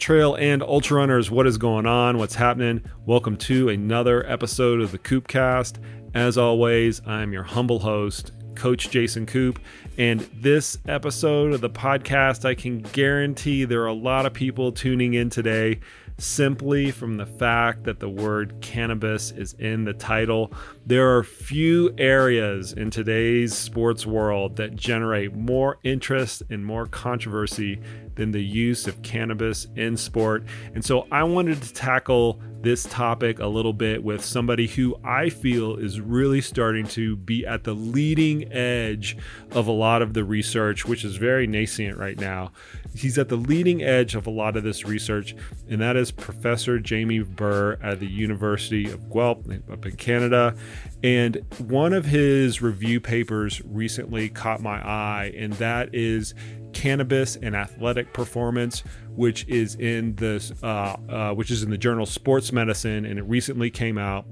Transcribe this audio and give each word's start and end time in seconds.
trail 0.00 0.34
and 0.36 0.62
ultra 0.62 0.96
runners, 0.96 1.30
what 1.30 1.46
is 1.46 1.58
going 1.58 1.84
on? 1.84 2.16
What's 2.16 2.34
happening? 2.34 2.82
Welcome 3.04 3.36
to 3.36 3.68
another 3.68 4.26
episode 4.26 4.80
of 4.80 4.92
the 4.92 4.98
KoopCast. 4.98 5.76
As 6.14 6.38
always, 6.38 7.06
I'm 7.06 7.34
your 7.34 7.42
humble 7.42 7.80
host, 7.80 8.32
Coach 8.54 8.88
Jason 8.88 9.26
Koop. 9.26 9.60
And 9.98 10.20
this 10.32 10.78
episode 10.88 11.52
of 11.52 11.60
the 11.60 11.68
podcast, 11.68 12.46
I 12.46 12.54
can 12.54 12.78
guarantee 12.78 13.66
there 13.66 13.82
are 13.82 13.88
a 13.88 13.92
lot 13.92 14.24
of 14.24 14.32
people 14.32 14.72
tuning 14.72 15.12
in 15.14 15.28
today 15.28 15.80
simply 16.16 16.90
from 16.90 17.16
the 17.16 17.26
fact 17.26 17.84
that 17.84 17.98
the 17.98 18.08
word 18.08 18.54
cannabis 18.60 19.30
is 19.32 19.54
in 19.54 19.84
the 19.84 19.92
title. 19.92 20.52
There 20.86 21.16
are 21.16 21.22
few 21.22 21.94
areas 21.98 22.72
in 22.72 22.90
today's 22.90 23.56
sports 23.56 24.06
world 24.06 24.56
that 24.56 24.76
generate 24.76 25.34
more 25.34 25.78
interest 25.82 26.42
and 26.50 26.64
more 26.64 26.86
controversy 26.86 27.80
than 28.20 28.32
the 28.32 28.44
use 28.44 28.86
of 28.86 29.00
cannabis 29.00 29.66
in 29.76 29.96
sport. 29.96 30.44
And 30.74 30.84
so 30.84 31.06
I 31.10 31.24
wanted 31.24 31.62
to 31.62 31.72
tackle 31.72 32.38
this 32.60 32.84
topic 32.84 33.38
a 33.38 33.46
little 33.46 33.72
bit 33.72 34.04
with 34.04 34.22
somebody 34.22 34.66
who 34.66 34.94
I 35.02 35.30
feel 35.30 35.76
is 35.76 36.02
really 36.02 36.42
starting 36.42 36.86
to 36.88 37.16
be 37.16 37.46
at 37.46 37.64
the 37.64 37.72
leading 37.72 38.52
edge 38.52 39.16
of 39.52 39.66
a 39.68 39.72
lot 39.72 40.02
of 40.02 40.12
the 40.12 40.22
research, 40.22 40.84
which 40.84 41.02
is 41.02 41.16
very 41.16 41.46
nascent 41.46 41.96
right 41.96 42.18
now. 42.18 42.52
He's 42.94 43.16
at 43.16 43.30
the 43.30 43.36
leading 43.36 43.82
edge 43.82 44.14
of 44.14 44.26
a 44.26 44.30
lot 44.30 44.58
of 44.58 44.64
this 44.64 44.84
research, 44.84 45.34
and 45.70 45.80
that 45.80 45.96
is 45.96 46.10
Professor 46.10 46.78
Jamie 46.78 47.20
Burr 47.20 47.78
at 47.82 48.00
the 48.00 48.06
University 48.06 48.90
of 48.90 49.10
Guelph 49.10 49.46
up 49.72 49.86
in 49.86 49.96
Canada. 49.96 50.54
And 51.02 51.40
one 51.56 51.94
of 51.94 52.04
his 52.04 52.60
review 52.60 53.00
papers 53.00 53.62
recently 53.64 54.28
caught 54.28 54.60
my 54.60 54.86
eye, 54.86 55.32
and 55.34 55.54
that 55.54 55.94
is 55.94 56.34
cannabis 56.80 57.36
and 57.36 57.54
athletic 57.54 58.10
performance, 58.14 58.82
which 59.14 59.46
is 59.48 59.74
in 59.74 60.14
this, 60.14 60.50
uh, 60.62 60.96
uh, 61.10 61.34
which 61.34 61.50
is 61.50 61.62
in 61.62 61.68
the 61.68 61.76
journal 61.76 62.06
Sports 62.06 62.52
Medicine, 62.52 63.04
and 63.04 63.18
it 63.18 63.22
recently 63.24 63.70
came 63.70 63.98
out. 63.98 64.24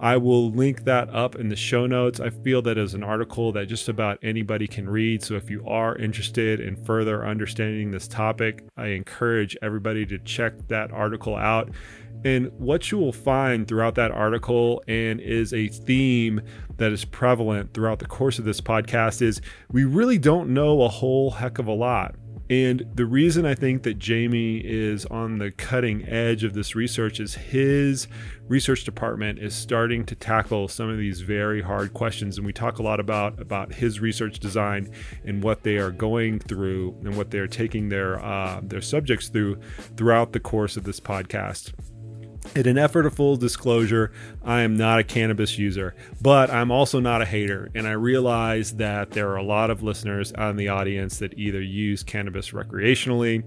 I 0.00 0.16
will 0.16 0.50
link 0.50 0.84
that 0.84 1.12
up 1.12 1.34
in 1.34 1.48
the 1.48 1.56
show 1.56 1.86
notes. 1.86 2.20
I 2.20 2.30
feel 2.30 2.62
that 2.62 2.78
is 2.78 2.94
an 2.94 3.02
article 3.02 3.50
that 3.52 3.66
just 3.66 3.88
about 3.88 4.18
anybody 4.22 4.68
can 4.68 4.88
read. 4.88 5.24
So 5.24 5.34
if 5.34 5.50
you 5.50 5.66
are 5.66 5.96
interested 5.96 6.60
in 6.60 6.76
further 6.84 7.26
understanding 7.26 7.90
this 7.90 8.06
topic, 8.06 8.64
I 8.76 8.88
encourage 8.88 9.56
everybody 9.60 10.06
to 10.06 10.18
check 10.18 10.52
that 10.68 10.92
article 10.92 11.34
out. 11.34 11.70
And 12.24 12.52
what 12.58 12.90
you 12.90 12.98
will 12.98 13.12
find 13.12 13.66
throughout 13.66 13.96
that 13.96 14.10
article 14.10 14.82
and 14.86 15.20
is 15.20 15.52
a 15.52 15.68
theme 15.68 16.42
that 16.76 16.92
is 16.92 17.04
prevalent 17.04 17.74
throughout 17.74 17.98
the 17.98 18.06
course 18.06 18.38
of 18.38 18.44
this 18.44 18.60
podcast 18.60 19.20
is 19.22 19.40
we 19.70 19.84
really 19.84 20.18
don't 20.18 20.50
know 20.50 20.82
a 20.82 20.88
whole 20.88 21.32
heck 21.32 21.58
of 21.58 21.66
a 21.66 21.72
lot. 21.72 22.14
And 22.50 22.86
the 22.94 23.04
reason 23.04 23.44
I 23.44 23.54
think 23.54 23.82
that 23.82 23.98
Jamie 23.98 24.58
is 24.58 25.04
on 25.06 25.38
the 25.38 25.50
cutting 25.50 26.08
edge 26.08 26.44
of 26.44 26.54
this 26.54 26.74
research 26.74 27.20
is 27.20 27.34
his 27.34 28.08
research 28.48 28.84
department 28.84 29.38
is 29.38 29.54
starting 29.54 30.06
to 30.06 30.14
tackle 30.14 30.68
some 30.68 30.88
of 30.88 30.96
these 30.96 31.20
very 31.20 31.60
hard 31.60 31.92
questions. 31.92 32.38
And 32.38 32.46
we 32.46 32.54
talk 32.54 32.78
a 32.78 32.82
lot 32.82 33.00
about 33.00 33.38
about 33.38 33.74
his 33.74 34.00
research 34.00 34.38
design 34.38 34.90
and 35.24 35.42
what 35.42 35.62
they 35.62 35.76
are 35.76 35.90
going 35.90 36.38
through 36.38 36.96
and 37.04 37.16
what 37.16 37.30
they 37.30 37.38
are 37.38 37.46
taking 37.46 37.90
their 37.90 38.18
uh, 38.24 38.60
their 38.62 38.80
subjects 38.80 39.28
through 39.28 39.60
throughout 39.96 40.32
the 40.32 40.40
course 40.40 40.78
of 40.78 40.84
this 40.84 41.00
podcast. 41.00 41.74
In 42.54 42.66
an 42.66 42.78
effort 42.78 43.06
of 43.06 43.14
full 43.14 43.36
disclosure, 43.36 44.10
I 44.44 44.62
am 44.62 44.76
not 44.76 44.98
a 44.98 45.04
cannabis 45.04 45.58
user, 45.58 45.94
but 46.20 46.50
I'm 46.50 46.70
also 46.70 46.98
not 46.98 47.22
a 47.22 47.24
hater. 47.24 47.68
And 47.74 47.86
I 47.86 47.92
realize 47.92 48.76
that 48.76 49.10
there 49.10 49.28
are 49.30 49.36
a 49.36 49.42
lot 49.42 49.70
of 49.70 49.82
listeners 49.82 50.32
on 50.32 50.56
the 50.56 50.68
audience 50.68 51.18
that 51.18 51.38
either 51.38 51.60
use 51.60 52.02
cannabis 52.02 52.50
recreationally 52.50 53.44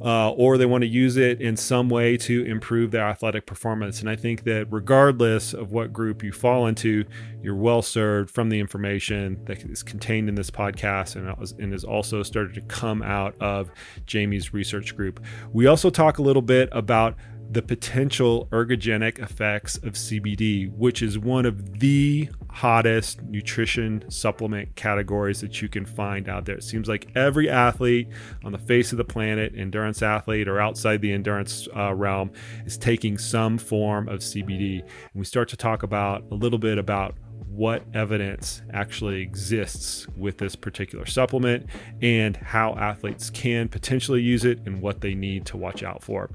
uh, 0.00 0.30
or 0.30 0.58
they 0.58 0.66
want 0.66 0.82
to 0.82 0.88
use 0.88 1.16
it 1.16 1.40
in 1.40 1.56
some 1.56 1.88
way 1.88 2.16
to 2.16 2.44
improve 2.44 2.90
their 2.90 3.04
athletic 3.06 3.46
performance. 3.46 4.00
And 4.00 4.10
I 4.10 4.16
think 4.16 4.44
that 4.44 4.66
regardless 4.70 5.54
of 5.54 5.72
what 5.72 5.92
group 5.92 6.22
you 6.22 6.32
fall 6.32 6.66
into, 6.66 7.04
you're 7.42 7.54
well 7.54 7.82
served 7.82 8.30
from 8.30 8.48
the 8.48 8.58
information 8.60 9.42
that 9.44 9.62
is 9.64 9.82
contained 9.82 10.28
in 10.28 10.34
this 10.34 10.50
podcast 10.50 11.16
and, 11.16 11.60
and 11.60 11.74
is 11.74 11.84
also 11.84 12.22
started 12.22 12.54
to 12.54 12.60
come 12.62 13.02
out 13.02 13.34
of 13.40 13.70
Jamie's 14.06 14.52
research 14.52 14.96
group. 14.96 15.24
We 15.52 15.66
also 15.66 15.90
talk 15.90 16.18
a 16.18 16.22
little 16.22 16.42
bit 16.42 16.68
about 16.72 17.16
the 17.50 17.62
potential 17.62 18.48
ergogenic 18.50 19.18
effects 19.18 19.76
of 19.78 19.94
CBD, 19.94 20.72
which 20.72 21.02
is 21.02 21.18
one 21.18 21.46
of 21.46 21.78
the 21.80 22.28
hottest 22.50 23.22
nutrition 23.22 24.04
supplement 24.08 24.74
categories 24.76 25.40
that 25.40 25.60
you 25.60 25.68
can 25.68 25.84
find 25.84 26.28
out 26.28 26.44
there. 26.44 26.56
It 26.56 26.64
seems 26.64 26.88
like 26.88 27.08
every 27.14 27.48
athlete 27.48 28.08
on 28.44 28.52
the 28.52 28.58
face 28.58 28.92
of 28.92 28.98
the 28.98 29.04
planet, 29.04 29.52
endurance 29.56 30.02
athlete 30.02 30.48
or 30.48 30.60
outside 30.60 31.00
the 31.00 31.12
endurance 31.12 31.68
uh, 31.76 31.94
realm, 31.94 32.32
is 32.64 32.76
taking 32.76 33.18
some 33.18 33.58
form 33.58 34.08
of 34.08 34.20
CBD. 34.20 34.80
And 34.80 34.90
we 35.14 35.24
start 35.24 35.48
to 35.50 35.56
talk 35.56 35.82
about 35.82 36.24
a 36.30 36.34
little 36.34 36.58
bit 36.58 36.78
about 36.78 37.14
what 37.54 37.84
evidence 37.94 38.62
actually 38.72 39.22
exists 39.22 40.08
with 40.16 40.38
this 40.38 40.56
particular 40.56 41.06
supplement 41.06 41.66
and 42.02 42.36
how 42.36 42.74
athletes 42.74 43.30
can 43.30 43.68
potentially 43.68 44.20
use 44.20 44.44
it 44.44 44.58
and 44.66 44.80
what 44.82 45.00
they 45.00 45.14
need 45.14 45.46
to 45.46 45.56
watch 45.56 45.84
out 45.84 46.02
for. 46.02 46.28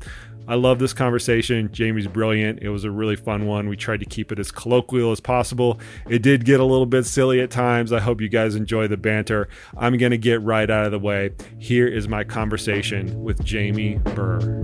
I 0.49 0.55
love 0.55 0.79
this 0.79 0.93
conversation. 0.93 1.71
Jamie's 1.71 2.07
brilliant. 2.07 2.63
It 2.63 2.69
was 2.69 2.83
a 2.83 2.89
really 2.89 3.15
fun 3.15 3.45
one. 3.45 3.69
We 3.69 3.77
tried 3.77 3.99
to 3.99 4.05
keep 4.07 4.31
it 4.31 4.39
as 4.39 4.49
colloquial 4.49 5.11
as 5.11 5.19
possible. 5.19 5.79
It 6.09 6.23
did 6.23 6.43
get 6.43 6.59
a 6.59 6.63
little 6.63 6.87
bit 6.87 7.05
silly 7.05 7.39
at 7.39 7.51
times. 7.51 7.93
I 7.93 7.99
hope 7.99 8.19
you 8.19 8.29
guys 8.29 8.55
enjoy 8.55 8.87
the 8.87 8.97
banter. 8.97 9.47
I'm 9.77 9.95
going 9.97 10.09
to 10.09 10.17
get 10.17 10.41
right 10.41 10.67
out 10.67 10.85
of 10.85 10.91
the 10.91 10.97
way. 10.97 11.35
Here 11.59 11.85
is 11.85 12.07
my 12.07 12.23
conversation 12.23 13.21
with 13.21 13.45
Jamie 13.45 13.99
Burr. 14.15 14.63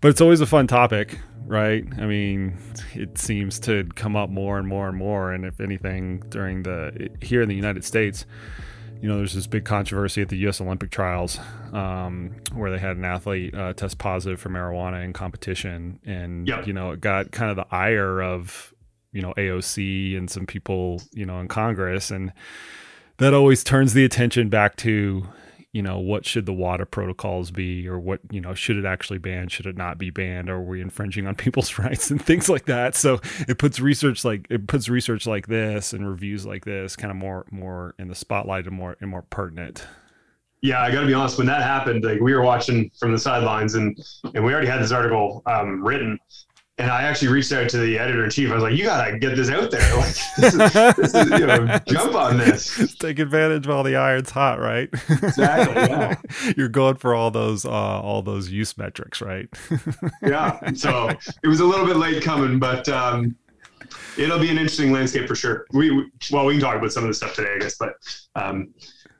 But 0.00 0.08
it's 0.08 0.22
always 0.22 0.40
a 0.40 0.46
fun 0.46 0.66
topic, 0.66 1.18
right? 1.44 1.84
I 1.98 2.06
mean, 2.06 2.56
it 2.94 3.18
seems 3.18 3.58
to 3.60 3.84
come 3.96 4.16
up 4.16 4.30
more 4.30 4.58
and 4.58 4.66
more 4.66 4.88
and 4.88 4.96
more. 4.96 5.30
And 5.30 5.44
if 5.44 5.60
anything, 5.60 6.20
during 6.30 6.62
the 6.62 7.10
here 7.20 7.42
in 7.42 7.50
the 7.50 7.54
United 7.54 7.84
States, 7.84 8.24
you 9.00 9.08
know, 9.08 9.18
there's 9.18 9.34
this 9.34 9.46
big 9.46 9.64
controversy 9.64 10.22
at 10.22 10.28
the 10.28 10.36
U.S. 10.38 10.60
Olympic 10.60 10.90
trials 10.90 11.38
um, 11.72 12.34
where 12.52 12.70
they 12.70 12.78
had 12.78 12.96
an 12.96 13.04
athlete 13.04 13.54
uh, 13.54 13.72
test 13.72 13.98
positive 13.98 14.40
for 14.40 14.48
marijuana 14.48 15.04
in 15.04 15.12
competition, 15.12 16.00
and 16.04 16.48
yep. 16.48 16.66
you 16.66 16.72
know, 16.72 16.90
it 16.92 17.00
got 17.00 17.30
kind 17.30 17.50
of 17.50 17.56
the 17.56 17.66
ire 17.74 18.20
of 18.20 18.74
you 19.12 19.22
know 19.22 19.32
AOC 19.36 20.16
and 20.16 20.30
some 20.30 20.46
people 20.46 21.00
you 21.12 21.24
know 21.24 21.38
in 21.40 21.48
Congress, 21.48 22.10
and 22.10 22.32
that 23.18 23.34
always 23.34 23.62
turns 23.62 23.92
the 23.94 24.04
attention 24.04 24.48
back 24.48 24.76
to 24.76 25.26
you 25.72 25.82
know 25.82 25.98
what 25.98 26.24
should 26.24 26.46
the 26.46 26.52
WADA 26.52 26.86
protocols 26.86 27.50
be 27.50 27.86
or 27.86 27.98
what 27.98 28.20
you 28.30 28.40
know 28.40 28.54
should 28.54 28.76
it 28.76 28.84
actually 28.84 29.18
ban 29.18 29.48
should 29.48 29.66
it 29.66 29.76
not 29.76 29.98
be 29.98 30.10
banned? 30.10 30.48
Are 30.48 30.60
we 30.60 30.80
infringing 30.80 31.26
on 31.26 31.34
people's 31.36 31.78
rights 31.78 32.10
and 32.10 32.24
things 32.24 32.48
like 32.48 32.66
that? 32.66 32.94
So 32.94 33.20
it 33.46 33.58
puts 33.58 33.80
research 33.80 34.24
like 34.24 34.46
it 34.50 34.66
puts 34.66 34.88
research 34.88 35.26
like 35.26 35.46
this 35.46 35.92
and 35.92 36.08
reviews 36.08 36.46
like 36.46 36.64
this 36.64 36.96
kind 36.96 37.10
of 37.10 37.16
more 37.16 37.46
more 37.50 37.94
in 37.98 38.08
the 38.08 38.14
spotlight 38.14 38.66
and 38.66 38.76
more 38.76 38.96
and 39.00 39.10
more 39.10 39.22
pertinent. 39.22 39.86
Yeah 40.60 40.82
i 40.82 40.90
gotta 40.90 41.06
be 41.06 41.14
honest 41.14 41.38
when 41.38 41.46
that 41.46 41.62
happened 41.62 42.02
like 42.02 42.20
we 42.20 42.34
were 42.34 42.42
watching 42.42 42.90
from 42.98 43.12
the 43.12 43.18
sidelines 43.18 43.76
and 43.76 43.96
and 44.34 44.44
we 44.44 44.52
already 44.52 44.66
had 44.66 44.82
this 44.82 44.90
article 44.90 45.42
um, 45.46 45.84
written 45.84 46.18
and 46.78 46.90
I 46.92 47.02
actually 47.02 47.28
reached 47.28 47.52
out 47.52 47.68
to 47.70 47.78
the 47.78 47.98
editor 47.98 48.24
in 48.24 48.30
chief. 48.30 48.50
I 48.50 48.54
was 48.54 48.62
like, 48.62 48.76
"You 48.76 48.84
gotta 48.84 49.18
get 49.18 49.36
this 49.36 49.50
out 49.50 49.70
there. 49.70 49.78
Like, 49.98 50.14
this 50.36 50.54
is, 50.54 50.96
this 50.96 51.14
is, 51.14 51.40
you 51.40 51.46
know, 51.46 51.78
jump 51.88 52.14
on 52.14 52.36
this. 52.36 52.94
Take 52.96 53.18
advantage 53.18 53.66
while 53.66 53.82
the 53.82 53.96
iron's 53.96 54.30
hot, 54.30 54.60
right? 54.60 54.88
Exactly. 55.08 55.74
Yeah. 55.74 56.14
You're 56.56 56.68
going 56.68 56.96
for 56.96 57.14
all 57.14 57.30
those 57.30 57.64
uh, 57.64 57.70
all 57.70 58.22
those 58.22 58.48
use 58.50 58.78
metrics, 58.78 59.20
right? 59.20 59.48
yeah. 60.22 60.72
So 60.74 61.08
it 61.42 61.48
was 61.48 61.60
a 61.60 61.64
little 61.64 61.86
bit 61.86 61.96
late 61.96 62.22
coming, 62.22 62.60
but 62.60 62.88
um, 62.88 63.34
it'll 64.16 64.38
be 64.38 64.50
an 64.50 64.58
interesting 64.58 64.92
landscape 64.92 65.26
for 65.26 65.34
sure. 65.34 65.66
We, 65.72 65.90
we 65.90 66.10
well, 66.30 66.46
we 66.46 66.54
can 66.54 66.60
talk 66.60 66.76
about 66.76 66.92
some 66.92 67.02
of 67.02 67.08
the 67.08 67.14
stuff 67.14 67.34
today, 67.34 67.54
I 67.56 67.58
guess, 67.58 67.76
but 67.76 67.94
um, 68.36 68.72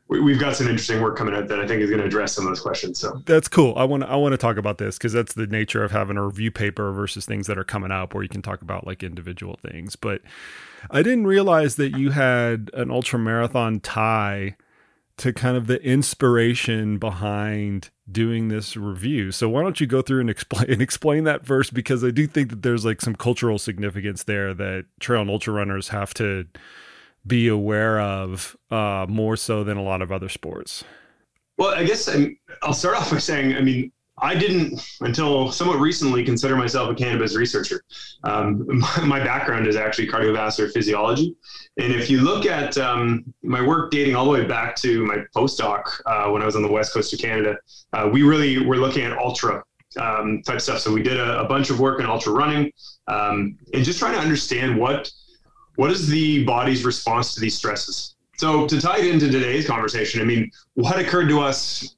we, 0.09 0.33
have 0.33 0.41
got 0.41 0.57
some 0.57 0.69
interesting 0.69 1.03
work 1.03 1.17
coming 1.17 1.35
out 1.35 1.49
that 1.49 1.61
I 1.61 1.67
think 1.67 1.83
is 1.83 1.91
going 1.91 2.01
to 2.01 2.07
address 2.07 2.35
some 2.35 2.47
of 2.47 2.51
those 2.51 2.61
questions. 2.61 2.99
So 2.99 3.23
that's 3.27 3.47
cool. 3.47 3.75
I 3.77 3.85
want 3.85 4.03
to, 4.05 4.09
I 4.09 4.17
want 4.17 4.33
to 4.33 4.39
talk 4.39 4.57
about 4.57 4.79
this 4.79 4.97
because 4.97 5.13
that's 5.13 5.35
the 5.35 5.47
nature 5.47 5.85
of 5.85 5.93
having 5.93 6.17
a 6.17 6.25
review 6.25 6.51
paper 6.51 6.93
versus 6.93 7.27
things 7.27 7.47
that 7.47 7.59
are 7.59 7.65
coming 7.65 7.91
up 7.91 8.15
where 8.15 8.23
you 8.23 8.29
can 8.29 8.41
talk 8.41 8.63
about 8.63 8.87
like 8.87 9.03
individual 9.03 9.59
things. 9.61 9.97
But 9.97 10.23
I 10.91 11.03
didn't 11.03 11.27
realize 11.27 11.77
that 11.77 11.97
you 11.97 12.11
had 12.11 12.71
an 12.73 12.91
ultra 12.91 13.19
marathon 13.19 13.81
tie 13.81 14.57
to 15.19 15.33
kind 15.33 15.57
of 15.57 15.67
the 15.67 15.83
inspiration 15.83 16.97
behind 16.97 17.91
doing 18.11 18.49
this 18.49 18.77
review. 18.77 19.31
So 19.33 19.49
why 19.49 19.63
don't 19.63 19.81
you 19.81 19.87
go 19.87 20.01
through 20.01 20.21
and 20.21 20.31
explain 20.31 20.71
and 20.71 20.81
explain 20.81 21.25
that 21.25 21.45
first 21.45 21.75
because 21.75 22.03
I 22.03 22.13
do 22.13 22.27
think 22.27 22.49
that 22.51 22.63
there's 22.63 22.85
like 22.85 23.03
some 23.03 23.15
cultural 23.15 23.59
significance 23.59 24.23
there 24.23 24.55
that 24.55 24.87
trail 25.01 25.21
and 25.21 25.29
ultra 25.29 25.53
runners 25.53 25.89
have 25.89 26.15
to 26.15 26.47
be 27.29 27.49
aware 27.49 28.01
of 28.01 28.57
uh, 28.71 29.07
more 29.09 29.37
so 29.37 29.63
than 29.63 29.77
a 29.77 29.83
lot 29.83 30.03
of 30.03 30.11
other 30.11 30.29
sports? 30.29 30.85
Well, 31.59 31.75
I 31.75 31.85
guess 31.85 32.09
i 32.09 32.37
will 32.67 32.73
start 32.73 32.97
off 32.97 33.11
by 33.11 33.19
saying, 33.19 33.55
I 33.55 33.61
mean, 33.61 33.93
I 34.21 34.35
didn't 34.35 34.81
until 35.01 35.53
somewhat 35.53 35.79
recently 35.79 36.25
consider 36.25 36.57
myself 36.57 36.91
a 36.91 36.95
cannabis 36.95 37.37
researcher. 37.37 37.83
Um, 38.25 38.65
my, 38.69 39.05
my, 39.05 39.21
background 39.21 39.67
is 39.67 39.77
actually 39.77 40.09
cardiovascular 40.09 40.73
physiology. 40.73 41.37
And 41.77 41.93
if 41.93 42.11
you 42.11 42.21
look 42.21 42.47
at 42.47 42.77
um, 42.79 43.33
my 43.43 43.65
work 43.65 43.91
dating 43.91 44.17
all 44.17 44.25
the 44.25 44.31
way 44.31 44.45
back 44.45 44.75
to 44.77 45.05
my 45.05 45.19
postdoc 45.37 45.83
uh, 46.07 46.31
when 46.31 46.43
I 46.43 46.47
was 46.47 46.57
on 46.57 46.63
the 46.63 46.71
west 46.71 46.93
coast 46.93 47.13
of 47.13 47.21
Canada, 47.21 47.57
uh, 47.93 48.09
we 48.13 48.23
really 48.23 48.65
were 48.65 48.77
looking 48.77 49.05
at 49.05 49.17
ultra 49.17 49.63
um, 50.01 50.43
type 50.43 50.61
stuff. 50.61 50.81
So 50.81 50.93
we 50.93 51.03
did 51.03 51.19
a, 51.19 51.41
a, 51.41 51.45
bunch 51.49 51.71
of 51.71 51.81
work 51.81 52.01
in 52.01 52.07
ultra 52.07 52.33
running 52.33 52.73
um, 53.07 53.57
and 53.73 53.85
just 53.85 53.99
trying 53.99 54.13
to 54.13 54.21
understand 54.21 54.79
what 54.79 55.11
what 55.79 55.93
is 55.93 56.09
the 56.09 56.45
body's 56.45 56.85
response 56.85 57.35
to 57.35 57.41
these 57.41 57.57
stresses. 57.57 58.17
So 58.37 58.67
to 58.67 58.81
tie 58.81 58.99
it 58.99 59.07
into 59.07 59.31
today's 59.31 59.65
conversation, 59.65 60.21
I 60.21 60.25
mean, 60.25 60.51
what 60.75 60.99
occurred 60.99 61.29
to 61.29 61.41
us 61.41 61.95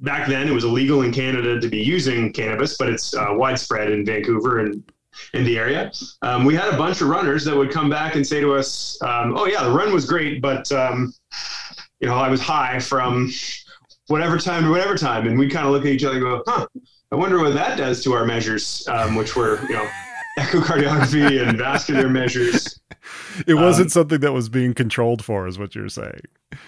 back 0.00 0.28
then? 0.28 0.48
It 0.48 0.52
was 0.52 0.64
illegal 0.64 1.02
in 1.02 1.12
Canada 1.12 1.60
to 1.60 1.68
be 1.68 1.78
using 1.78 2.32
cannabis, 2.32 2.76
but 2.76 2.88
it's 2.88 3.14
uh, 3.14 3.28
widespread 3.30 3.92
in 3.92 4.04
Vancouver 4.04 4.58
and 4.58 4.82
in 5.34 5.44
the 5.44 5.56
area. 5.56 5.92
Um, 6.22 6.44
we 6.44 6.56
had 6.56 6.74
a 6.74 6.76
bunch 6.76 7.02
of 7.02 7.08
runners 7.08 7.44
that 7.44 7.56
would 7.56 7.70
come 7.70 7.88
back 7.88 8.16
and 8.16 8.26
say 8.26 8.40
to 8.40 8.52
us, 8.52 9.00
um, 9.02 9.36
"Oh 9.38 9.46
yeah, 9.46 9.62
the 9.62 9.70
run 9.70 9.92
was 9.92 10.06
great, 10.06 10.42
but 10.42 10.70
um, 10.72 11.14
you 12.00 12.08
know 12.08 12.16
I 12.16 12.28
was 12.28 12.40
high 12.40 12.80
from 12.80 13.32
whatever 14.08 14.38
time 14.38 14.64
to 14.64 14.70
whatever 14.70 14.96
time," 14.96 15.28
and 15.28 15.38
we 15.38 15.48
kind 15.48 15.66
of 15.66 15.72
look 15.72 15.84
at 15.84 15.92
each 15.92 16.02
other 16.02 16.16
and 16.16 16.24
go, 16.24 16.42
"Huh." 16.48 16.66
I 17.12 17.16
wonder 17.16 17.38
what 17.38 17.54
that 17.54 17.78
does 17.78 18.02
to 18.04 18.12
our 18.12 18.24
measures, 18.24 18.86
um, 18.88 19.14
which 19.14 19.34
were, 19.36 19.60
you 19.68 19.74
know, 19.74 19.88
echocardiography 20.38 21.46
and 21.46 21.58
vascular 21.58 22.08
measures. 22.08 22.80
It 23.46 23.54
wasn't 23.54 23.86
um, 23.86 23.90
something 23.90 24.20
that 24.20 24.32
was 24.32 24.48
being 24.48 24.74
controlled 24.74 25.24
for, 25.24 25.46
is 25.46 25.58
what 25.58 25.74
you're 25.74 25.88
saying. 25.88 26.22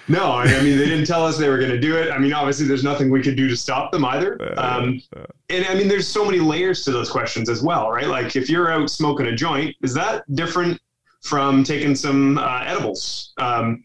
No, 0.08 0.32
I 0.32 0.46
mean 0.62 0.78
they 0.78 0.86
didn't 0.86 1.06
tell 1.06 1.26
us 1.26 1.38
they 1.38 1.48
were 1.48 1.58
going 1.58 1.70
to 1.70 1.80
do 1.80 1.96
it. 1.96 2.10
I 2.10 2.18
mean, 2.18 2.32
obviously, 2.32 2.66
there's 2.66 2.84
nothing 2.84 3.10
we 3.10 3.22
could 3.22 3.36
do 3.36 3.48
to 3.48 3.56
stop 3.56 3.92
them 3.92 4.04
either. 4.04 4.38
Um, 4.58 5.02
and 5.48 5.66
I 5.66 5.74
mean, 5.74 5.88
there's 5.88 6.08
so 6.08 6.24
many 6.24 6.38
layers 6.38 6.84
to 6.84 6.92
those 6.92 7.10
questions 7.10 7.48
as 7.48 7.62
well, 7.62 7.90
right? 7.90 8.06
Like, 8.06 8.36
if 8.36 8.48
you're 8.48 8.70
out 8.70 8.90
smoking 8.90 9.26
a 9.26 9.34
joint, 9.34 9.74
is 9.82 9.92
that 9.94 10.24
different 10.34 10.80
from 11.22 11.64
taking 11.64 11.94
some 11.94 12.38
uh, 12.38 12.62
edibles? 12.64 13.32
Um, 13.38 13.84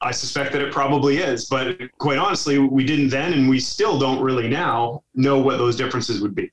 I 0.00 0.10
suspect 0.10 0.52
that 0.52 0.60
it 0.60 0.72
probably 0.72 1.18
is, 1.18 1.46
but 1.46 1.78
quite 1.98 2.18
honestly, 2.18 2.58
we 2.58 2.84
didn't 2.84 3.08
then, 3.08 3.32
and 3.32 3.48
we 3.48 3.58
still 3.58 3.98
don't 3.98 4.20
really 4.20 4.48
now 4.48 5.02
know 5.14 5.38
what 5.38 5.56
those 5.56 5.76
differences 5.76 6.20
would 6.20 6.34
be. 6.34 6.52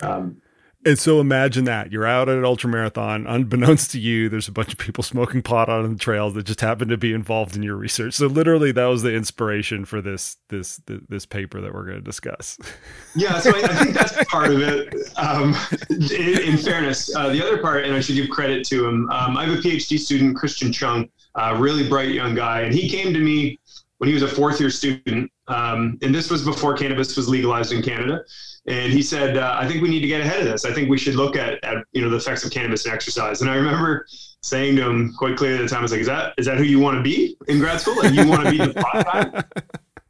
Um, 0.00 0.40
and 0.84 0.98
so 0.98 1.20
imagine 1.20 1.64
that 1.64 1.92
you're 1.92 2.06
out 2.06 2.28
at 2.28 2.36
an 2.36 2.44
ultra 2.44 2.68
marathon, 2.68 3.26
unbeknownst 3.26 3.90
to 3.92 4.00
you, 4.00 4.28
there's 4.28 4.48
a 4.48 4.52
bunch 4.52 4.72
of 4.72 4.78
people 4.78 5.02
smoking 5.02 5.42
pot 5.42 5.68
on 5.68 5.92
the 5.92 5.98
trails 5.98 6.34
that 6.34 6.44
just 6.44 6.60
happen 6.60 6.88
to 6.88 6.96
be 6.96 7.12
involved 7.12 7.56
in 7.56 7.62
your 7.62 7.76
research. 7.76 8.14
So 8.14 8.26
literally, 8.26 8.72
that 8.72 8.86
was 8.86 9.02
the 9.02 9.14
inspiration 9.14 9.84
for 9.84 10.00
this 10.00 10.36
this 10.48 10.80
this 10.86 11.26
paper 11.26 11.60
that 11.60 11.72
we're 11.72 11.84
going 11.84 11.98
to 11.98 12.04
discuss. 12.04 12.58
Yeah, 13.16 13.38
so 13.38 13.52
I, 13.54 13.62
I 13.62 13.74
think 13.76 13.94
that's 13.94 14.24
part 14.24 14.50
of 14.50 14.60
it. 14.60 14.92
Um, 15.16 15.54
in, 15.88 16.40
in, 16.42 16.58
fairness, 16.58 17.14
uh, 17.14 17.28
the 17.28 17.40
other 17.40 17.58
part, 17.58 17.84
and 17.84 17.94
I 17.94 18.00
should 18.00 18.16
give 18.16 18.28
credit 18.28 18.66
to 18.66 18.88
him. 18.88 19.08
Um, 19.10 19.36
I 19.36 19.46
have 19.46 19.56
a 19.56 19.62
PhD 19.62 20.00
student, 20.00 20.36
Christian 20.36 20.72
Chung, 20.72 21.08
uh, 21.36 21.56
really 21.56 21.88
bright 21.88 22.08
young 22.08 22.34
guy, 22.34 22.62
and 22.62 22.74
he 22.74 22.88
came 22.88 23.14
to 23.14 23.20
me 23.20 23.60
when 23.98 24.08
he 24.08 24.14
was 24.14 24.24
a 24.24 24.28
fourth 24.28 24.58
year 24.58 24.68
student, 24.68 25.30
um, 25.46 25.96
and 26.02 26.12
this 26.12 26.28
was 26.28 26.44
before 26.44 26.76
cannabis 26.76 27.16
was 27.16 27.28
legalized 27.28 27.72
in 27.72 27.82
Canada. 27.82 28.20
And 28.66 28.92
he 28.92 29.02
said, 29.02 29.36
uh, 29.36 29.56
"I 29.58 29.68
think 29.68 29.82
we 29.82 29.88
need 29.88 30.00
to 30.00 30.08
get 30.08 30.20
ahead 30.20 30.40
of 30.40 30.46
this. 30.46 30.64
I 30.64 30.72
think 30.72 30.88
we 30.88 30.98
should 30.98 31.14
look 31.16 31.36
at, 31.36 31.62
at 31.64 31.84
you 31.92 32.02
know 32.02 32.08
the 32.08 32.16
effects 32.16 32.44
of 32.44 32.50
cannabis 32.50 32.84
and 32.84 32.94
exercise." 32.94 33.40
And 33.40 33.50
I 33.50 33.56
remember 33.56 34.06
saying 34.40 34.76
to 34.76 34.88
him 34.88 35.14
quite 35.18 35.36
clearly 35.36 35.58
at 35.58 35.62
the 35.62 35.68
time, 35.68 35.80
"I 35.80 35.82
was 35.82 35.92
like, 35.92 36.00
is 36.00 36.06
that 36.06 36.34
is 36.38 36.46
that 36.46 36.56
who 36.56 36.64
you 36.64 36.78
want 36.78 36.96
to 36.96 37.02
be 37.02 37.36
in 37.48 37.58
grad 37.58 37.80
school? 37.80 37.96
Like 37.96 38.14
you 38.14 38.26
want 38.26 38.44
to 38.44 38.50
be 38.50 38.58
the 38.58 38.74
pot 38.74 39.04
guy?" 39.04 39.44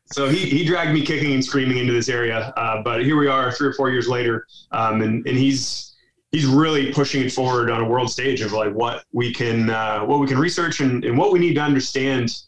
So 0.07 0.29
he, 0.29 0.49
he 0.49 0.65
dragged 0.65 0.93
me 0.93 1.05
kicking 1.05 1.33
and 1.33 1.45
screaming 1.45 1.79
into 1.79 1.93
this 1.93 2.09
area. 2.09 2.53
Uh, 2.57 2.83
but 2.83 3.05
here 3.05 3.17
we 3.17 3.27
are, 3.27 3.51
three 3.51 3.67
or 3.67 3.73
four 3.73 3.91
years 3.91 4.07
later, 4.07 4.47
um, 4.71 5.01
and 5.03 5.27
and 5.27 5.37
he's 5.37 5.95
he's 6.31 6.47
really 6.47 6.93
pushing 6.93 7.25
it 7.25 7.33
forward 7.33 7.71
on 7.71 7.81
a 7.81 7.89
world 7.89 8.11
stage 8.11 8.41
of 8.41 8.53
like 8.53 8.73
what 8.73 9.05
we 9.13 9.33
can 9.33 9.71
uh, 9.71 10.01
what 10.01 10.21
we 10.21 10.27
can 10.27 10.39
research 10.39 10.81
and, 10.81 11.05
and 11.05 11.17
what 11.17 11.33
we 11.33 11.39
need 11.39 11.55
to 11.55 11.61
understand 11.61 12.43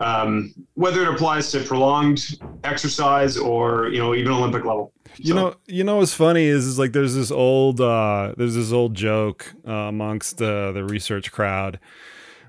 um, 0.00 0.54
whether 0.74 1.02
it 1.02 1.08
applies 1.08 1.50
to 1.52 1.60
prolonged 1.60 2.38
exercise 2.64 3.36
or 3.36 3.88
you 3.88 3.98
know 3.98 4.14
even 4.14 4.32
Olympic 4.32 4.64
level. 4.64 4.92
You 5.16 5.28
so. 5.28 5.34
know, 5.34 5.54
you 5.66 5.84
know 5.84 5.96
what's 5.98 6.14
funny 6.14 6.44
is, 6.44 6.66
is 6.66 6.78
like 6.78 6.92
there's 6.92 7.14
this 7.14 7.30
old 7.30 7.80
uh, 7.80 8.34
there's 8.36 8.54
this 8.54 8.72
old 8.72 8.94
joke 8.94 9.52
uh, 9.66 9.72
amongst 9.72 10.40
uh, 10.40 10.72
the 10.72 10.84
research 10.84 11.32
crowd 11.32 11.78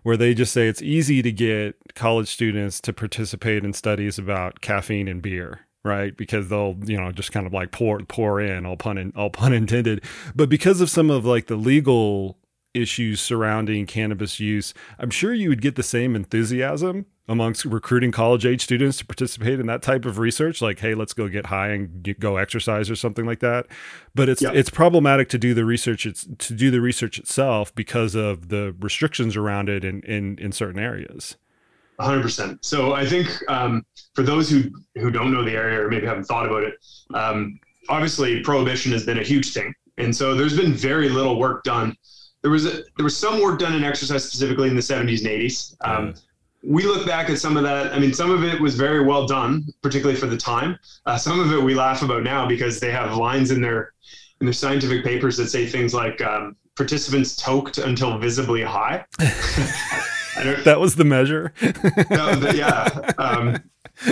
where 0.03 0.17
they 0.17 0.33
just 0.33 0.51
say 0.51 0.67
it's 0.67 0.81
easy 0.81 1.21
to 1.21 1.31
get 1.31 1.75
college 1.95 2.27
students 2.27 2.81
to 2.81 2.91
participate 2.91 3.63
in 3.63 3.73
studies 3.73 4.17
about 4.17 4.61
caffeine 4.61 5.07
and 5.07 5.21
beer 5.21 5.61
right? 5.85 6.15
Because 6.15 6.47
they'll, 6.47 6.77
you 6.85 6.97
know, 6.97 7.11
just 7.11 7.33
kind 7.33 7.45
of 7.45 7.53
like 7.53 7.71
pour 7.71 7.99
pour 7.99 8.39
in, 8.39 8.65
all 8.65 8.77
pun 8.77 8.97
in, 8.97 9.11
all 9.15 9.29
pun 9.29 9.51
intended. 9.53 10.03
But 10.35 10.49
because 10.49 10.81
of 10.81 10.89
some 10.89 11.09
of 11.09 11.25
like 11.25 11.47
the 11.47 11.55
legal 11.55 12.37
issues 12.73 13.21
surrounding 13.21 13.85
cannabis 13.85 14.39
use, 14.39 14.73
I'm 14.97 15.09
sure 15.09 15.33
you 15.33 15.49
would 15.49 15.61
get 15.61 15.75
the 15.75 15.83
same 15.83 16.15
enthusiasm 16.15 17.05
amongst 17.27 17.63
recruiting 17.65 18.11
college 18.11 18.45
age 18.45 18.61
students 18.61 18.97
to 18.97 19.05
participate 19.05 19.59
in 19.59 19.65
that 19.67 19.81
type 19.81 20.03
of 20.03 20.19
research 20.19 20.61
like 20.61 20.79
hey 20.79 20.93
let's 20.93 21.13
go 21.13 21.29
get 21.29 21.45
high 21.45 21.69
and 21.69 22.03
get, 22.03 22.19
go 22.19 22.35
exercise 22.35 22.89
or 22.89 22.95
something 22.95 23.25
like 23.25 23.39
that. 23.39 23.65
But 24.13 24.29
it's 24.29 24.41
it's 24.41 24.69
problematic 24.69 25.29
to 25.29 25.37
do 25.37 25.53
the 25.53 25.65
research 25.65 26.05
it's 26.05 26.27
to 26.39 26.53
do 26.53 26.71
the 26.71 26.81
research 26.81 27.17
itself 27.17 27.73
because 27.75 28.15
of 28.15 28.49
the 28.49 28.75
restrictions 28.79 29.35
around 29.35 29.69
it 29.69 29.83
in 29.83 30.01
in, 30.01 30.37
in 30.39 30.51
certain 30.51 30.79
areas. 30.79 31.37
100% 31.99 32.57
so 32.65 32.93
i 32.93 33.05
think 33.05 33.29
um, 33.49 33.85
for 34.15 34.23
those 34.23 34.49
who 34.49 34.63
who 34.95 35.11
don't 35.11 35.31
know 35.31 35.43
the 35.43 35.51
area 35.51 35.79
or 35.79 35.89
maybe 35.89 36.07
haven't 36.07 36.23
thought 36.23 36.47
about 36.47 36.63
it 36.63 36.73
um, 37.13 37.59
obviously 37.89 38.41
prohibition 38.41 38.91
has 38.91 39.05
been 39.05 39.19
a 39.19 39.23
huge 39.23 39.53
thing. 39.53 39.73
And 39.97 40.15
so 40.15 40.35
there's 40.35 40.55
been 40.55 40.73
very 40.73 41.09
little 41.09 41.37
work 41.37 41.63
done. 41.63 41.95
There 42.41 42.51
was 42.51 42.65
a, 42.65 42.83
there 42.97 43.03
was 43.03 43.15
some 43.15 43.41
work 43.41 43.59
done 43.59 43.73
in 43.73 43.83
exercise 43.83 44.23
specifically 44.25 44.69
in 44.69 44.75
the 44.75 44.81
70s 44.81 45.19
and 45.19 45.27
80s 45.27 45.75
um, 45.85 46.13
we 46.63 46.83
look 46.83 47.05
back 47.05 47.29
at 47.29 47.37
some 47.37 47.57
of 47.57 47.63
that. 47.63 47.93
I 47.93 47.99
mean, 47.99 48.13
some 48.13 48.31
of 48.31 48.43
it 48.43 48.59
was 48.59 48.75
very 48.75 49.03
well 49.03 49.27
done, 49.27 49.67
particularly 49.81 50.19
for 50.19 50.27
the 50.27 50.37
time. 50.37 50.79
Uh, 51.05 51.17
some 51.17 51.39
of 51.39 51.51
it 51.51 51.61
we 51.61 51.75
laugh 51.75 52.01
about 52.01 52.23
now 52.23 52.47
because 52.47 52.79
they 52.79 52.91
have 52.91 53.17
lines 53.17 53.51
in 53.51 53.61
their 53.61 53.93
in 54.39 54.45
their 54.45 54.53
scientific 54.53 55.03
papers 55.03 55.37
that 55.37 55.49
say 55.49 55.65
things 55.67 55.93
like 55.93 56.21
um, 56.21 56.55
participants 56.75 57.35
toked 57.35 57.77
until 57.77 58.17
visibly 58.17 58.63
high. 58.63 59.05
that 59.17 60.79
was 60.79 60.95
the 60.95 61.05
measure. 61.05 61.53
the, 61.59 62.53
yeah. 62.55 63.11
Um, 63.17 63.61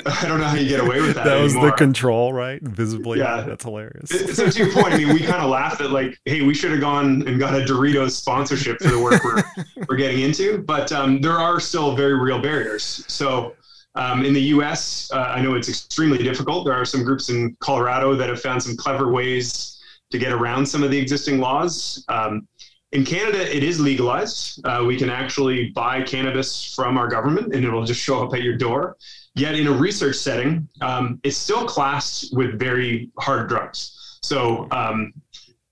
I 0.06 0.28
don't 0.28 0.40
know 0.40 0.46
how 0.46 0.56
you 0.56 0.70
get 0.70 0.80
away 0.80 1.02
with 1.02 1.16
that. 1.16 1.26
That 1.26 1.42
was 1.42 1.54
the 1.54 1.72
control, 1.72 2.32
right? 2.34 2.62
Visibly. 2.62 3.20
Yeah. 3.20 3.42
That's 3.42 3.64
hilarious. 3.64 4.10
So 4.36 4.50
to 4.50 4.58
your 4.58 4.72
point, 4.72 4.94
I 4.94 4.98
mean, 4.98 5.14
we 5.14 5.20
kind 5.20 5.44
of 5.44 5.50
laughed 5.50 5.82
at 5.82 5.92
like, 5.92 6.20
hey, 6.26 6.42
we 6.42 6.54
should 6.54 6.72
have 6.72 6.80
gone 6.80 7.28
and 7.28 7.40
got 7.40 7.54
a 7.54 7.66
Doritos 7.66 8.12
sponsorship 8.12 8.80
for 8.80 8.90
the 8.90 9.00
work 9.00 9.24
we're, 9.24 9.44
we're 9.90 9.98
getting 9.98 10.22
into. 10.22 10.60
But 10.60 10.92
um, 10.92 11.20
there 11.20 11.38
are 11.38 11.60
still 11.60 11.96
very 11.96 12.14
real 12.20 12.42
barriers. 12.42 13.04
So 13.08 13.56
um, 13.96 14.24
in 14.24 14.34
the 14.34 14.42
US, 14.42 15.10
uh, 15.12 15.18
I 15.18 15.42
know 15.42 15.56
it's 15.56 15.68
extremely 15.68 16.20
difficult. 16.20 16.66
There 16.66 16.76
are 16.76 16.86
some 16.86 17.04
groups 17.04 17.30
in 17.30 17.56
Colorado 17.60 18.16
that 18.16 18.30
have 18.30 18.42
found 18.42 18.62
some 18.62 18.78
clever 18.78 19.12
ways 19.12 19.80
to 20.12 20.18
get 20.18 20.32
around 20.32 20.66
some 20.66 20.84
of 20.84 20.92
the 20.92 20.98
existing 20.98 21.40
laws. 21.40 22.04
Um, 22.08 22.48
in 22.92 23.06
Canada, 23.06 23.56
it 23.56 23.64
is 23.64 23.80
legalized. 23.80 24.66
Uh, 24.66 24.84
we 24.86 24.98
can 24.98 25.10
actually 25.10 25.70
buy 25.70 26.02
cannabis 26.02 26.74
from 26.74 26.98
our 26.98 27.08
government 27.08 27.56
and 27.56 27.64
it'll 27.64 27.86
just 27.86 28.02
show 28.02 28.24
up 28.24 28.34
at 28.34 28.42
your 28.42 28.58
door. 28.58 28.98
Yet 29.36 29.56
in 29.56 29.68
a 29.68 29.72
research 29.72 30.18
setting, 30.18 30.68
um, 30.82 31.20
it's 31.24 31.38
still 31.38 31.66
classed 31.66 32.36
with 32.36 32.60
very 32.60 33.10
hard 33.18 33.48
drugs. 33.48 34.20
So 34.22 34.68
um, 34.72 35.14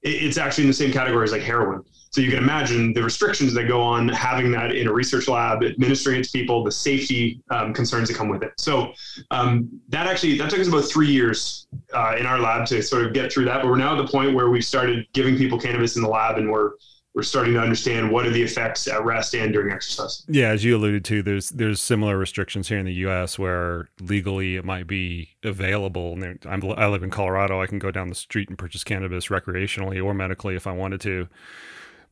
it, 0.01 0.23
it's 0.23 0.37
actually 0.37 0.63
in 0.63 0.69
the 0.69 0.73
same 0.73 0.91
category 0.91 1.23
as 1.23 1.31
like 1.31 1.41
heroin. 1.41 1.83
So 2.11 2.21
you 2.21 2.29
can 2.31 2.39
imagine 2.39 2.93
the 2.93 3.03
restrictions 3.03 3.53
that 3.53 3.67
go 3.67 3.81
on 3.81 4.09
having 4.09 4.51
that 4.51 4.73
in 4.73 4.87
a 4.87 4.93
research 4.93 5.27
lab, 5.27 5.63
administering 5.63 6.19
it 6.19 6.23
to 6.23 6.31
people, 6.31 6.63
the 6.63 6.71
safety 6.71 7.39
um, 7.51 7.71
concerns 7.71 8.07
that 8.07 8.15
come 8.15 8.29
with 8.29 8.41
it. 8.41 8.51
So 8.57 8.93
um, 9.29 9.69
that 9.89 10.07
actually 10.07 10.37
that 10.39 10.49
took 10.49 10.59
us 10.59 10.67
about 10.67 10.85
three 10.85 11.11
years 11.11 11.67
uh, 11.93 12.15
in 12.17 12.25
our 12.25 12.39
lab 12.39 12.65
to 12.67 12.81
sort 12.81 13.05
of 13.05 13.13
get 13.13 13.31
through 13.31 13.45
that. 13.45 13.61
But 13.61 13.67
we're 13.67 13.77
now 13.77 13.99
at 13.99 14.03
the 14.03 14.11
point 14.11 14.33
where 14.33 14.49
we've 14.49 14.65
started 14.65 15.05
giving 15.13 15.37
people 15.37 15.59
cannabis 15.59 15.97
in 15.97 16.01
the 16.01 16.09
lab, 16.09 16.37
and 16.37 16.49
we're 16.49 16.71
we're 17.15 17.23
starting 17.23 17.53
to 17.53 17.59
understand 17.59 18.11
what 18.11 18.25
are 18.25 18.29
the 18.29 18.41
effects 18.41 18.87
at 18.87 19.03
rest 19.03 19.33
and 19.33 19.51
during 19.51 19.73
exercise. 19.73 20.23
Yeah, 20.27 20.49
as 20.49 20.63
you 20.63 20.77
alluded 20.77 21.03
to, 21.05 21.23
there's 21.23 21.49
there's 21.49 21.81
similar 21.81 22.17
restrictions 22.17 22.69
here 22.69 22.77
in 22.77 22.85
the 22.85 22.93
U.S. 22.93 23.39
where 23.39 23.89
legally 23.99 24.55
it 24.55 24.63
might 24.63 24.87
be 24.87 25.29
available. 25.43 26.13
And 26.13 26.39
I'm, 26.45 26.63
I 26.77 26.87
live 26.87 27.03
in 27.03 27.09
Colorado. 27.09 27.61
I 27.61 27.67
can 27.67 27.79
go 27.79 27.91
down 27.91 28.09
the 28.09 28.15
street 28.15 28.49
and 28.49 28.57
purchase 28.57 28.83
cannabis 28.83 29.27
recreationally 29.27 30.03
or 30.03 30.13
medically 30.13 30.55
if 30.55 30.67
I 30.67 30.71
wanted 30.71 31.01
to. 31.01 31.27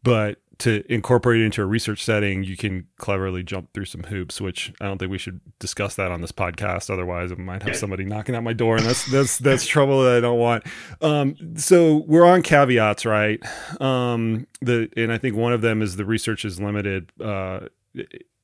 But 0.03 0.39
to 0.59 0.83
incorporate 0.91 1.41
it 1.41 1.45
into 1.45 1.61
a 1.61 1.65
research 1.65 2.03
setting, 2.03 2.43
you 2.43 2.57
can 2.57 2.87
cleverly 2.97 3.43
jump 3.43 3.73
through 3.73 3.85
some 3.85 4.03
hoops, 4.03 4.41
which 4.41 4.73
I 4.81 4.85
don't 4.85 4.97
think 4.97 5.11
we 5.11 5.17
should 5.17 5.39
discuss 5.59 5.95
that 5.95 6.11
on 6.11 6.21
this 6.21 6.31
podcast. 6.31 6.89
Otherwise, 6.89 7.31
I 7.31 7.35
might 7.35 7.63
have 7.63 7.75
somebody 7.75 8.05
knocking 8.05 8.35
at 8.35 8.43
my 8.43 8.53
door, 8.53 8.77
and 8.77 8.85
that's 8.85 9.09
that's 9.11 9.37
that's 9.37 9.65
trouble 9.67 10.03
that 10.03 10.17
I 10.17 10.19
don't 10.19 10.39
want. 10.39 10.63
Um, 11.01 11.57
so 11.57 12.03
we're 12.07 12.25
on 12.25 12.41
caveats, 12.41 13.05
right? 13.05 13.39
Um, 13.79 14.47
the 14.61 14.89
and 14.97 15.11
I 15.11 15.17
think 15.17 15.35
one 15.35 15.53
of 15.53 15.61
them 15.61 15.81
is 15.81 15.95
the 15.95 16.05
research 16.05 16.45
is 16.45 16.59
limited. 16.59 17.11
Uh, 17.21 17.67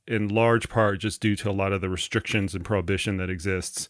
in 0.06 0.28
large 0.28 0.68
part 0.68 1.00
just 1.00 1.22
due 1.22 1.34
to 1.34 1.50
a 1.50 1.54
lot 1.54 1.72
of 1.72 1.80
the 1.80 1.88
restrictions 1.88 2.54
and 2.54 2.66
prohibition 2.66 3.16
that 3.16 3.30
exists 3.30 3.88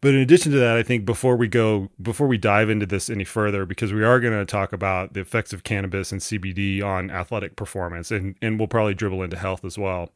But 0.00 0.14
in 0.14 0.20
addition 0.20 0.52
to 0.52 0.58
that, 0.58 0.76
I 0.76 0.82
think 0.82 1.04
before 1.04 1.36
we 1.36 1.48
go, 1.48 1.88
before 2.00 2.26
we 2.26 2.38
dive 2.38 2.70
into 2.70 2.86
this 2.86 3.10
any 3.10 3.24
further, 3.24 3.66
because 3.66 3.92
we 3.92 4.04
are 4.04 4.20
going 4.20 4.34
to 4.34 4.44
talk 4.44 4.72
about 4.72 5.14
the 5.14 5.20
effects 5.20 5.52
of 5.52 5.64
cannabis 5.64 6.12
and 6.12 6.20
CBD 6.20 6.82
on 6.82 7.10
athletic 7.10 7.56
performance, 7.56 8.10
and 8.10 8.36
and 8.42 8.58
we'll 8.58 8.68
probably 8.68 8.94
dribble 8.94 9.22
into 9.22 9.36
health 9.36 9.64
as 9.64 9.78
well. 9.78 10.10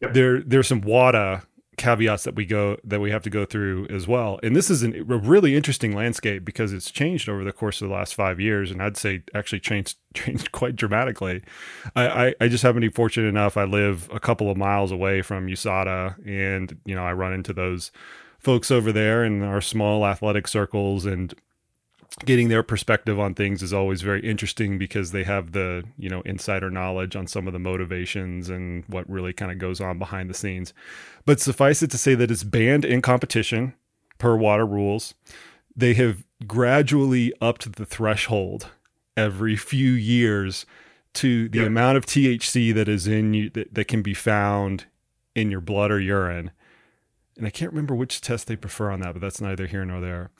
Yep. 0.00 0.14
There 0.14 0.40
there's 0.42 0.68
some 0.68 0.80
WADA 0.80 1.42
caveats 1.78 2.24
that 2.24 2.34
we 2.34 2.44
go 2.44 2.76
that 2.84 3.00
we 3.00 3.10
have 3.10 3.22
to 3.22 3.30
go 3.30 3.44
through 3.44 3.86
as 3.88 4.06
well. 4.06 4.38
And 4.42 4.54
this 4.54 4.70
is 4.70 4.82
an, 4.82 4.94
a 4.94 5.16
really 5.16 5.56
interesting 5.56 5.94
landscape 5.94 6.44
because 6.44 6.72
it's 6.72 6.90
changed 6.90 7.28
over 7.28 7.44
the 7.44 7.52
course 7.52 7.80
of 7.80 7.88
the 7.88 7.94
last 7.94 8.14
five 8.14 8.38
years, 8.38 8.70
and 8.70 8.82
I'd 8.82 8.96
say 8.96 9.22
actually 9.34 9.60
changed 9.60 9.96
changed 10.14 10.52
quite 10.52 10.76
dramatically. 10.76 11.42
I, 11.96 12.26
I, 12.26 12.34
I 12.42 12.48
just 12.48 12.62
happen 12.62 12.82
to 12.82 12.88
be 12.88 12.92
fortunate 12.92 13.28
enough. 13.28 13.56
I 13.56 13.64
live 13.64 14.08
a 14.12 14.20
couple 14.20 14.50
of 14.50 14.56
miles 14.56 14.92
away 14.92 15.22
from 15.22 15.46
USADA, 15.46 16.26
and 16.26 16.78
you 16.84 16.94
know 16.94 17.04
I 17.04 17.12
run 17.12 17.32
into 17.32 17.52
those 17.52 17.90
folks 18.42 18.70
over 18.70 18.92
there 18.92 19.24
in 19.24 19.42
our 19.42 19.60
small 19.60 20.04
athletic 20.04 20.48
circles 20.48 21.06
and 21.06 21.34
getting 22.24 22.48
their 22.48 22.62
perspective 22.62 23.18
on 23.18 23.34
things 23.34 23.62
is 23.62 23.72
always 23.72 24.02
very 24.02 24.20
interesting 24.20 24.78
because 24.78 25.12
they 25.12 25.24
have 25.24 25.52
the 25.52 25.82
you 25.96 26.10
know 26.10 26.20
insider 26.22 26.70
knowledge 26.70 27.16
on 27.16 27.26
some 27.26 27.46
of 27.46 27.52
the 27.52 27.58
motivations 27.58 28.48
and 28.48 28.84
what 28.86 29.08
really 29.08 29.32
kind 29.32 29.50
of 29.50 29.58
goes 29.58 29.80
on 29.80 29.98
behind 29.98 30.28
the 30.28 30.34
scenes. 30.34 30.74
But 31.24 31.40
suffice 31.40 31.82
it 31.82 31.90
to 31.92 31.98
say 31.98 32.14
that 32.14 32.30
it's 32.30 32.44
banned 32.44 32.84
in 32.84 33.00
competition 33.00 33.74
per 34.18 34.36
WADA 34.36 34.64
rules. 34.64 35.14
They 35.74 35.94
have 35.94 36.24
gradually 36.46 37.32
upped 37.40 37.76
the 37.76 37.86
threshold 37.86 38.68
every 39.16 39.56
few 39.56 39.92
years 39.92 40.66
to 41.14 41.48
the 41.48 41.58
yep. 41.58 41.66
amount 41.66 41.96
of 41.96 42.06
THC 42.06 42.74
that 42.74 42.88
is 42.88 43.06
in 43.06 43.34
you 43.34 43.50
that, 43.50 43.72
that 43.74 43.88
can 43.88 44.02
be 44.02 44.14
found 44.14 44.84
in 45.34 45.50
your 45.50 45.60
blood 45.60 45.90
or 45.90 46.00
urine 46.00 46.50
and 47.36 47.46
I 47.46 47.50
can't 47.50 47.72
remember 47.72 47.94
which 47.94 48.20
test 48.20 48.46
they 48.46 48.56
prefer 48.56 48.90
on 48.90 49.00
that, 49.00 49.12
but 49.14 49.20
that's 49.20 49.40
neither 49.40 49.66
here 49.66 49.84
nor 49.84 50.00
there. 50.00 50.30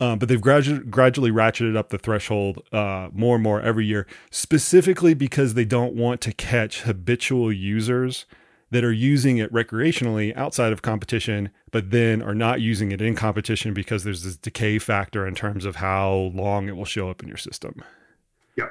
Um, 0.00 0.18
but 0.18 0.28
they've 0.28 0.40
gradu- 0.40 0.88
gradually 0.88 1.32
ratcheted 1.32 1.76
up 1.76 1.88
the 1.88 1.98
threshold 1.98 2.62
uh, 2.72 3.08
more 3.12 3.34
and 3.34 3.42
more 3.42 3.60
every 3.60 3.84
year, 3.84 4.06
specifically 4.30 5.12
because 5.14 5.54
they 5.54 5.64
don't 5.64 5.94
want 5.94 6.20
to 6.20 6.32
catch 6.32 6.82
habitual 6.82 7.52
users 7.52 8.26
that 8.70 8.84
are 8.84 8.92
using 8.92 9.38
it 9.38 9.52
recreationally 9.52 10.36
outside 10.36 10.72
of 10.72 10.82
competition, 10.82 11.50
but 11.72 11.90
then 11.90 12.22
are 12.22 12.34
not 12.34 12.60
using 12.60 12.92
it 12.92 13.00
in 13.00 13.16
competition 13.16 13.74
because 13.74 14.04
there's 14.04 14.22
this 14.22 14.36
decay 14.36 14.78
factor 14.78 15.26
in 15.26 15.34
terms 15.34 15.64
of 15.64 15.76
how 15.76 16.30
long 16.34 16.68
it 16.68 16.76
will 16.76 16.84
show 16.84 17.10
up 17.10 17.22
in 17.22 17.28
your 17.28 17.38
system. 17.38 17.82
Yeah. 18.56 18.68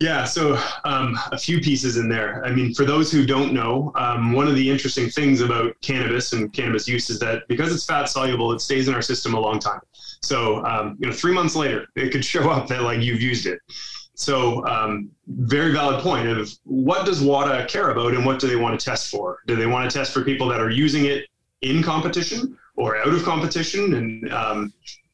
Yeah, 0.00 0.24
so 0.24 0.58
um, 0.86 1.18
a 1.30 1.36
few 1.36 1.60
pieces 1.60 1.98
in 1.98 2.08
there. 2.08 2.42
I 2.42 2.50
mean, 2.52 2.72
for 2.72 2.86
those 2.86 3.12
who 3.12 3.26
don't 3.26 3.52
know, 3.52 3.92
um, 3.96 4.32
one 4.32 4.48
of 4.48 4.54
the 4.54 4.70
interesting 4.70 5.10
things 5.10 5.42
about 5.42 5.78
cannabis 5.82 6.32
and 6.32 6.50
cannabis 6.54 6.88
use 6.88 7.10
is 7.10 7.18
that 7.18 7.46
because 7.48 7.74
it's 7.74 7.84
fat 7.84 8.08
soluble, 8.08 8.50
it 8.52 8.62
stays 8.62 8.88
in 8.88 8.94
our 8.94 9.02
system 9.02 9.34
a 9.34 9.40
long 9.40 9.58
time. 9.58 9.80
So, 10.22 10.64
um, 10.64 10.96
you 10.98 11.06
know, 11.06 11.12
three 11.12 11.34
months 11.34 11.54
later, 11.54 11.86
it 11.96 12.12
could 12.12 12.24
show 12.24 12.48
up 12.48 12.66
that 12.68 12.80
like 12.80 13.02
you've 13.02 13.20
used 13.20 13.44
it. 13.44 13.60
So, 14.14 14.66
um, 14.66 15.10
very 15.26 15.72
valid 15.72 16.02
point 16.02 16.26
of 16.28 16.50
what 16.64 17.04
does 17.04 17.20
WADA 17.20 17.66
care 17.68 17.90
about 17.90 18.14
and 18.14 18.24
what 18.24 18.38
do 18.38 18.48
they 18.48 18.56
want 18.56 18.80
to 18.80 18.82
test 18.82 19.10
for? 19.10 19.40
Do 19.46 19.54
they 19.54 19.66
want 19.66 19.90
to 19.90 19.94
test 19.96 20.14
for 20.14 20.24
people 20.24 20.48
that 20.48 20.60
are 20.60 20.70
using 20.70 21.04
it 21.06 21.26
in 21.60 21.82
competition 21.82 22.56
or 22.74 22.96
out 22.96 23.08
of 23.08 23.22
competition? 23.22 23.92
And 23.94 24.32
um, 24.32 24.72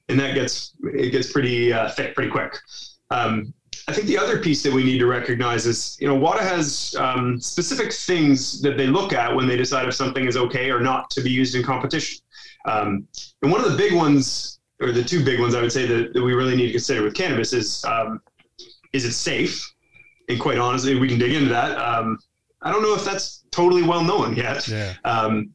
and 0.09 0.19
that 0.21 0.35
gets 0.35 0.75
it 0.95 1.11
gets 1.11 1.33
pretty 1.33 1.73
uh, 1.73 1.91
thick 1.91 2.15
pretty 2.15 2.31
quick. 2.31 2.57
Um, 3.11 3.53
I 3.89 3.93
think 3.93 4.09
the 4.09 4.19
other 4.19 4.39
piece 4.39 4.63
that 4.65 4.73
we 4.73 4.83
need 4.83 4.99
to 4.99 5.07
recognize 5.07 5.65
is, 5.65 5.97
you 6.01 6.09
know, 6.09 6.17
WADA 6.17 6.43
has 6.43 6.97
um, 6.99 7.41
specific 7.41 7.93
things 7.93 8.61
that 8.63 8.77
they 8.77 8.89
look 8.89 9.13
at 9.13 9.35
when 9.35 9.47
they 9.47 9.57
decide 9.57 9.87
if 9.87 9.95
something 9.95 10.27
is 10.27 10.37
okay 10.37 10.71
or 10.71 10.81
not 10.81 11.09
to 11.11 11.21
be 11.21 11.31
used 11.31 11.55
in 11.55 11.63
competition. 11.63 12.21
Um, 12.67 13.07
and 13.43 13.53
one 13.53 13.65
of 13.65 13.71
the 13.71 13.77
big 13.77 13.95
ones 13.95 14.59
or 14.81 14.93
the 14.93 15.05
two 15.05 15.25
big 15.25 15.41
ones 15.41 15.55
I 15.55 15.63
would 15.63 15.73
say 15.73 15.87
that, 15.87 16.13
that 16.13 16.23
we 16.23 16.35
really 16.35 16.57
need 16.57 16.67
to 16.67 16.73
consider 16.73 17.03
with 17.03 17.15
cannabis 17.15 17.53
is 17.53 17.85
um, 17.85 18.21
is 18.93 19.05
it 19.05 19.13
safe? 19.13 19.73
And 20.29 20.41
quite 20.41 20.59
honestly, 20.59 20.97
we 20.97 21.09
can 21.09 21.19
dig 21.19 21.33
into 21.33 21.49
that. 21.51 21.79
Um, 21.79 22.19
I 22.63 22.73
don't 22.73 22.83
know 22.83 22.95
if 22.95 23.05
that's 23.05 23.45
totally 23.51 23.83
well 23.83 24.03
known 24.03 24.35
yet. 24.35 24.67
Yeah. 24.67 24.95
Um, 25.05 25.51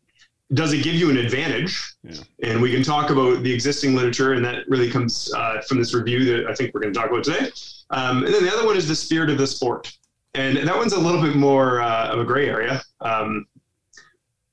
does 0.53 0.73
it 0.73 0.83
give 0.83 0.95
you 0.95 1.09
an 1.09 1.17
advantage? 1.17 1.95
Yeah. 2.03 2.21
And 2.43 2.61
we 2.61 2.71
can 2.71 2.83
talk 2.83 3.09
about 3.09 3.43
the 3.43 3.53
existing 3.53 3.95
literature, 3.95 4.33
and 4.33 4.43
that 4.45 4.67
really 4.67 4.89
comes 4.89 5.31
uh, 5.33 5.61
from 5.61 5.79
this 5.79 5.93
review 5.93 6.25
that 6.25 6.49
I 6.49 6.53
think 6.53 6.73
we're 6.73 6.81
going 6.81 6.93
to 6.93 6.99
talk 6.99 7.09
about 7.09 7.23
today. 7.23 7.49
Um, 7.91 8.23
and 8.23 8.33
then 8.33 8.43
the 8.43 8.51
other 8.51 8.65
one 8.65 8.77
is 8.77 8.87
the 8.87 8.95
spirit 8.95 9.29
of 9.29 9.37
the 9.37 9.47
sport, 9.47 9.91
and 10.33 10.57
that 10.57 10.77
one's 10.77 10.93
a 10.93 10.99
little 10.99 11.21
bit 11.21 11.35
more 11.35 11.81
uh, 11.81 12.09
of 12.09 12.19
a 12.19 12.23
gray 12.23 12.47
area. 12.47 12.81
Um, 13.01 13.45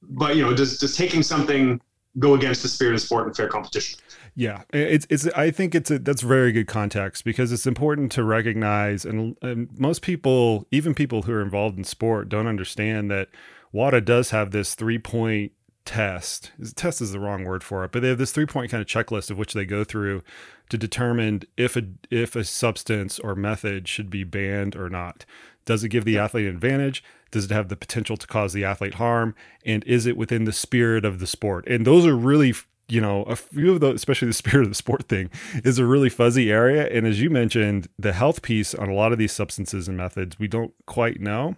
but 0.03 0.37
you 0.37 0.43
know, 0.43 0.55
does 0.55 0.79
does 0.79 0.97
taking 0.97 1.23
something 1.23 1.81
go 2.19 2.35
against 2.35 2.63
the 2.63 2.69
spirit 2.69 2.95
of 2.95 3.01
sport 3.01 3.27
and 3.27 3.37
fair 3.37 3.49
competition? 3.49 3.99
Yeah, 4.35 4.63
it's 4.73 5.07
it's. 5.11 5.27
I 5.29 5.51
think 5.51 5.75
it's 5.75 5.91
a, 5.91 5.99
that's 5.99 6.23
very 6.23 6.53
good 6.53 6.67
context 6.67 7.25
because 7.25 7.53
it's 7.53 7.67
important 7.67 8.13
to 8.13 8.23
recognize, 8.23 9.05
and, 9.05 9.37
and 9.43 9.69
most 9.79 10.03
people, 10.03 10.67
even 10.71 10.95
people 10.95 11.23
who 11.23 11.33
are 11.33 11.43
involved 11.43 11.77
in 11.77 11.85
sport, 11.85 12.29
don't 12.29 12.47
understand 12.47 13.11
that 13.11 13.29
WADA 13.73 14.01
does 14.01 14.31
have 14.31 14.51
this 14.51 14.75
three 14.75 14.99
point 14.99 15.53
test. 15.89 16.53
Test 16.77 17.01
is 17.01 17.13
the 17.13 17.19
wrong 17.19 17.45
word 17.45 17.65
for 17.65 17.83
it, 17.83 17.93
but 17.93 18.03
they 18.03 18.09
have 18.09 18.19
this 18.19 18.31
three 18.31 18.45
point 18.45 18.71
kind 18.71 18.83
of 18.83 18.87
checklist 18.87 19.31
of 19.31 19.39
which 19.39 19.55
they 19.55 19.65
go 19.65 19.85
through 19.85 20.23
to 20.69 20.77
determine 20.77 21.45
if 21.57 21.77
a 21.77 21.83
if 22.11 22.37
a 22.37 22.45
substance 22.45 23.19
or 23.19 23.35
method 23.35 23.89
should 23.89 24.11
be 24.11 24.23
banned 24.23 24.77
or 24.77 24.91
not. 24.91 25.25
Does 25.65 25.83
it 25.83 25.89
give 25.89 26.05
the 26.05 26.19
athlete 26.19 26.47
an 26.47 26.55
advantage? 26.55 27.03
Does 27.31 27.47
it 27.47 27.51
have 27.53 27.71
the 27.71 27.77
potential 27.77 28.19
to 28.19 28.27
cause 28.27 28.53
the 28.53 28.67
athlete 28.67 28.95
harm? 28.95 29.35
And 29.65 29.83
is 29.85 30.05
it 30.05 30.19
within 30.19 30.45
the 30.45 30.53
spirit 30.53 31.07
of 31.07 31.21
the 31.21 31.27
sport? 31.27 31.67
And 31.67 31.87
those 31.87 32.05
are 32.05 32.17
really 32.17 32.53
you 32.91 33.03
know, 33.03 33.23
a 33.25 33.37
few 33.37 33.75
of 33.75 33.81
those, 33.81 33.95
especially 33.97 34.29
the 34.29 34.35
spirit 34.45 34.65
of 34.65 34.71
the 34.71 34.75
sport 34.75 35.09
thing, 35.09 35.31
is 35.65 35.79
a 35.79 35.87
really 35.87 36.11
fuzzy 36.11 36.51
area. 36.51 36.87
And 36.87 37.07
as 37.07 37.21
you 37.21 37.31
mentioned, 37.31 37.89
the 37.99 38.13
health 38.13 38.43
piece 38.43 38.75
on 38.75 38.91
a 38.91 38.95
lot 38.95 39.13
of 39.13 39.19
these 39.19 39.33
substances 39.33 39.89
and 39.89 39.97
methods, 39.97 40.39
we 40.39 40.49
don't 40.49 40.73
quite 40.87 41.21
know. 41.21 41.57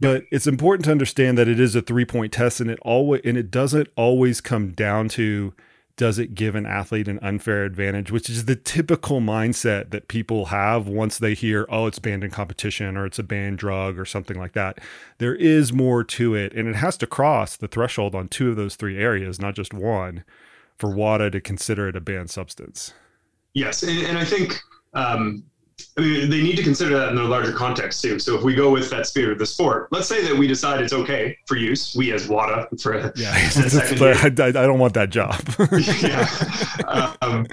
But 0.00 0.24
it's 0.30 0.46
important 0.46 0.86
to 0.86 0.90
understand 0.90 1.36
that 1.36 1.48
it 1.48 1.60
is 1.60 1.76
a 1.76 1.82
three 1.82 2.04
point 2.04 2.32
test, 2.32 2.60
and 2.60 2.70
it 2.70 2.78
always 2.82 3.20
and 3.24 3.36
it 3.36 3.50
doesn't 3.50 3.88
always 3.96 4.40
come 4.40 4.72
down 4.72 5.08
to 5.10 5.52
does 6.00 6.18
it 6.18 6.34
give 6.34 6.54
an 6.54 6.64
athlete 6.64 7.08
an 7.08 7.18
unfair 7.20 7.66
advantage, 7.66 8.10
which 8.10 8.30
is 8.30 8.46
the 8.46 8.56
typical 8.56 9.20
mindset 9.20 9.90
that 9.90 10.08
people 10.08 10.46
have 10.46 10.88
once 10.88 11.18
they 11.18 11.34
hear, 11.34 11.66
oh, 11.68 11.86
it's 11.86 11.98
banned 11.98 12.24
in 12.24 12.30
competition 12.30 12.96
or 12.96 13.04
it's 13.04 13.18
a 13.18 13.22
banned 13.22 13.58
drug 13.58 13.98
or 13.98 14.06
something 14.06 14.38
like 14.38 14.54
that. 14.54 14.78
There 15.18 15.34
is 15.34 15.74
more 15.74 16.02
to 16.02 16.34
it, 16.34 16.54
and 16.54 16.66
it 16.66 16.76
has 16.76 16.96
to 16.98 17.06
cross 17.06 17.54
the 17.54 17.68
threshold 17.68 18.14
on 18.14 18.28
two 18.28 18.48
of 18.48 18.56
those 18.56 18.76
three 18.76 18.96
areas, 18.96 19.38
not 19.38 19.54
just 19.54 19.74
one 19.74 20.24
for 20.78 20.88
WADA 20.88 21.32
to 21.32 21.40
consider 21.42 21.88
it 21.88 21.96
a 21.96 22.00
banned 22.00 22.30
substance. 22.30 22.94
Yes, 23.52 23.82
and, 23.82 23.98
and 23.98 24.16
I 24.16 24.24
think 24.24 24.58
um, 24.94 25.44
I 25.96 26.00
mean, 26.00 26.30
they 26.30 26.42
need 26.42 26.56
to 26.56 26.62
consider 26.62 26.98
that 26.98 27.10
in 27.10 27.18
a 27.18 27.24
larger 27.24 27.52
context 27.52 28.02
too. 28.02 28.18
So 28.18 28.36
if 28.36 28.42
we 28.42 28.54
go 28.54 28.70
with 28.70 28.90
that 28.90 29.06
spirit 29.06 29.32
of 29.32 29.38
the 29.38 29.46
sport, 29.46 29.88
let's 29.90 30.08
say 30.08 30.26
that 30.26 30.36
we 30.36 30.46
decide 30.46 30.80
it's 30.80 30.92
okay 30.92 31.36
for 31.46 31.56
use, 31.56 31.94
we 31.96 32.12
as 32.12 32.28
WADA 32.28 32.68
for 32.80 33.12
yeah, 33.16 33.32
I, 33.34 34.26
I, 34.46 34.50
don't 34.50 34.78
want 34.78 34.94
that 34.94 35.10
job. 35.10 35.40
yeah. 36.02 37.14
Um, 37.22 37.46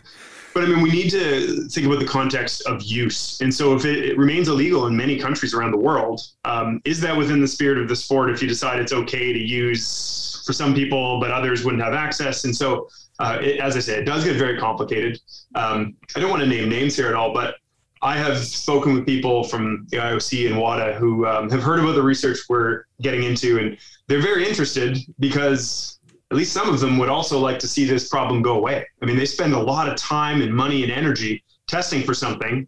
but 0.53 0.63
I 0.63 0.67
mean, 0.69 0.81
we 0.81 0.89
need 0.89 1.11
to 1.11 1.67
think 1.67 1.85
about 1.85 1.99
the 1.99 2.07
context 2.07 2.65
of 2.65 2.81
use. 2.81 3.39
And 3.41 3.53
so 3.53 3.75
if 3.75 3.85
it, 3.85 4.03
it 4.03 4.17
remains 4.17 4.47
illegal 4.47 4.87
in 4.87 4.97
many 4.97 5.19
countries 5.19 5.53
around 5.53 5.69
the 5.69 5.77
world, 5.77 6.19
um, 6.45 6.81
is 6.83 6.99
that 7.01 7.15
within 7.15 7.39
the 7.39 7.47
spirit 7.47 7.77
of 7.77 7.87
the 7.87 7.95
sport 7.95 8.31
if 8.31 8.41
you 8.41 8.47
decide 8.47 8.79
it's 8.79 8.91
okay 8.91 9.31
to 9.31 9.39
use 9.39 10.41
for 10.47 10.53
some 10.53 10.73
people, 10.73 11.19
but 11.19 11.29
others 11.29 11.63
wouldn't 11.63 11.83
have 11.83 11.93
access? 11.93 12.45
And 12.45 12.55
so 12.55 12.89
uh, 13.19 13.37
it, 13.39 13.59
as 13.59 13.77
I 13.77 13.81
say, 13.81 13.99
it 13.99 14.05
does 14.05 14.23
get 14.23 14.35
very 14.35 14.57
complicated. 14.57 15.19
Um, 15.53 15.95
I 16.15 16.19
don't 16.19 16.31
want 16.31 16.41
to 16.41 16.49
name 16.49 16.69
names 16.69 16.95
here 16.95 17.07
at 17.07 17.13
all, 17.13 17.33
but 17.33 17.57
I 18.01 18.17
have 18.17 18.37
spoken 18.37 18.93
with 18.93 19.05
people 19.05 19.43
from 19.43 19.87
the 19.89 19.97
IOC 19.97 20.47
and 20.47 20.59
WADA 20.59 20.93
who 20.95 21.25
um, 21.25 21.49
have 21.49 21.63
heard 21.63 21.79
about 21.79 21.95
the 21.95 22.01
research 22.01 22.39
we're 22.49 22.83
getting 23.01 23.23
into, 23.23 23.59
and 23.59 23.77
they're 24.07 24.21
very 24.21 24.47
interested 24.47 24.97
because 25.19 25.99
at 26.31 26.37
least 26.37 26.53
some 26.53 26.69
of 26.69 26.79
them 26.79 26.97
would 26.97 27.09
also 27.09 27.39
like 27.39 27.59
to 27.59 27.67
see 27.67 27.85
this 27.85 28.09
problem 28.09 28.41
go 28.41 28.55
away. 28.55 28.85
I 29.01 29.05
mean, 29.05 29.17
they 29.17 29.25
spend 29.25 29.53
a 29.53 29.59
lot 29.59 29.87
of 29.87 29.95
time 29.95 30.41
and 30.41 30.53
money 30.53 30.83
and 30.83 30.91
energy 30.91 31.43
testing 31.67 32.03
for 32.03 32.13
something, 32.13 32.67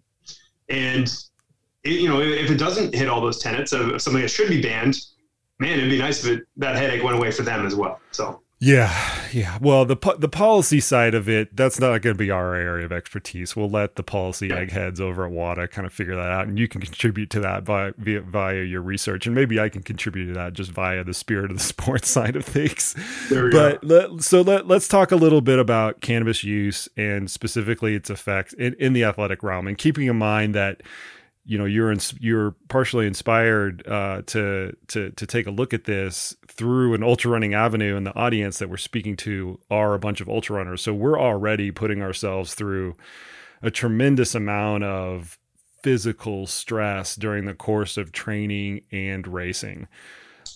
and 0.69 1.07
it, 1.83 1.99
you 2.01 2.07
know, 2.09 2.21
if 2.21 2.49
it 2.49 2.57
doesn't 2.57 2.93
hit 2.93 3.07
all 3.07 3.21
those 3.21 3.39
tenets 3.39 3.71
of 3.71 4.01
something 4.01 4.21
that 4.21 4.29
should 4.29 4.49
be 4.49 4.61
banned, 4.61 4.97
man, 5.59 5.77
it'd 5.77 5.89
be 5.89 5.97
nice 5.97 6.25
if 6.25 6.37
it, 6.37 6.43
that 6.57 6.75
headache 6.75 7.03
went 7.03 7.17
away 7.17 7.31
for 7.31 7.43
them 7.43 7.65
as 7.65 7.75
well. 7.75 7.99
So. 8.11 8.41
Yeah, 8.61 8.93
yeah. 9.31 9.57
Well, 9.61 9.85
the 9.85 9.95
the 10.17 10.27
policy 10.27 10.81
side 10.81 11.15
of 11.15 11.29
it, 11.29 11.55
that's 11.55 11.79
not 11.79 12.01
going 12.01 12.13
to 12.13 12.17
be 12.17 12.29
our 12.29 12.55
area 12.55 12.85
of 12.85 12.91
expertise. 12.91 13.55
We'll 13.55 13.69
let 13.69 13.95
the 13.95 14.03
policy 14.03 14.51
eggheads 14.51 14.99
over 14.99 15.25
at 15.25 15.31
WADA 15.31 15.69
kind 15.69 15.87
of 15.87 15.93
figure 15.93 16.17
that 16.17 16.29
out, 16.29 16.47
and 16.47 16.59
you 16.59 16.67
can 16.67 16.81
contribute 16.81 17.29
to 17.29 17.39
that 17.39 17.63
by 17.63 17.93
via, 17.97 18.19
via 18.19 18.63
your 18.63 18.81
research, 18.81 19.25
and 19.25 19.33
maybe 19.33 19.61
I 19.61 19.69
can 19.69 19.81
contribute 19.81 20.25
to 20.25 20.33
that 20.33 20.53
just 20.53 20.71
via 20.71 21.05
the 21.05 21.13
spirit 21.13 21.51
of 21.51 21.57
the 21.57 21.63
sports 21.75 22.09
side 22.09 22.35
of 22.35 22.43
things. 22.43 22.95
but 23.29 23.81
let, 23.81 24.23
so 24.23 24.41
let 24.41 24.67
let's 24.67 24.89
talk 24.89 25.13
a 25.13 25.15
little 25.17 25.41
bit 25.41 25.57
about 25.57 26.01
cannabis 26.01 26.43
use 26.43 26.89
and 26.97 27.31
specifically 27.31 27.95
its 27.95 28.09
effects 28.09 28.51
in, 28.53 28.73
in 28.73 28.91
the 28.91 29.05
athletic 29.05 29.41
realm, 29.41 29.67
and 29.67 29.77
keeping 29.77 30.07
in 30.07 30.17
mind 30.17 30.53
that 30.53 30.81
you 31.49 31.57
know 31.57 31.65
you're 31.65 31.91
you're 32.19 32.51
partially 32.67 33.07
inspired 33.07 33.85
uh, 33.87 34.21
to 34.27 34.71
to 34.87 35.09
to 35.09 35.25
take 35.25 35.47
a 35.47 35.51
look 35.51 35.73
at 35.73 35.85
this 35.85 36.35
through 36.47 36.93
an 36.93 37.01
ultra 37.01 37.31
running 37.31 37.55
avenue, 37.55 37.97
and 37.97 38.05
the 38.05 38.15
audience 38.15 38.59
that 38.59 38.69
we're 38.69 38.77
speaking 38.77 39.15
to 39.17 39.59
are 39.71 39.95
a 39.95 39.99
bunch 39.99 40.21
of 40.21 40.29
ultra 40.29 40.57
runners. 40.57 40.83
So 40.83 40.93
we're 40.93 41.19
already 41.19 41.71
putting 41.71 42.03
ourselves 42.03 42.53
through 42.53 42.95
a 43.63 43.71
tremendous 43.71 44.35
amount 44.35 44.83
of 44.83 45.39
physical 45.81 46.45
stress 46.45 47.15
during 47.15 47.45
the 47.45 47.55
course 47.55 47.97
of 47.97 48.11
training 48.11 48.81
and 48.91 49.27
racing. 49.27 49.87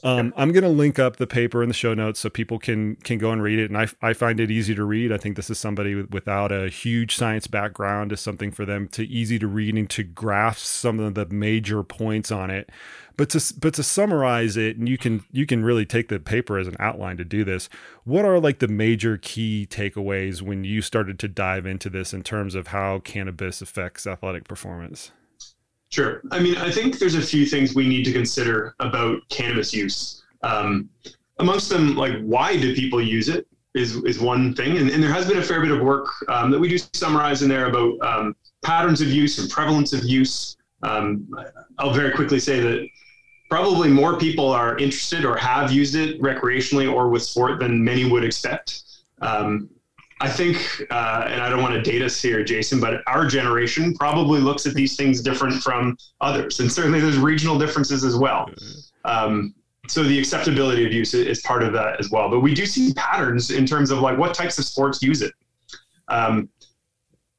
Um, 0.03 0.33
I'm 0.37 0.51
going 0.51 0.63
to 0.63 0.69
link 0.69 0.99
up 0.99 1.17
the 1.17 1.27
paper 1.27 1.61
in 1.61 1.69
the 1.69 1.73
show 1.73 1.93
notes 1.93 2.19
so 2.19 2.29
people 2.29 2.59
can 2.59 2.95
can 2.97 3.17
go 3.17 3.31
and 3.31 3.41
read 3.41 3.59
it. 3.59 3.69
And 3.69 3.77
I, 3.77 3.87
I 4.01 4.13
find 4.13 4.39
it 4.39 4.51
easy 4.51 4.75
to 4.75 4.83
read. 4.83 5.11
I 5.11 5.17
think 5.17 5.35
this 5.35 5.49
is 5.49 5.59
somebody 5.59 5.95
without 5.95 6.51
a 6.51 6.69
huge 6.69 7.15
science 7.15 7.47
background 7.47 8.11
is 8.11 8.19
something 8.19 8.51
for 8.51 8.65
them 8.65 8.87
to 8.89 9.05
easy 9.05 9.39
to 9.39 9.47
read 9.47 9.75
and 9.75 9.89
to 9.91 10.03
grasp 10.03 10.63
some 10.63 10.99
of 10.99 11.15
the 11.15 11.25
major 11.27 11.83
points 11.83 12.31
on 12.31 12.49
it. 12.49 12.69
But 13.15 13.29
to 13.31 13.53
but 13.59 13.73
to 13.75 13.83
summarize 13.83 14.57
it, 14.57 14.77
and 14.77 14.89
you 14.89 14.97
can 14.97 15.23
you 15.31 15.45
can 15.45 15.63
really 15.63 15.85
take 15.85 16.07
the 16.09 16.19
paper 16.19 16.57
as 16.57 16.67
an 16.67 16.75
outline 16.79 17.17
to 17.17 17.25
do 17.25 17.43
this. 17.43 17.69
What 18.03 18.25
are 18.25 18.39
like 18.39 18.59
the 18.59 18.67
major 18.67 19.17
key 19.17 19.67
takeaways 19.69 20.41
when 20.41 20.63
you 20.63 20.81
started 20.81 21.19
to 21.19 21.27
dive 21.27 21.65
into 21.65 21.89
this 21.89 22.13
in 22.13 22.23
terms 22.23 22.55
of 22.55 22.67
how 22.67 22.99
cannabis 22.99 23.61
affects 23.61 24.07
athletic 24.07 24.47
performance? 24.47 25.11
Sure. 25.93 26.23
I 26.31 26.39
mean, 26.39 26.57
I 26.57 26.71
think 26.71 26.97
there's 26.97 27.13
a 27.13 27.21
few 27.21 27.45
things 27.45 27.75
we 27.75 27.87
need 27.87 28.03
to 28.05 28.11
consider 28.11 28.73
about 28.79 29.19
cannabis 29.29 29.71
use. 29.71 30.23
Um, 30.41 30.89
amongst 31.37 31.69
them, 31.69 31.95
like 31.95 32.19
why 32.23 32.57
do 32.57 32.73
people 32.73 32.99
use 32.99 33.29
it 33.29 33.45
is 33.75 33.97
is 33.97 34.19
one 34.19 34.55
thing, 34.55 34.79
and, 34.79 34.89
and 34.89 35.03
there 35.03 35.13
has 35.13 35.27
been 35.27 35.37
a 35.37 35.43
fair 35.43 35.61
bit 35.61 35.69
of 35.69 35.81
work 35.81 36.07
um, 36.29 36.49
that 36.49 36.59
we 36.59 36.67
do 36.67 36.79
summarize 36.93 37.43
in 37.43 37.47
there 37.47 37.67
about 37.67 38.01
um, 38.01 38.35
patterns 38.63 39.01
of 39.01 39.09
use 39.09 39.37
and 39.37 39.51
prevalence 39.51 39.93
of 39.93 40.03
use. 40.03 40.57
Um, 40.81 41.29
I'll 41.77 41.93
very 41.93 42.11
quickly 42.11 42.39
say 42.39 42.59
that 42.59 42.87
probably 43.51 43.87
more 43.87 44.17
people 44.17 44.49
are 44.49 44.75
interested 44.79 45.23
or 45.25 45.37
have 45.37 45.71
used 45.71 45.93
it 45.93 46.19
recreationally 46.19 46.91
or 46.91 47.09
with 47.09 47.21
sport 47.21 47.59
than 47.59 47.83
many 47.83 48.09
would 48.09 48.23
expect. 48.23 48.81
Um, 49.21 49.69
I 50.23 50.29
think, 50.29 50.81
uh, 50.89 51.25
and 51.27 51.41
I 51.41 51.49
don't 51.49 51.61
want 51.61 51.73
to 51.73 51.81
date 51.81 52.01
us 52.01 52.21
here, 52.21 52.45
Jason, 52.45 52.79
but 52.79 53.01
our 53.07 53.25
generation 53.25 53.93
probably 53.93 54.39
looks 54.39 54.65
at 54.65 54.73
these 54.73 54.95
things 54.95 55.21
different 55.21 55.61
from 55.61 55.97
others, 56.21 56.61
and 56.61 56.71
certainly 56.71 57.01
there's 57.01 57.17
regional 57.17 57.59
differences 57.59 58.05
as 58.05 58.15
well. 58.15 58.49
Um, 59.03 59.53
so 59.89 60.01
the 60.01 60.17
acceptability 60.17 60.85
of 60.85 60.93
use 60.93 61.13
is 61.13 61.41
part 61.41 61.61
of 61.61 61.73
that 61.73 61.99
as 61.99 62.09
well. 62.09 62.29
But 62.29 62.39
we 62.39 62.53
do 62.53 62.65
see 62.65 62.93
patterns 62.93 63.51
in 63.51 63.65
terms 63.65 63.91
of 63.91 63.99
like 63.99 64.17
what 64.17 64.33
types 64.33 64.57
of 64.57 64.63
sports 64.63 65.01
use 65.01 65.21
it. 65.21 65.33
Um, 66.07 66.47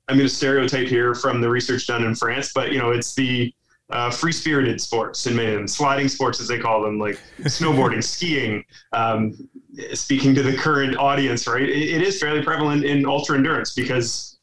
I'm 0.08 0.18
going 0.18 0.28
to 0.28 0.34
stereotype 0.34 0.86
here 0.86 1.14
from 1.14 1.40
the 1.40 1.48
research 1.48 1.86
done 1.86 2.04
in 2.04 2.14
France, 2.14 2.52
but 2.54 2.70
you 2.70 2.78
know 2.78 2.90
it's 2.90 3.14
the 3.14 3.50
uh, 3.88 4.10
free 4.10 4.32
spirited 4.32 4.78
sports 4.78 5.24
and 5.24 5.34
man, 5.34 5.66
sliding 5.66 6.08
sports 6.08 6.38
as 6.38 6.48
they 6.48 6.58
call 6.58 6.82
them, 6.82 6.98
like 6.98 7.18
snowboarding, 7.44 8.04
skiing. 8.04 8.62
Um, 8.92 9.48
speaking 9.92 10.34
to 10.34 10.42
the 10.42 10.56
current 10.56 10.96
audience, 10.96 11.46
right? 11.46 11.62
It, 11.62 11.94
it 11.94 12.02
is 12.02 12.20
fairly 12.20 12.42
prevalent 12.42 12.84
in 12.84 13.06
ultra 13.06 13.36
endurance 13.36 13.74
because 13.74 14.38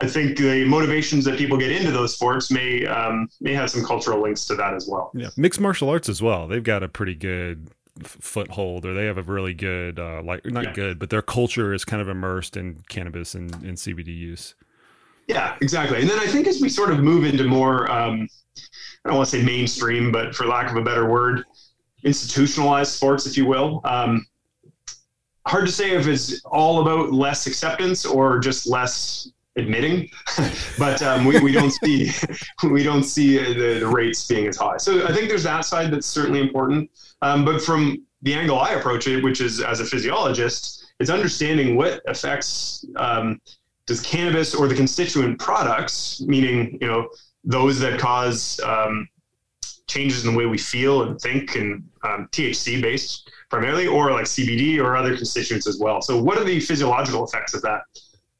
I 0.00 0.08
think 0.08 0.36
the 0.36 0.64
motivations 0.64 1.24
that 1.24 1.38
people 1.38 1.56
get 1.56 1.70
into 1.70 1.90
those 1.90 2.14
sports 2.14 2.50
may 2.50 2.86
um, 2.86 3.28
may 3.40 3.54
have 3.54 3.70
some 3.70 3.84
cultural 3.84 4.20
links 4.20 4.46
to 4.46 4.54
that 4.56 4.74
as 4.74 4.88
well. 4.88 5.10
Yeah, 5.14 5.28
mixed 5.36 5.60
martial 5.60 5.88
arts 5.88 6.08
as 6.08 6.22
well. 6.22 6.48
They've 6.48 6.62
got 6.62 6.82
a 6.82 6.88
pretty 6.88 7.14
good 7.14 7.70
foothold 8.02 8.86
or 8.86 8.94
they 8.94 9.04
have 9.04 9.18
a 9.18 9.22
really 9.22 9.52
good 9.52 9.98
uh 9.98 10.22
like 10.24 10.46
not 10.46 10.64
yeah. 10.64 10.72
good 10.72 10.98
but 10.98 11.10
their 11.10 11.20
culture 11.20 11.74
is 11.74 11.84
kind 11.84 12.00
of 12.00 12.08
immersed 12.08 12.56
in 12.56 12.82
cannabis 12.88 13.34
and, 13.34 13.52
and 13.56 13.76
cbd 13.76 14.06
use 14.06 14.54
yeah 15.28 15.58
exactly 15.60 16.00
and 16.00 16.08
then 16.08 16.18
i 16.18 16.26
think 16.26 16.46
as 16.46 16.58
we 16.62 16.70
sort 16.70 16.90
of 16.90 17.00
move 17.00 17.22
into 17.22 17.44
more 17.44 17.90
um 17.90 18.26
I 19.04 19.08
don't 19.08 19.18
want 19.18 19.30
to 19.30 19.38
say 19.38 19.44
mainstream, 19.44 20.12
but 20.12 20.34
for 20.34 20.46
lack 20.46 20.70
of 20.70 20.76
a 20.76 20.82
better 20.82 21.08
word, 21.08 21.44
institutionalized 22.04 22.92
sports, 22.92 23.26
if 23.26 23.36
you 23.36 23.46
will. 23.46 23.80
Um, 23.84 24.26
hard 25.46 25.66
to 25.66 25.72
say 25.72 25.92
if 25.92 26.06
it's 26.06 26.42
all 26.44 26.80
about 26.82 27.12
less 27.12 27.46
acceptance 27.46 28.04
or 28.04 28.38
just 28.38 28.66
less 28.66 29.30
admitting, 29.56 30.08
but 30.78 31.02
um, 31.02 31.24
we, 31.24 31.38
we 31.40 31.52
don't 31.52 31.70
see 31.70 32.10
we 32.70 32.82
don't 32.82 33.02
see 33.02 33.38
the, 33.38 33.80
the, 33.80 33.86
rates 33.86 34.26
being 34.26 34.46
as 34.46 34.56
high. 34.56 34.76
So 34.78 35.06
I 35.06 35.12
think 35.12 35.28
there's 35.28 35.42
that 35.42 35.64
side 35.64 35.90
that's 35.92 36.06
certainly 36.06 36.40
important. 36.40 36.90
Um, 37.20 37.44
but 37.44 37.60
from 37.60 38.04
the 38.22 38.34
angle 38.34 38.58
I 38.58 38.70
approach 38.70 39.06
it, 39.06 39.22
which 39.22 39.40
is 39.40 39.60
as 39.60 39.80
a 39.80 39.84
physiologist, 39.84 40.86
it's 41.00 41.10
understanding 41.10 41.76
what 41.76 42.00
effects 42.06 42.84
um, 42.96 43.40
does 43.86 44.00
cannabis 44.00 44.54
or 44.54 44.68
the 44.68 44.74
constituent 44.74 45.38
products, 45.38 46.20
meaning 46.22 46.78
you 46.80 46.86
know 46.86 47.08
those 47.44 47.78
that 47.80 47.98
cause 47.98 48.60
um, 48.60 49.08
changes 49.86 50.24
in 50.24 50.32
the 50.32 50.38
way 50.38 50.46
we 50.46 50.58
feel 50.58 51.02
and 51.02 51.20
think 51.20 51.56
and 51.56 51.82
um, 52.04 52.28
THC 52.32 52.80
based 52.80 53.30
primarily, 53.52 53.86
or 53.86 54.10
like 54.12 54.24
CBD 54.24 54.82
or 54.82 54.96
other 54.96 55.14
constituents 55.14 55.66
as 55.66 55.78
well. 55.78 56.00
So, 56.00 56.20
what 56.20 56.38
are 56.38 56.44
the 56.44 56.58
physiological 56.58 57.24
effects 57.24 57.52
of 57.52 57.60
that? 57.62 57.82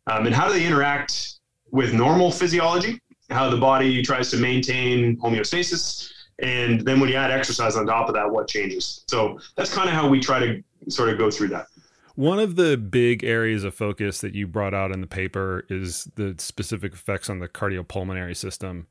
Um, 0.07 0.25
and 0.25 0.35
how 0.35 0.48
do 0.48 0.55
they 0.55 0.66
interact 0.66 1.35
with 1.70 1.92
normal 1.92 2.31
physiology? 2.31 2.98
How 3.29 3.51
the 3.51 3.59
body 3.59 4.03
tries 4.03 4.31
to 4.31 4.38
maintain 4.38 5.18
homeostasis. 5.18 6.11
And 6.42 6.81
then 6.81 6.98
when 6.98 7.11
you 7.11 7.16
add 7.16 7.31
exercise 7.31 7.77
on 7.77 7.87
top 7.87 8.09
of 8.09 8.14
that, 8.14 8.29
what 8.29 8.48
changes? 8.48 9.05
So, 9.09 9.38
that's 9.55 9.72
kind 9.72 9.88
of 9.88 9.94
how 9.94 10.09
we 10.09 10.18
try 10.18 10.38
to 10.38 10.62
sort 10.88 11.11
of 11.11 11.18
go 11.18 11.31
through 11.31 11.48
that. 11.48 11.66
One 12.14 12.38
of 12.38 12.57
the 12.57 12.77
big 12.79 13.22
areas 13.22 13.64
of 13.64 13.75
focus 13.75 14.22
that 14.22 14.35
you 14.35 14.46
brought 14.46 14.75
out 14.75 14.92
in 14.92 15.03
the 15.03 15.07
paper 15.07 15.64
is 15.68 16.09
the 16.16 16.35
specific 16.38 16.94
effects 16.94 17.29
on 17.29 17.38
the 17.38 17.48
cardiopulmonary 17.48 18.37
system. 18.37 18.87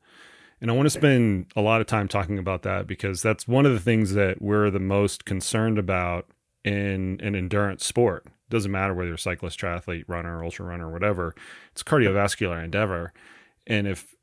And 0.62 0.70
I 0.70 0.74
want 0.74 0.86
to 0.86 0.90
spend 0.90 1.46
a 1.56 1.60
lot 1.60 1.80
of 1.80 1.88
time 1.88 2.06
talking 2.06 2.38
about 2.38 2.62
that 2.62 2.86
because 2.86 3.20
that's 3.20 3.48
one 3.48 3.66
of 3.66 3.72
the 3.72 3.80
things 3.80 4.14
that 4.14 4.40
we're 4.40 4.70
the 4.70 4.78
most 4.78 5.24
concerned 5.24 5.76
about 5.76 6.28
in 6.64 7.18
an 7.20 7.34
endurance 7.34 7.84
sport. 7.84 8.26
It 8.26 8.50
doesn't 8.50 8.70
matter 8.70 8.94
whether 8.94 9.08
you're 9.08 9.16
a 9.16 9.18
cyclist, 9.18 9.58
triathlete, 9.58 10.04
runner, 10.06 10.44
ultra 10.44 10.64
runner, 10.64 10.88
whatever. 10.88 11.34
It's 11.72 11.82
cardiovascular 11.82 12.62
endeavor. 12.62 13.12
And 13.66 13.88
if 13.88 14.14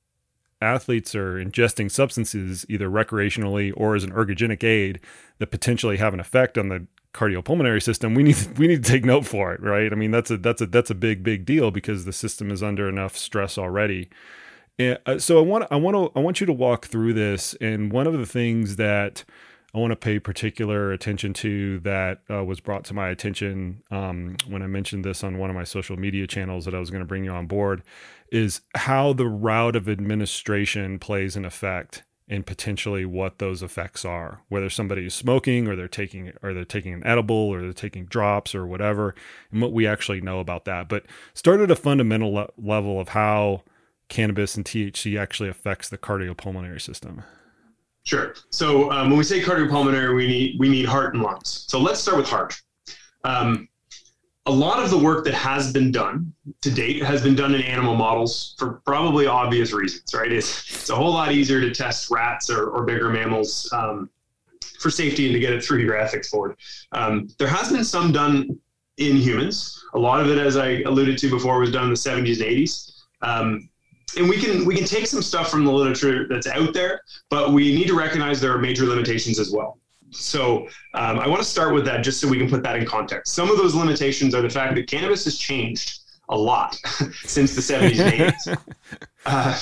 athletes 0.62 1.13
are 1.13 1.34
ingesting 1.34 1.91
substances 1.91 2.65
either 2.69 2.89
recreationally 2.89 3.73
or 3.75 3.95
as 3.95 4.06
an 4.06 4.13
ergogenic 4.13 4.63
aid 4.63 5.02
that 5.39 5.52
potentially 5.52 5.97
have 5.97 6.13
an 6.13 6.21
effect 6.21 6.58
on 6.58 6.69
the 6.69 6.88
cardiopulmonary 7.13 7.82
system 7.82 8.13
we 8.13 8.21
need 8.21 8.36
we 8.58 8.67
need 8.67 8.84
to 8.84 8.91
take 8.91 9.04
note 9.04 9.25
for 9.25 9.52
it 9.52 9.62
right 9.63 9.91
i 9.91 9.95
mean 9.95 10.12
that's 10.12 10.30
a 10.30 10.38
that's 10.38 10.62
a 10.62 10.67
that's 10.67 10.91
a 10.91 10.95
big 10.95 11.23
big 11.23 11.43
deal 11.43 11.71
because 11.71 12.06
the 12.06 12.13
system 12.13 12.52
is 12.52 12.62
under 12.62 12.88
enough 12.88 13.17
stress 13.17 13.58
already 13.58 14.10
and 14.80 14.98
uh, 15.06 15.20
so 15.20 15.38
i 15.38 15.42
want 15.42 15.68
i 15.70 15.76
want 15.76 15.96
to 15.96 16.12
i 16.18 16.24
want 16.24 16.39
you 16.39 16.48
to 16.48 16.54
walk 16.54 16.88
through 16.88 17.13
this 17.13 17.54
and 17.62 17.92
one 17.92 18.08
of 18.08 18.13
the 18.13 18.26
things 18.26 18.78
that 18.78 19.24
i 19.76 19.78
want 19.78 19.92
to 19.92 19.96
pay 19.96 20.18
particular 20.18 20.92
attention 20.92 21.34
to 21.34 21.80
that 21.80 22.22
uh, 22.32 22.44
was 22.44 22.60
brought 22.60 22.84
to 22.86 22.94
my 22.94 23.10
attention 23.10 23.84
um, 23.92 24.36
when 24.48 24.63
i 24.63 24.68
mentioned 24.68 25.06
this 25.06 25.24
on 25.24 25.38
one 25.38 25.50
of 25.50 25.56
my 25.56 25.63
social 25.63 25.98
media 25.98 26.26
channels 26.26 26.65
that 26.65 26.74
i 26.74 26.80
was 26.80 26.89
going 26.89 27.02
to 27.02 27.08
bring 27.08 27.24
you 27.24 27.32
on 27.32 27.46
board 27.46 27.84
is 28.32 28.62
how 28.76 29.13
the 29.13 29.28
route 29.28 29.76
of 29.76 29.89
administration 29.89 30.98
plays 30.98 31.36
an 31.36 31.46
effect 31.46 32.04
and 32.30 32.46
potentially 32.46 33.06
what 33.06 33.39
those 33.39 33.63
effects 33.63 34.06
are. 34.06 34.42
Whether 34.50 34.70
somebody 34.70 35.08
is 35.08 35.15
smoking 35.15 35.68
or 35.68 35.76
they're 35.76 35.88
taking 35.88 36.32
or 36.44 36.54
they're 36.54 36.63
taking 36.63 36.94
an 36.94 37.06
edible 37.06 37.36
or 37.36 37.62
they're 37.62 37.74
taking 37.74 38.06
drops 38.06 38.54
or 38.54 38.68
whatever 38.68 39.15
and 39.52 39.62
what 39.62 39.74
we 39.74 39.88
actually 39.88 40.22
know 40.22 40.39
about 40.39 40.65
that. 40.65 40.88
But 40.88 41.06
start 41.34 41.60
at 41.60 41.72
a 41.72 41.76
fundamental 41.76 42.32
le- 42.32 42.50
level 42.58 43.00
of 43.00 43.10
how 43.10 43.63
cannabis 44.10 44.56
and 44.56 44.65
THC 44.65 45.19
actually 45.19 45.50
affects 45.50 45.89
the 45.89 45.98
cardiopulmonary 45.98 46.82
system 46.82 47.24
sure 48.04 48.36
so 48.50 48.91
um, 48.91 49.10
when 49.10 49.17
we 49.17 49.24
say 49.24 49.41
cardiopulmonary 49.41 50.15
we 50.15 50.28
need 50.28 50.60
we 50.60 50.69
need 50.69 50.86
heart 50.86 51.13
and 51.13 51.24
lungs 51.24 51.65
so 51.67 51.80
let's 51.80 52.00
start 52.00 52.17
with 52.17 52.28
heart 52.28 52.60
um, 53.24 53.69
a 54.45 54.52
lot 54.52 54.82
of 54.84 54.89
the 54.89 54.98
work 54.98 55.24
that 55.26 55.34
has 55.36 55.72
been 55.72 55.91
done 55.91 56.34
to 56.62 56.72
date 56.72 57.04
has 57.04 57.22
been 57.22 57.36
done 57.36 57.54
in 57.54 57.62
animal 57.62 57.95
models 57.95 58.56
for 58.58 58.82
probably 58.86 59.28
obvious 59.28 59.74
reasons, 59.74 60.12
right? 60.13 60.32
It's, 60.32 60.67
it's 60.74 60.89
a 60.89 60.95
whole 60.95 61.13
lot 61.13 61.32
easier 61.32 61.62
to 61.62 61.72
test 61.72 62.10
rats 62.10 62.50
or, 62.50 62.69
or 62.69 62.84
bigger 62.84 63.10
mammals 63.10 63.69
um, 63.74 64.10
for 64.80 64.89
safety 64.89 65.28
and 65.28 65.34
to 65.34 65.39
get 65.39 65.54
it 65.54 65.63
through 65.63 65.80
your 65.80 65.95
ethics 65.95 66.32
board. 66.32 66.56
Um, 66.93 67.30
there 67.38 67.48
has 67.48 67.72
been 67.72 67.84
some 67.84 68.12
done 68.12 68.60
in 68.98 69.17
humans. 69.17 69.84
A 69.93 70.00
lot 70.00 70.19
of 70.19 70.30
it, 70.30 70.39
as 70.39 70.58
I 70.58 70.82
alluded 70.82 71.19
to 71.19 71.30
before, 71.30 71.60
was 71.60 71.72
done 71.72 71.84
in 71.84 71.89
the 71.89 71.95
70s 71.95 72.41
and 72.41 72.52
80s. 72.52 73.02
And 74.17 74.30
we 74.30 74.38
can 74.38 74.65
we 74.65 74.76
can 74.76 74.86
take 74.86 75.08
some 75.08 75.22
stuff 75.22 75.50
from 75.50 75.65
the 75.65 75.72
literature 75.72 76.28
that's 76.28 76.48
out 76.48 76.74
there, 76.74 77.02
but 77.30 77.54
we 77.54 77.76
need 77.76 77.88
to 77.88 77.98
recognize 77.98 78.39
there 78.41 78.54
are 78.54 78.60
major 78.60 78.86
limitations 78.86 79.39
as 79.39 79.52
well. 79.52 79.80
So 80.12 80.67
um, 80.95 81.19
I 81.19 81.28
want 81.28 81.41
to 81.41 81.48
start 81.48 81.74
with 81.74 81.86
that 81.86 82.04
just 82.04 82.19
so 82.19 82.28
we 82.28 82.38
can 82.38 82.50
put 82.50 82.63
that 82.63 82.76
in 82.76 82.86
context. 82.86 83.34
Some 83.36 83.50
of 83.50 83.58
those 83.58 83.76
limitations 83.76 84.34
are 84.34 84.41
the 84.41 84.50
fact 84.50 84.76
that 84.76 84.88
cannabis 84.88 85.24
has 85.26 85.38
changed 85.38 86.00
a 86.30 86.38
lot 86.38 86.76
since 87.24 87.56
the 87.56 87.62
70s 87.62 88.00
and 88.00 88.34
80s. 88.34 88.58
Uh, 89.26 89.54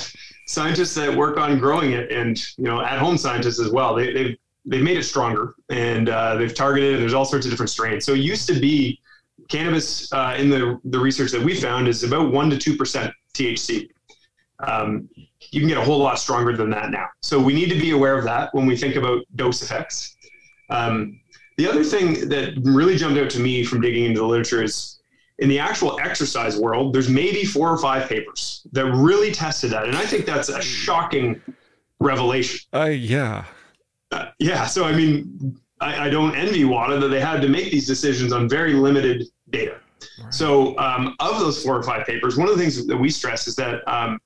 scientists 0.46 0.94
that 0.94 1.14
work 1.14 1.36
on 1.36 1.58
growing 1.58 1.90
it 1.90 2.12
and 2.12 2.38
you 2.56 2.64
know 2.64 2.80
at-home 2.80 3.18
scientists 3.18 3.58
as 3.58 3.70
well, 3.72 3.92
they, 3.92 4.12
they've, 4.12 4.38
they've 4.64 4.84
made 4.84 4.96
it 4.96 5.02
stronger 5.02 5.56
and 5.68 6.08
uh, 6.08 6.36
they've 6.36 6.54
targeted 6.54 6.94
it. 6.94 6.98
There's 6.98 7.12
all 7.12 7.24
sorts 7.24 7.44
of 7.44 7.50
different 7.50 7.68
strains. 7.68 8.04
So 8.06 8.12
it 8.12 8.20
used 8.20 8.46
to 8.46 8.58
be 8.58 9.00
cannabis 9.48 10.10
uh, 10.12 10.36
in 10.38 10.48
the, 10.48 10.80
the 10.84 10.98
research 10.98 11.32
that 11.32 11.42
we 11.42 11.54
found 11.54 11.88
is 11.88 12.04
about 12.04 12.32
one 12.32 12.48
to 12.50 12.56
two 12.56 12.76
percent 12.76 13.12
THC. 13.34 13.90
Um, 14.60 15.08
you 15.50 15.60
can 15.60 15.68
get 15.68 15.78
a 15.78 15.82
whole 15.82 15.98
lot 15.98 16.18
stronger 16.18 16.56
than 16.56 16.70
that 16.70 16.90
now. 16.90 17.06
So 17.20 17.38
we 17.40 17.52
need 17.52 17.68
to 17.70 17.78
be 17.78 17.92
aware 17.92 18.18
of 18.18 18.24
that 18.24 18.52
when 18.54 18.66
we 18.66 18.76
think 18.76 18.96
about 18.96 19.24
dose 19.36 19.62
effects. 19.62 20.16
Um, 20.70 21.20
the 21.56 21.68
other 21.68 21.84
thing 21.84 22.28
that 22.28 22.54
really 22.62 22.96
jumped 22.96 23.18
out 23.18 23.30
to 23.30 23.40
me 23.40 23.64
from 23.64 23.80
digging 23.80 24.04
into 24.04 24.20
the 24.20 24.26
literature 24.26 24.62
is 24.62 24.98
in 25.38 25.48
the 25.48 25.58
actual 25.58 25.98
exercise 26.00 26.58
world, 26.58 26.92
there's 26.92 27.08
maybe 27.08 27.44
four 27.44 27.70
or 27.70 27.78
five 27.78 28.08
papers 28.08 28.66
that 28.72 28.86
really 28.92 29.30
tested 29.30 29.70
that. 29.70 29.84
And 29.84 29.96
I 29.96 30.04
think 30.04 30.26
that's 30.26 30.48
a 30.48 30.60
shocking 30.60 31.40
revelation. 32.00 32.60
Uh, 32.72 32.86
yeah. 32.86 33.44
Uh, 34.10 34.26
yeah. 34.38 34.66
So, 34.66 34.84
I 34.84 34.92
mean, 34.92 35.58
I, 35.80 36.06
I, 36.06 36.10
don't 36.10 36.34
envy 36.34 36.64
WADA 36.64 36.98
that 37.00 37.08
they 37.08 37.20
had 37.20 37.40
to 37.42 37.48
make 37.48 37.70
these 37.70 37.86
decisions 37.86 38.32
on 38.32 38.48
very 38.48 38.72
limited 38.72 39.24
data. 39.50 39.78
Right. 40.22 40.34
So, 40.34 40.76
um, 40.78 41.14
of 41.20 41.38
those 41.38 41.62
four 41.62 41.76
or 41.76 41.82
five 41.82 42.06
papers, 42.06 42.36
one 42.36 42.48
of 42.48 42.56
the 42.56 42.60
things 42.60 42.86
that 42.86 42.96
we 42.96 43.10
stress 43.10 43.46
is 43.46 43.54
that 43.56 43.86
um, 43.86 44.18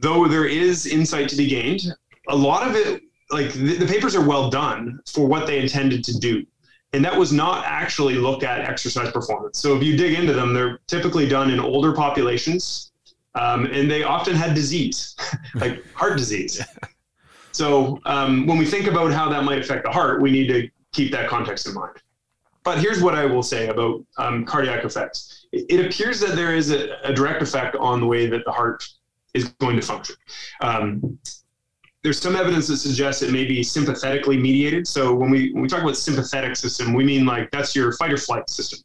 though 0.00 0.26
there 0.28 0.46
is 0.46 0.86
insight 0.86 1.28
to 1.30 1.36
be 1.36 1.46
gained, 1.46 1.82
a 2.28 2.36
lot 2.36 2.66
of 2.68 2.74
it, 2.74 3.02
like 3.30 3.52
the, 3.52 3.76
the 3.76 3.86
papers 3.86 4.14
are 4.14 4.26
well 4.26 4.50
done 4.50 5.00
for 5.06 5.26
what 5.26 5.46
they 5.46 5.58
intended 5.58 6.04
to 6.04 6.18
do. 6.18 6.44
And 6.92 7.04
that 7.04 7.16
was 7.16 7.32
not 7.32 7.64
actually 7.66 8.14
look 8.14 8.42
at 8.42 8.60
exercise 8.60 9.10
performance. 9.10 9.58
So 9.58 9.76
if 9.76 9.82
you 9.82 9.96
dig 9.96 10.18
into 10.18 10.32
them, 10.32 10.54
they're 10.54 10.78
typically 10.86 11.28
done 11.28 11.50
in 11.50 11.60
older 11.60 11.92
populations, 11.92 12.92
um, 13.34 13.66
and 13.66 13.90
they 13.90 14.02
often 14.02 14.34
had 14.34 14.54
disease, 14.54 15.16
like 15.54 15.84
heart 15.94 16.16
disease. 16.16 16.64
So 17.56 18.00
um, 18.04 18.46
when 18.46 18.58
we 18.58 18.66
think 18.66 18.86
about 18.86 19.12
how 19.12 19.30
that 19.30 19.44
might 19.44 19.58
affect 19.58 19.84
the 19.84 19.90
heart, 19.90 20.20
we 20.20 20.30
need 20.30 20.46
to 20.48 20.68
keep 20.92 21.10
that 21.12 21.28
context 21.28 21.66
in 21.66 21.74
mind. 21.74 21.96
But 22.64 22.78
here's 22.78 23.00
what 23.00 23.14
I 23.14 23.24
will 23.24 23.42
say 23.42 23.68
about 23.68 24.04
um, 24.18 24.44
cardiac 24.44 24.84
effects. 24.84 25.46
It, 25.52 25.64
it, 25.70 25.86
appears 25.86 26.20
that 26.20 26.34
there 26.36 26.54
is 26.54 26.70
a, 26.70 26.98
a, 27.04 27.14
direct 27.14 27.40
effect 27.40 27.76
on 27.76 28.00
the 28.00 28.06
way 28.06 28.26
that 28.26 28.44
the 28.44 28.52
heart 28.52 28.86
is 29.36 29.50
going 29.60 29.76
to 29.76 29.82
function. 29.82 30.16
Um, 30.60 31.18
there's 32.02 32.20
some 32.20 32.36
evidence 32.36 32.68
that 32.68 32.76
suggests 32.76 33.22
it 33.22 33.32
may 33.32 33.44
be 33.44 33.62
sympathetically 33.64 34.36
mediated. 34.36 34.86
So 34.86 35.12
when 35.12 35.28
we 35.28 35.52
when 35.52 35.62
we 35.62 35.68
talk 35.68 35.82
about 35.82 35.96
sympathetic 35.96 36.54
system, 36.54 36.94
we 36.94 37.04
mean 37.04 37.26
like 37.26 37.50
that's 37.50 37.74
your 37.74 37.92
fight 37.92 38.12
or 38.12 38.16
flight 38.16 38.48
system. 38.48 38.80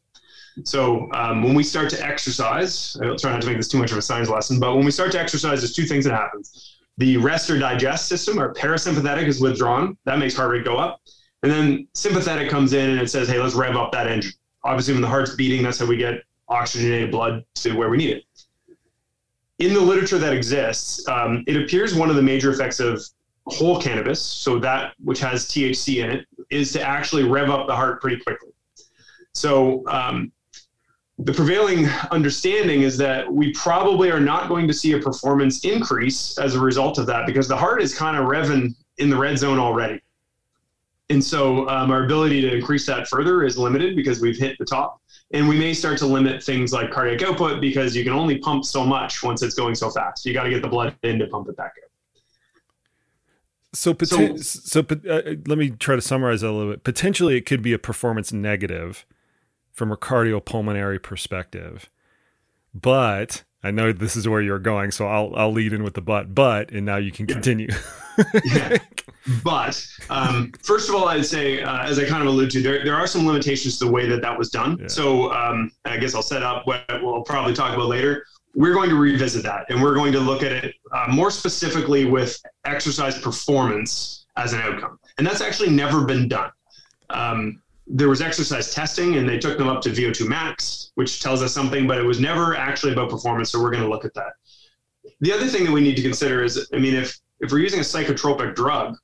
So 0.65 1.07
um, 1.13 1.43
when 1.43 1.53
we 1.53 1.63
start 1.63 1.89
to 1.91 2.03
exercise, 2.03 2.97
I'll 3.01 3.15
try 3.15 3.31
not 3.31 3.41
to 3.41 3.47
make 3.47 3.57
this 3.57 3.67
too 3.67 3.77
much 3.77 3.91
of 3.91 3.97
a 3.97 4.01
science 4.01 4.27
lesson, 4.27 4.59
but 4.59 4.75
when 4.75 4.83
we 4.83 4.91
start 4.91 5.11
to 5.13 5.19
exercise, 5.19 5.61
there's 5.61 5.73
two 5.73 5.85
things 5.85 6.03
that 6.05 6.13
happen. 6.13 6.41
The 6.97 7.17
rest 7.17 7.49
or 7.49 7.57
digest 7.57 8.07
system, 8.07 8.37
our 8.37 8.53
parasympathetic, 8.53 9.27
is 9.27 9.39
withdrawn. 9.39 9.97
That 10.05 10.19
makes 10.19 10.35
heart 10.35 10.51
rate 10.51 10.65
go 10.65 10.77
up. 10.77 10.99
And 11.43 11.51
then 11.51 11.87
sympathetic 11.93 12.49
comes 12.49 12.73
in 12.73 12.89
and 12.89 12.99
it 12.99 13.09
says, 13.09 13.29
hey, 13.29 13.39
let's 13.39 13.55
rev 13.55 13.77
up 13.77 13.91
that 13.93 14.07
engine. 14.07 14.33
Obviously, 14.63 14.93
when 14.93 15.01
the 15.01 15.07
heart's 15.07 15.35
beating, 15.35 15.63
that's 15.63 15.79
how 15.79 15.85
we 15.85 15.95
get 15.95 16.23
oxygenated 16.49 17.11
blood 17.11 17.45
to 17.55 17.73
where 17.73 17.89
we 17.89 17.97
need 17.97 18.09
it 18.17 18.25
in 19.61 19.75
the 19.75 19.79
literature 19.79 20.17
that 20.17 20.33
exists, 20.33 21.07
um, 21.07 21.43
it 21.45 21.55
appears 21.55 21.93
one 21.93 22.09
of 22.09 22.15
the 22.15 22.21
major 22.21 22.51
effects 22.51 22.79
of 22.79 23.01
whole 23.45 23.79
cannabis, 23.79 24.19
so 24.19 24.57
that 24.59 24.93
which 25.03 25.19
has 25.19 25.47
THC 25.47 26.03
in 26.03 26.09
it, 26.09 26.27
is 26.49 26.73
to 26.73 26.81
actually 26.81 27.23
rev 27.23 27.49
up 27.49 27.67
the 27.67 27.75
heart 27.75 28.01
pretty 28.01 28.17
quickly. 28.17 28.49
So 29.33 29.87
um, 29.87 30.31
the 31.19 31.31
prevailing 31.31 31.87
understanding 32.09 32.81
is 32.81 32.97
that 32.97 33.31
we 33.31 33.53
probably 33.53 34.09
are 34.09 34.19
not 34.19 34.49
going 34.49 34.67
to 34.67 34.73
see 34.73 34.93
a 34.93 34.99
performance 34.99 35.63
increase 35.63 36.39
as 36.39 36.55
a 36.55 36.59
result 36.59 36.97
of 36.97 37.05
that 37.05 37.27
because 37.27 37.47
the 37.47 37.57
heart 37.57 37.83
is 37.83 37.95
kind 37.95 38.17
of 38.17 38.25
revving 38.25 38.73
in 38.97 39.09
the 39.11 39.17
red 39.17 39.37
zone 39.37 39.59
already. 39.59 40.01
And 41.11 41.23
so 41.23 41.69
um, 41.69 41.91
our 41.91 42.05
ability 42.05 42.41
to 42.41 42.55
increase 42.55 42.87
that 42.87 43.07
further 43.07 43.43
is 43.43 43.57
limited 43.57 43.95
because 43.95 44.21
we've 44.21 44.37
hit 44.37 44.57
the 44.57 44.65
top 44.65 45.00
and 45.33 45.47
we 45.47 45.57
may 45.57 45.73
start 45.73 45.97
to 45.99 46.05
limit 46.05 46.43
things 46.43 46.73
like 46.73 46.91
cardiac 46.91 47.23
output 47.23 47.61
because 47.61 47.95
you 47.95 48.03
can 48.03 48.13
only 48.13 48.37
pump 48.37 48.65
so 48.65 48.85
much 48.85 49.23
once 49.23 49.41
it's 49.41 49.55
going 49.55 49.75
so 49.75 49.89
fast. 49.89 50.25
You 50.25 50.33
got 50.33 50.43
to 50.43 50.49
get 50.49 50.61
the 50.61 50.67
blood 50.67 50.95
in 51.03 51.19
to 51.19 51.27
pump 51.27 51.47
it 51.47 51.55
back 51.55 51.73
out. 51.81 51.89
So, 53.73 53.95
so, 54.03 54.35
so 54.35 54.81
uh, 54.81 55.21
let 55.47 55.57
me 55.57 55.69
try 55.69 55.95
to 55.95 56.01
summarize 56.01 56.41
that 56.41 56.49
a 56.49 56.51
little 56.51 56.73
bit. 56.73 56.83
Potentially, 56.83 57.37
it 57.37 57.45
could 57.45 57.61
be 57.61 57.71
a 57.71 57.79
performance 57.79 58.33
negative 58.33 59.05
from 59.71 59.93
a 59.93 59.97
cardiopulmonary 59.97 61.01
perspective, 61.01 61.89
but 62.73 63.43
I 63.63 63.71
know 63.71 63.91
this 63.91 64.15
is 64.15 64.27
where 64.27 64.41
you're 64.41 64.59
going, 64.59 64.91
so 64.91 65.07
I'll 65.07 65.33
I'll 65.35 65.51
lead 65.51 65.73
in 65.73 65.83
with 65.83 65.93
the 65.93 66.01
but. 66.01 66.33
But, 66.33 66.71
and 66.71 66.85
now 66.85 66.97
you 66.97 67.11
can 67.11 67.27
yeah. 67.27 67.33
continue. 67.33 67.69
yeah. 68.45 68.77
But 69.43 69.87
um, 70.09 70.51
first 70.63 70.89
of 70.89 70.95
all, 70.95 71.07
I'd 71.07 71.25
say, 71.25 71.61
uh, 71.61 71.83
as 71.83 71.99
I 71.99 72.05
kind 72.05 72.21
of 72.23 72.27
alluded 72.27 72.49
to, 72.53 72.61
there, 72.63 72.83
there 72.83 72.95
are 72.95 73.05
some 73.05 73.25
limitations 73.27 73.77
to 73.77 73.85
the 73.85 73.91
way 73.91 74.07
that 74.09 74.21
that 74.23 74.35
was 74.35 74.49
done. 74.49 74.79
Yeah. 74.81 74.87
So 74.87 75.31
um, 75.31 75.71
I 75.85 75.97
guess 75.97 76.15
I'll 76.15 76.23
set 76.23 76.41
up 76.41 76.65
what 76.65 76.83
we'll 76.89 77.21
probably 77.21 77.53
talk 77.53 77.75
about 77.75 77.87
later. 77.87 78.25
We're 78.55 78.73
going 78.73 78.89
to 78.89 78.95
revisit 78.95 79.43
that, 79.43 79.69
and 79.69 79.81
we're 79.81 79.93
going 79.93 80.11
to 80.13 80.19
look 80.19 80.41
at 80.41 80.51
it 80.51 80.75
uh, 80.91 81.05
more 81.09 81.29
specifically 81.29 82.05
with 82.05 82.41
exercise 82.65 83.19
performance 83.19 84.25
as 84.37 84.53
an 84.53 84.61
outcome, 84.61 84.97
and 85.19 85.25
that's 85.25 85.39
actually 85.39 85.69
never 85.69 86.03
been 86.03 86.27
done. 86.27 86.51
Um, 87.11 87.60
there 87.87 88.09
was 88.09 88.21
exercise 88.21 88.73
testing, 88.73 89.15
and 89.15 89.27
they 89.27 89.37
took 89.37 89.57
them 89.57 89.67
up 89.67 89.81
to 89.81 89.89
VO2 89.89 90.27
max, 90.27 90.91
which 90.95 91.21
tells 91.21 91.41
us 91.41 91.53
something, 91.53 91.87
but 91.87 91.97
it 91.97 92.03
was 92.03 92.19
never 92.19 92.55
actually 92.55 92.93
about 92.93 93.09
performance. 93.09 93.51
So 93.51 93.61
we're 93.61 93.71
going 93.71 93.83
to 93.83 93.89
look 93.89 94.05
at 94.05 94.13
that. 94.13 94.33
The 95.21 95.33
other 95.33 95.47
thing 95.47 95.65
that 95.65 95.71
we 95.71 95.81
need 95.81 95.95
to 95.95 96.01
consider 96.01 96.43
is, 96.43 96.69
I 96.73 96.77
mean, 96.77 96.95
if 96.95 97.19
if 97.41 97.51
we're 97.51 97.59
using 97.59 97.79
a 97.79 97.83
psychotropic 97.83 98.55
drug, 98.55 98.95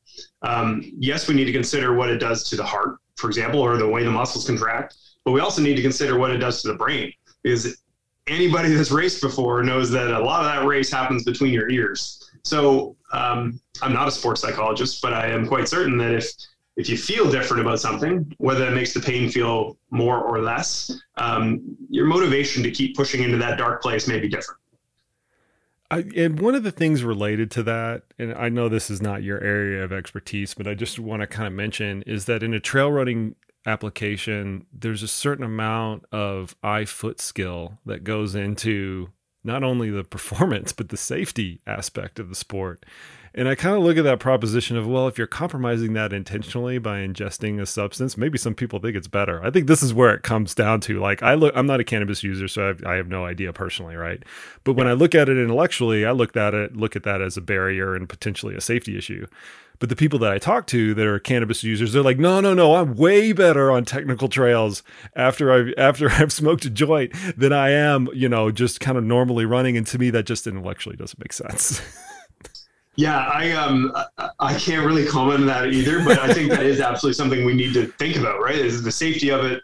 um, 0.43 0.83
yes, 0.97 1.27
we 1.27 1.33
need 1.33 1.45
to 1.45 1.51
consider 1.51 1.95
what 1.95 2.09
it 2.09 2.19
does 2.19 2.47
to 2.49 2.55
the 2.55 2.63
heart, 2.63 2.97
for 3.15 3.27
example, 3.27 3.59
or 3.59 3.77
the 3.77 3.87
way 3.87 4.03
the 4.03 4.11
muscles 4.11 4.45
contract. 4.45 4.95
But 5.25 5.31
we 5.31 5.39
also 5.39 5.61
need 5.61 5.75
to 5.75 5.81
consider 5.81 6.19
what 6.19 6.31
it 6.31 6.37
does 6.37 6.61
to 6.61 6.67
the 6.67 6.75
brain, 6.75 7.11
because 7.43 7.81
anybody 8.27 8.73
that's 8.73 8.91
raced 8.91 9.21
before 9.21 9.63
knows 9.63 9.89
that 9.91 10.11
a 10.11 10.19
lot 10.19 10.45
of 10.45 10.51
that 10.51 10.67
race 10.67 10.91
happens 10.91 11.23
between 11.23 11.51
your 11.51 11.69
ears. 11.69 12.29
So 12.43 12.95
um, 13.11 13.59
I'm 13.81 13.93
not 13.93 14.07
a 14.07 14.11
sports 14.11 14.41
psychologist, 14.41 15.01
but 15.01 15.13
I 15.13 15.27
am 15.27 15.47
quite 15.47 15.67
certain 15.67 15.97
that 15.97 16.13
if 16.13 16.29
if 16.77 16.87
you 16.87 16.95
feel 16.95 17.29
different 17.29 17.61
about 17.61 17.79
something, 17.79 18.31
whether 18.37 18.63
that 18.65 18.73
makes 18.73 18.93
the 18.93 18.99
pain 18.99 19.29
feel 19.29 19.77
more 19.89 20.21
or 20.21 20.41
less, 20.41 20.91
um, 21.17 21.75
your 21.89 22.05
motivation 22.05 22.61
to 22.63 22.71
keep 22.71 22.95
pushing 22.95 23.23
into 23.23 23.37
that 23.37 23.57
dark 23.57 23.81
place 23.81 24.07
may 24.07 24.19
be 24.19 24.29
different. 24.29 24.61
I, 25.89 26.05
and 26.15 26.39
one 26.39 26.53
of 26.53 26.63
the 26.63 26.71
things 26.71 27.03
related 27.03 27.49
to 27.51 27.63
that, 27.63 28.03
and 28.19 28.33
I 28.33 28.49
know 28.49 28.69
this 28.69 28.89
is 28.91 29.01
not 29.01 29.23
your 29.23 29.41
area 29.41 29.83
of 29.83 29.91
expertise, 29.91 30.53
but 30.53 30.67
I 30.67 30.75
just 30.75 30.99
want 30.99 31.21
to 31.21 31.27
kind 31.27 31.47
of 31.47 31.53
mention 31.53 32.03
is 32.03 32.25
that 32.25 32.43
in 32.43 32.53
a 32.53 32.59
trail 32.59 32.91
running 32.91 33.35
application, 33.65 34.67
there's 34.71 35.01
a 35.01 35.07
certain 35.07 35.45
amount 35.45 36.05
of 36.11 36.55
eye 36.61 36.85
foot 36.85 37.19
skill 37.19 37.79
that 37.85 38.03
goes 38.03 38.35
into 38.35 39.09
not 39.43 39.63
only 39.63 39.89
the 39.89 40.03
performance, 40.03 40.73
but 40.73 40.89
the 40.89 40.97
safety 40.97 41.61
aspect 41.65 42.19
of 42.19 42.29
the 42.29 42.35
sport. 42.35 42.85
And 43.37 43.47
I 43.47 43.53
kind 43.53 43.77
of 43.77 43.83
look 43.83 43.97
at 43.97 44.03
that 44.03 44.19
proposition 44.19 44.77
of, 44.77 44.87
well, 44.87 45.07
if 45.07 45.19
you're 45.19 45.27
compromising 45.27 45.93
that 45.93 46.11
intentionally 46.11 46.79
by 46.79 47.01
ingesting 47.01 47.61
a 47.61 47.67
substance, 47.67 48.17
maybe 48.17 48.35
some 48.35 48.55
people 48.55 48.79
think 48.79 48.97
it's 48.97 49.07
better. 49.07 49.45
I 49.45 49.51
think 49.51 49.67
this 49.67 49.83
is 49.83 49.93
where 49.93 50.11
it 50.15 50.23
comes 50.23 50.55
down 50.55 50.81
to. 50.81 50.99
Like, 50.99 51.21
I 51.21 51.35
look, 51.35 51.53
I'm 51.55 51.67
not 51.67 51.79
a 51.79 51.83
cannabis 51.83 52.23
user, 52.23 52.47
so 52.47 52.69
I've, 52.69 52.83
I 52.83 52.95
have 52.95 53.09
no 53.09 53.25
idea 53.25 53.53
personally, 53.53 53.95
right? 53.95 54.23
But 54.63 54.73
when 54.73 54.87
I 54.87 54.93
look 54.93 55.13
at 55.13 55.29
it 55.29 55.37
intellectually, 55.37 56.03
I 56.03 56.13
look 56.13 56.35
at 56.35 56.55
it, 56.55 56.75
look 56.75 56.95
at 56.95 57.03
that 57.03 57.21
as 57.21 57.37
a 57.37 57.41
barrier 57.41 57.93
and 57.93 58.09
potentially 58.09 58.55
a 58.55 58.61
safety 58.61 58.97
issue. 58.97 59.27
But 59.77 59.89
the 59.89 59.95
people 59.95 60.17
that 60.17 60.31
I 60.31 60.39
talk 60.39 60.65
to 60.67 60.95
that 60.95 61.05
are 61.05 61.19
cannabis 61.19 61.63
users, 61.63 61.93
they're 61.93 62.01
like, 62.01 62.17
no, 62.17 62.39
no, 62.39 62.55
no, 62.55 62.73
I'm 62.73 62.95
way 62.95 63.33
better 63.33 63.71
on 63.71 63.85
technical 63.85 64.29
trails 64.29 64.81
after 65.15 65.51
I've 65.51 65.75
after 65.77 66.09
I've 66.11 66.33
smoked 66.33 66.65
a 66.65 66.71
joint 66.71 67.13
than 67.37 67.53
I 67.53 67.69
am, 67.69 68.09
you 68.15 68.29
know, 68.29 68.49
just 68.49 68.79
kind 68.79 68.97
of 68.97 69.03
normally 69.03 69.45
running. 69.45 69.77
And 69.77 69.85
to 69.85 69.99
me, 69.99 70.09
that 70.09 70.25
just 70.25 70.47
intellectually 70.47 70.95
doesn't 70.95 71.19
make 71.19 71.33
sense. 71.33 71.83
Yeah, 72.97 73.19
I 73.19 73.51
um 73.51 73.95
I 74.39 74.55
can't 74.55 74.83
really 74.83 75.05
comment 75.05 75.41
on 75.41 75.45
that 75.45 75.67
either, 75.67 76.03
but 76.03 76.17
I 76.17 76.33
think 76.33 76.49
that 76.49 76.65
is 76.65 76.81
absolutely 76.81 77.13
something 77.13 77.45
we 77.45 77.53
need 77.53 77.73
to 77.75 77.85
think 77.85 78.15
about, 78.17 78.41
right? 78.41 78.55
Is 78.55 78.81
the 78.81 78.91
safety 78.91 79.29
of 79.29 79.45
it. 79.45 79.61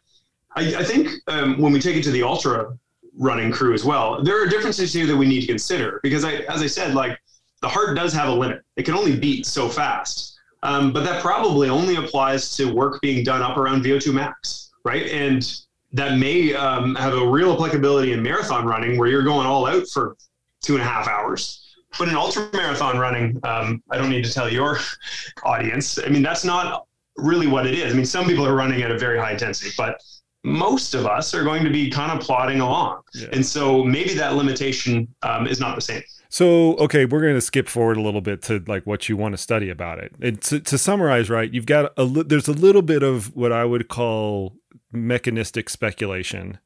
I, 0.56 0.76
I 0.76 0.84
think 0.84 1.10
um, 1.28 1.60
when 1.60 1.74
we 1.74 1.80
take 1.80 1.96
it 1.96 2.04
to 2.04 2.12
the 2.12 2.22
ultra 2.22 2.78
running 3.18 3.52
crew 3.52 3.74
as 3.74 3.84
well, 3.84 4.24
there 4.24 4.42
are 4.42 4.46
differences 4.46 4.94
here 4.94 5.08
that 5.08 5.18
we 5.18 5.26
need 5.26 5.42
to 5.42 5.48
consider 5.48 6.00
because 6.04 6.24
I, 6.24 6.34
as 6.42 6.62
I 6.62 6.68
said, 6.68 6.94
like 6.94 7.20
the 7.64 7.68
heart 7.68 7.98
does 7.98 8.14
have 8.14 8.30
a 8.30 8.32
limit; 8.32 8.62
it 8.76 8.84
can 8.84 8.94
only 8.94 9.18
beat 9.18 9.48
so 9.48 9.68
fast. 9.68 10.38
Um, 10.62 10.94
but 10.94 11.04
that 11.04 11.20
probably 11.20 11.70
only 11.70 11.96
applies 11.96 12.56
to 12.58 12.72
work 12.72 13.02
being 13.02 13.24
done 13.24 13.42
up 13.42 13.58
around 13.58 13.84
VO2 13.84 14.14
max, 14.14 14.72
right? 14.86 15.08
And 15.08 15.44
that 15.92 16.20
may 16.20 16.54
um, 16.54 16.94
have 16.96 17.16
a 17.16 17.28
real 17.28 17.52
applicability 17.52 18.14
in 18.14 18.22
marathon 18.22 18.66
running 18.66 18.96
where 18.98 19.10
you're 19.10 19.24
going 19.24 19.48
all 19.48 19.66
out 19.66 19.88
for 19.88 20.16
two 20.62 20.76
and 20.76 20.84
a 20.84 20.86
half 20.86 21.08
hours 21.08 21.63
but 21.98 22.08
in 22.08 22.16
ultra 22.16 22.50
marathon 22.54 22.98
running, 22.98 23.40
um, 23.44 23.82
I 23.92 23.98
don't 23.98 24.10
need 24.10 24.24
to 24.26 24.34
tell 24.34 24.52
your 24.52 24.80
audience. 25.44 26.00
I 26.00 26.10
mean, 26.10 26.22
that's 26.22 26.44
not 26.44 26.88
really 27.18 27.48
what 27.48 27.66
it 27.66 27.76
is. 27.76 27.94
I 27.94 27.96
mean, 27.96 28.06
some 28.06 28.26
people 28.26 28.46
are 28.46 28.56
running 28.56 28.82
at 28.82 28.92
a 28.92 28.98
very 28.98 29.20
high 29.20 29.32
intensity, 29.32 29.72
but 29.78 30.02
most 30.44 30.94
of 30.94 31.06
us 31.06 31.34
are 31.34 31.44
going 31.44 31.64
to 31.64 31.70
be 31.70 31.90
kind 31.90 32.12
of 32.12 32.26
plodding 32.26 32.60
along. 32.60 33.02
Yeah. 33.14 33.28
And 33.32 33.46
so 33.46 33.84
maybe 33.84 34.14
that 34.16 34.36
limitation 34.36 35.08
um, 35.22 35.48
is 35.48 35.60
not 35.60 35.76
the 35.76 35.82
same. 35.82 36.04
So, 36.30 36.76
okay, 36.78 37.06
we're 37.06 37.22
going 37.22 37.36
to 37.36 37.42
skip 37.42 37.70
forward 37.70 37.96
a 37.96 38.02
little 38.02 38.20
bit 38.20 38.42
to 38.44 38.64
like 38.68 38.88
what 38.88 39.08
you 39.08 39.16
want 39.16 39.34
to 39.34 39.38
study 39.38 39.70
about 39.70 40.00
it. 40.00 40.14
And 40.20 40.42
to, 40.44 40.60
to 40.62 40.78
summarize, 40.78 41.30
right, 41.30 41.54
you've 41.54 41.68
got 41.68 41.94
a 41.96 42.06
there's 42.06 42.48
a 42.48 42.54
little 42.54 42.82
bit 42.82 43.04
of 43.04 43.36
what 43.36 43.52
I 43.52 43.66
would 43.66 43.88
call 43.88 44.56
mechanistic 44.92 45.70
speculation 45.70 46.58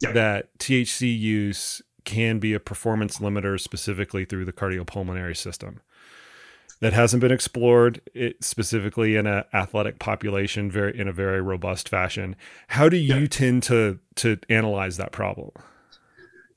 yeah. 0.00 0.12
that 0.12 0.58
THC 0.58 1.16
use 1.16 1.82
can 2.04 2.38
be 2.38 2.54
a 2.54 2.60
performance 2.60 3.18
limiter 3.18 3.60
specifically 3.60 4.24
through 4.24 4.44
the 4.44 4.52
cardiopulmonary 4.52 5.36
system 5.36 5.80
that 6.80 6.92
hasn't 6.92 7.20
been 7.20 7.32
explored 7.32 8.00
specifically 8.40 9.14
in 9.14 9.26
an 9.26 9.44
athletic 9.52 9.98
population 9.98 10.70
very 10.70 10.98
in 10.98 11.08
a 11.08 11.12
very 11.12 11.40
robust 11.40 11.88
fashion 11.88 12.36
how 12.68 12.88
do 12.88 12.96
you 12.96 13.16
yeah. 13.16 13.26
tend 13.26 13.62
to 13.62 13.98
to 14.14 14.38
analyze 14.48 14.96
that 14.96 15.12
problem 15.12 15.52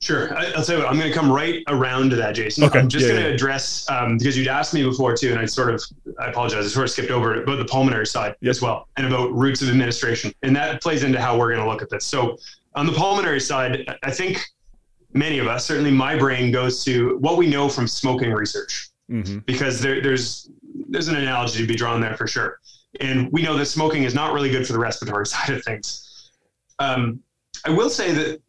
Sure. 0.00 0.36
I, 0.36 0.52
will 0.56 0.62
tell 0.62 0.76
you 0.76 0.82
what, 0.82 0.92
I'm 0.92 0.98
going 0.98 1.10
to 1.10 1.16
come 1.16 1.30
right 1.30 1.62
around 1.68 2.10
to 2.10 2.16
that, 2.16 2.32
Jason. 2.32 2.64
Okay. 2.64 2.78
I'm 2.78 2.88
just 2.88 3.06
yeah, 3.06 3.12
going 3.12 3.22
to 3.22 3.28
yeah. 3.28 3.34
address, 3.34 3.88
um, 3.88 4.18
because 4.18 4.36
you'd 4.36 4.48
asked 4.48 4.74
me 4.74 4.82
before 4.82 5.16
too, 5.16 5.30
and 5.30 5.38
I 5.38 5.46
sort 5.46 5.74
of, 5.74 5.82
I 6.20 6.26
apologize, 6.26 6.66
I 6.66 6.68
sort 6.68 6.84
of 6.84 6.90
skipped 6.90 7.10
over 7.10 7.34
it, 7.34 7.42
about 7.42 7.56
the 7.56 7.64
pulmonary 7.64 8.06
side 8.06 8.34
yep. 8.40 8.50
as 8.50 8.60
well, 8.60 8.88
and 8.96 9.06
about 9.06 9.32
routes 9.32 9.62
of 9.62 9.68
administration. 9.68 10.32
And 10.42 10.54
that 10.54 10.82
plays 10.82 11.02
into 11.02 11.20
how 11.20 11.38
we're 11.38 11.48
going 11.48 11.64
to 11.64 11.68
look 11.68 11.82
at 11.82 11.90
this. 11.90 12.04
So 12.04 12.36
on 12.74 12.86
the 12.86 12.92
pulmonary 12.92 13.40
side, 13.40 13.86
I 14.02 14.10
think 14.10 14.44
many 15.16 15.38
of 15.38 15.46
us, 15.46 15.64
certainly 15.64 15.90
my 15.90 16.16
brain 16.16 16.52
goes 16.52 16.84
to 16.84 17.16
what 17.18 17.36
we 17.36 17.46
know 17.46 17.68
from 17.68 17.88
smoking 17.88 18.32
research, 18.32 18.90
mm-hmm. 19.10 19.38
because 19.40 19.80
there, 19.80 20.00
there's, 20.02 20.50
there's 20.88 21.08
an 21.08 21.16
analogy 21.16 21.60
to 21.60 21.66
be 21.66 21.74
drawn 21.74 22.00
there 22.00 22.16
for 22.16 22.26
sure. 22.26 22.60
And 23.00 23.30
we 23.32 23.42
know 23.42 23.56
that 23.56 23.66
smoking 23.66 24.04
is 24.04 24.14
not 24.14 24.32
really 24.32 24.50
good 24.50 24.66
for 24.66 24.72
the 24.72 24.78
respiratory 24.78 25.26
side 25.34 25.50
of 25.50 25.62
things. 25.64 26.30
Um, 26.78 27.20
I 27.64 27.70
will 27.70 27.90
say 27.90 28.12
that 28.12 28.40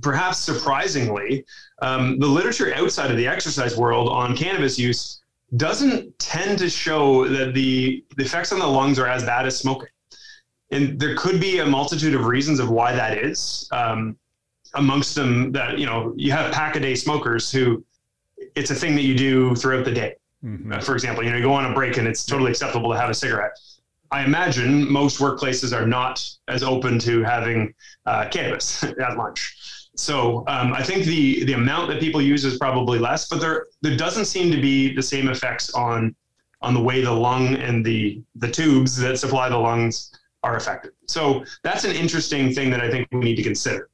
perhaps 0.00 0.38
surprisingly, 0.38 1.44
um, 1.82 2.18
the 2.18 2.26
literature 2.26 2.74
outside 2.74 3.10
of 3.10 3.16
the 3.16 3.26
exercise 3.26 3.76
world 3.76 4.08
on 4.08 4.36
cannabis 4.36 4.78
use 4.78 5.22
doesn't 5.56 6.18
tend 6.18 6.58
to 6.58 6.68
show 6.68 7.26
that 7.28 7.54
the, 7.54 8.04
the 8.16 8.24
effects 8.24 8.52
on 8.52 8.58
the 8.58 8.66
lungs 8.66 8.98
are 8.98 9.06
as 9.06 9.24
bad 9.24 9.46
as 9.46 9.58
smoking. 9.58 9.88
And 10.70 11.00
there 11.00 11.16
could 11.16 11.40
be 11.40 11.60
a 11.60 11.66
multitude 11.66 12.14
of 12.14 12.26
reasons 12.26 12.60
of 12.60 12.68
why 12.68 12.92
that 12.92 13.16
is. 13.18 13.68
Um, 13.72 14.18
amongst 14.74 15.14
them, 15.14 15.52
that 15.52 15.78
you 15.78 15.86
know, 15.86 16.12
you 16.16 16.32
have 16.32 16.52
pack 16.52 16.76
a 16.76 16.80
day 16.80 16.94
smokers 16.94 17.50
who 17.50 17.84
it's 18.54 18.70
a 18.70 18.74
thing 18.74 18.94
that 18.94 19.02
you 19.02 19.16
do 19.16 19.54
throughout 19.54 19.84
the 19.84 19.92
day. 19.92 20.14
Mm-hmm. 20.44 20.72
Uh, 20.72 20.80
for 20.80 20.94
example, 20.94 21.24
you 21.24 21.30
know, 21.30 21.36
you 21.36 21.42
go 21.42 21.52
on 21.52 21.70
a 21.70 21.74
break 21.74 21.96
and 21.96 22.06
it's 22.06 22.24
totally 22.24 22.50
acceptable 22.50 22.90
to 22.92 22.98
have 22.98 23.10
a 23.10 23.14
cigarette. 23.14 23.58
I 24.10 24.24
imagine 24.24 24.90
most 24.90 25.20
workplaces 25.20 25.76
are 25.76 25.86
not 25.86 26.26
as 26.46 26.62
open 26.62 26.98
to 27.00 27.22
having 27.22 27.74
uh, 28.06 28.28
cannabis 28.28 28.82
at 28.84 29.16
lunch. 29.16 29.54
So 29.96 30.44
um, 30.46 30.72
I 30.72 30.82
think 30.82 31.04
the 31.04 31.44
the 31.44 31.54
amount 31.54 31.88
that 31.88 31.98
people 31.98 32.22
use 32.22 32.44
is 32.44 32.56
probably 32.56 32.98
less, 32.98 33.28
but 33.28 33.40
there 33.40 33.66
there 33.82 33.96
doesn't 33.96 34.26
seem 34.26 34.50
to 34.52 34.60
be 34.60 34.94
the 34.94 35.02
same 35.02 35.28
effects 35.28 35.70
on 35.74 36.14
on 36.62 36.72
the 36.74 36.80
way 36.80 37.02
the 37.02 37.12
lung 37.12 37.56
and 37.56 37.84
the 37.84 38.22
the 38.36 38.48
tubes 38.48 38.96
that 38.96 39.18
supply 39.18 39.48
the 39.48 39.58
lungs 39.58 40.12
are 40.44 40.56
affected. 40.56 40.92
So 41.06 41.44
that's 41.64 41.84
an 41.84 41.92
interesting 41.92 42.54
thing 42.54 42.70
that 42.70 42.80
I 42.80 42.90
think 42.90 43.08
we 43.10 43.18
need 43.18 43.36
to 43.36 43.42
consider. 43.42 43.90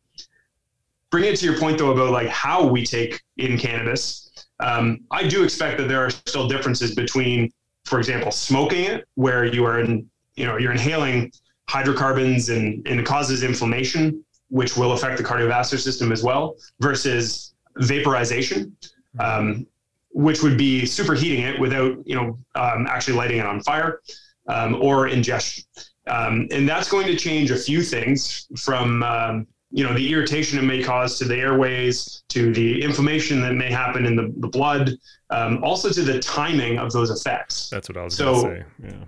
Bring 1.15 1.27
it 1.27 1.37
to 1.37 1.45
your 1.45 1.57
point 1.57 1.79
though 1.79 1.93
about 1.93 2.11
like 2.11 2.27
how 2.27 2.67
we 2.67 2.85
take 2.85 3.23
in 3.37 3.57
cannabis. 3.57 4.33
Um, 4.59 4.99
I 5.13 5.29
do 5.29 5.45
expect 5.45 5.79
that 5.79 5.87
there 5.87 6.05
are 6.05 6.11
still 6.11 6.49
differences 6.49 6.93
between, 6.93 7.53
for 7.85 8.01
example, 8.01 8.33
smoking 8.33 8.87
it, 8.87 9.05
where 9.15 9.45
you 9.45 9.65
are 9.65 9.79
in, 9.79 10.11
you 10.35 10.45
know, 10.45 10.57
you're 10.57 10.73
inhaling 10.73 11.31
hydrocarbons 11.69 12.49
and, 12.49 12.85
and 12.89 12.99
it 12.99 13.07
causes 13.07 13.45
inflammation 13.45 14.25
which 14.49 14.77
will 14.77 14.91
affect 14.91 15.17
the 15.17 15.23
cardiovascular 15.23 15.79
system 15.79 16.11
as 16.11 16.25
well, 16.25 16.57
versus 16.81 17.55
vaporization, 17.77 18.77
um, 19.21 19.69
which 20.11 20.43
would 20.43 20.59
be 20.59 20.83
superheating 20.83 21.45
it 21.45 21.61
without 21.61 21.97
you 22.05 22.17
know 22.17 22.37
um, 22.57 22.89
actually 22.89 23.15
lighting 23.15 23.39
it 23.39 23.47
on 23.47 23.61
fire, 23.63 24.01
um, 24.49 24.75
or 24.83 25.07
ingestion. 25.07 25.63
Um, 26.09 26.49
and 26.51 26.69
that's 26.69 26.89
going 26.89 27.07
to 27.07 27.15
change 27.15 27.53
a 27.53 27.57
few 27.57 27.83
things 27.83 28.49
from 28.57 29.05
um, 29.05 29.47
you 29.75 29.83
know 29.85 29.93
the 29.93 30.13
irritation 30.13 30.59
it 30.59 30.63
may 30.63 30.83
cause 30.83 31.19
to 31.19 31.25
the 31.25 31.37
airways, 31.37 32.23
to 32.29 32.53
the 32.55 32.81
inflammation 32.83 33.41
that 33.41 33.55
may 33.55 33.71
happen 33.71 34.07
in 34.07 34.15
the, 34.15 34.33
the 34.39 34.47
blood, 34.47 34.93
um, 35.31 35.63
also 35.65 35.91
to 35.91 36.03
the 36.03 36.21
timing 36.21 36.79
of 36.79 36.93
those 36.93 37.11
effects. 37.11 37.69
That's 37.71 37.89
what 37.89 37.99
I 37.99 38.05
was 38.05 38.17
so, 38.17 38.43
going 38.43 38.55
to 38.55 38.61
say. 38.61 38.67
Yeah. 38.89 39.05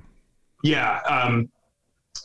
Yeah. 0.63 1.43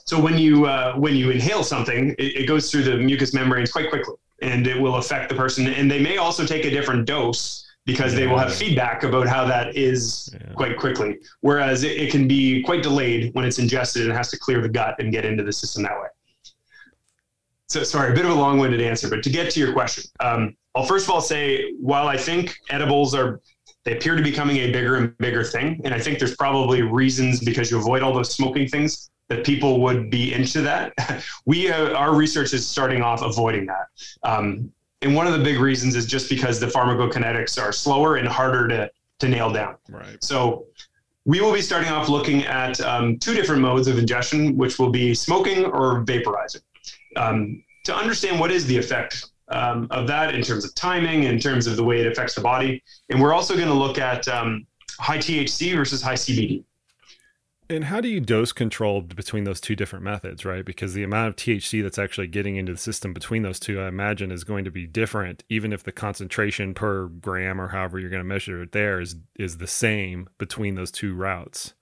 So 0.05 0.19
when 0.19 0.37
you 0.37 0.65
uh, 0.65 0.95
when 0.95 1.15
you 1.15 1.29
inhale 1.29 1.63
something, 1.63 2.15
it, 2.17 2.41
it, 2.41 2.47
goes 2.47 2.71
through 2.71 2.83
the 2.83 2.97
mucous 2.97 3.33
membranes 3.33 3.71
quite 3.71 3.89
quickly, 3.89 4.15
and 4.41 4.65
it 4.67 4.79
will 4.79 4.95
affect 4.95 5.29
the 5.29 5.35
person. 5.35 5.67
And 5.67 5.89
they 5.89 6.01
may 6.01 6.17
also 6.17 6.45
take 6.45 6.65
a 6.65 6.69
different 6.69 7.05
dose 7.05 7.65
because 7.85 8.13
yeah. 8.13 8.21
they 8.21 8.27
will 8.27 8.37
have 8.37 8.53
feedback 8.53 9.03
about 9.03 9.27
how 9.27 9.45
that 9.45 9.75
is 9.75 10.29
yeah. 10.33 10.53
quite 10.53 10.77
quickly. 10.77 11.19
Whereas 11.41 11.83
it, 11.83 11.97
it, 11.97 12.11
can 12.11 12.27
be 12.27 12.61
quite 12.63 12.83
delayed 12.83 13.33
when 13.33 13.45
it's 13.45 13.59
ingested 13.59 14.07
and 14.07 14.11
has 14.11 14.29
to 14.31 14.37
clear 14.39 14.61
the 14.61 14.69
gut 14.69 14.95
and 14.99 15.11
get 15.11 15.25
into 15.25 15.43
the 15.43 15.53
system 15.53 15.83
that 15.83 15.93
way. 15.93 16.07
So 17.71 17.83
sorry, 17.83 18.11
a 18.11 18.13
bit 18.13 18.25
of 18.25 18.31
a 18.31 18.35
long-winded 18.35 18.81
answer, 18.81 19.09
but 19.09 19.23
to 19.23 19.29
get 19.29 19.49
to 19.51 19.59
your 19.61 19.71
question, 19.71 20.03
um, 20.19 20.57
I'll 20.75 20.83
first 20.83 21.05
of 21.05 21.11
all 21.11 21.21
say 21.21 21.71
while 21.79 22.09
I 22.09 22.17
think 22.17 22.53
edibles 22.69 23.15
are 23.15 23.39
they 23.85 23.95
appear 23.95 24.17
to 24.17 24.21
be 24.21 24.29
becoming 24.31 24.57
a 24.57 24.73
bigger 24.73 24.97
and 24.97 25.17
bigger 25.19 25.41
thing, 25.41 25.79
and 25.85 25.93
I 25.93 25.99
think 25.99 26.19
there's 26.19 26.35
probably 26.35 26.81
reasons 26.81 27.39
because 27.39 27.71
you 27.71 27.77
avoid 27.77 28.03
all 28.03 28.13
those 28.13 28.35
smoking 28.35 28.67
things 28.67 29.09
that 29.29 29.45
people 29.45 29.79
would 29.83 30.09
be 30.09 30.33
into 30.33 30.59
that. 30.63 30.91
we 31.45 31.71
uh, 31.71 31.93
our 31.93 32.13
research 32.13 32.53
is 32.53 32.67
starting 32.67 33.01
off 33.01 33.21
avoiding 33.21 33.67
that. 33.67 33.87
Um, 34.23 34.69
and 35.01 35.15
one 35.15 35.25
of 35.25 35.31
the 35.31 35.43
big 35.43 35.57
reasons 35.57 35.95
is 35.95 36.05
just 36.05 36.29
because 36.29 36.59
the 36.59 36.67
pharmacokinetics 36.67 37.57
are 37.57 37.71
slower 37.71 38.17
and 38.17 38.27
harder 38.27 38.67
to 38.67 38.91
to 39.19 39.29
nail 39.29 39.49
down. 39.49 39.77
Right. 39.87 40.21
So 40.21 40.65
we 41.23 41.39
will 41.39 41.53
be 41.53 41.61
starting 41.61 41.89
off 41.89 42.09
looking 42.09 42.43
at 42.43 42.81
um, 42.81 43.17
two 43.17 43.33
different 43.33 43.61
modes 43.61 43.87
of 43.87 43.97
ingestion, 43.97 44.57
which 44.57 44.77
will 44.77 44.89
be 44.89 45.13
smoking 45.13 45.65
or 45.65 46.03
vaporizing, 46.03 46.61
um, 47.15 47.63
to 47.85 47.95
understand 47.95 48.39
what 48.39 48.51
is 48.51 48.65
the 48.65 48.77
effect 48.77 49.25
um, 49.49 49.87
of 49.91 50.07
that 50.07 50.33
in 50.33 50.41
terms 50.41 50.65
of 50.65 50.73
timing, 50.75 51.23
in 51.23 51.39
terms 51.39 51.67
of 51.67 51.75
the 51.75 51.83
way 51.83 51.99
it 51.99 52.07
affects 52.07 52.35
the 52.35 52.41
body. 52.41 52.83
And 53.09 53.21
we're 53.21 53.33
also 53.33 53.55
going 53.55 53.67
to 53.67 53.73
look 53.73 53.97
at 53.97 54.27
um, 54.27 54.65
high 54.99 55.17
THC 55.17 55.75
versus 55.75 56.01
high 56.01 56.15
CBD. 56.15 56.63
And 57.69 57.85
how 57.85 58.01
do 58.01 58.09
you 58.09 58.19
dose 58.19 58.51
control 58.51 59.01
between 59.01 59.45
those 59.45 59.61
two 59.61 59.77
different 59.77 60.03
methods, 60.03 60.43
right? 60.43 60.65
Because 60.65 60.93
the 60.93 61.03
amount 61.03 61.29
of 61.29 61.35
THC 61.37 61.81
that's 61.81 61.97
actually 61.97 62.27
getting 62.27 62.57
into 62.57 62.73
the 62.73 62.77
system 62.77 63.13
between 63.13 63.43
those 63.43 63.61
two, 63.61 63.79
I 63.79 63.87
imagine, 63.87 64.29
is 64.29 64.43
going 64.43 64.65
to 64.65 64.71
be 64.71 64.85
different, 64.85 65.43
even 65.47 65.71
if 65.71 65.81
the 65.83 65.93
concentration 65.93 66.73
per 66.73 67.07
gram 67.07 67.61
or 67.61 67.69
however 67.69 67.97
you're 67.97 68.09
going 68.09 68.19
to 68.19 68.25
measure 68.25 68.61
it 68.61 68.73
there 68.73 68.99
is 68.99 69.15
is 69.39 69.57
the 69.57 69.67
same 69.67 70.29
between 70.37 70.75
those 70.75 70.91
two 70.91 71.15
routes. 71.15 71.73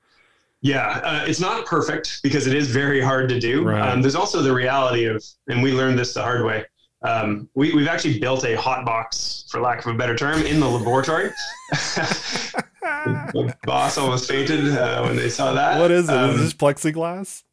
Yeah, 0.61 0.99
uh, 1.03 1.25
it's 1.25 1.39
not 1.39 1.65
perfect 1.65 2.21
because 2.21 2.45
it 2.45 2.53
is 2.53 2.67
very 2.67 2.99
hard 2.99 3.29
to 3.29 3.39
do. 3.39 3.63
Right. 3.65 3.89
Um, 3.89 4.01
there's 4.01 4.15
also 4.15 4.41
the 4.41 4.53
reality 4.53 5.05
of, 5.05 5.23
and 5.47 5.63
we 5.63 5.71
learned 5.71 5.97
this 5.97 6.13
the 6.13 6.21
hard 6.21 6.43
way. 6.43 6.65
Um, 7.01 7.49
we, 7.55 7.73
we've 7.73 7.87
actually 7.87 8.19
built 8.19 8.43
a 8.43 8.55
hot 8.55 8.85
box, 8.85 9.45
for 9.49 9.61
lack 9.61 9.85
of 9.85 9.93
a 9.93 9.97
better 9.97 10.17
term, 10.17 10.41
in 10.41 10.59
the 10.59 10.67
laboratory. 10.67 11.31
the 11.71 13.55
boss 13.63 13.97
almost 13.97 14.27
fainted 14.27 14.77
uh, 14.77 15.03
when 15.03 15.15
they 15.15 15.29
saw 15.29 15.53
that. 15.53 15.79
What 15.79 15.91
is 15.91 16.09
it? 16.09 16.15
Um, 16.15 16.31
is 16.31 16.41
this 16.41 16.53
plexiglass? 16.53 17.43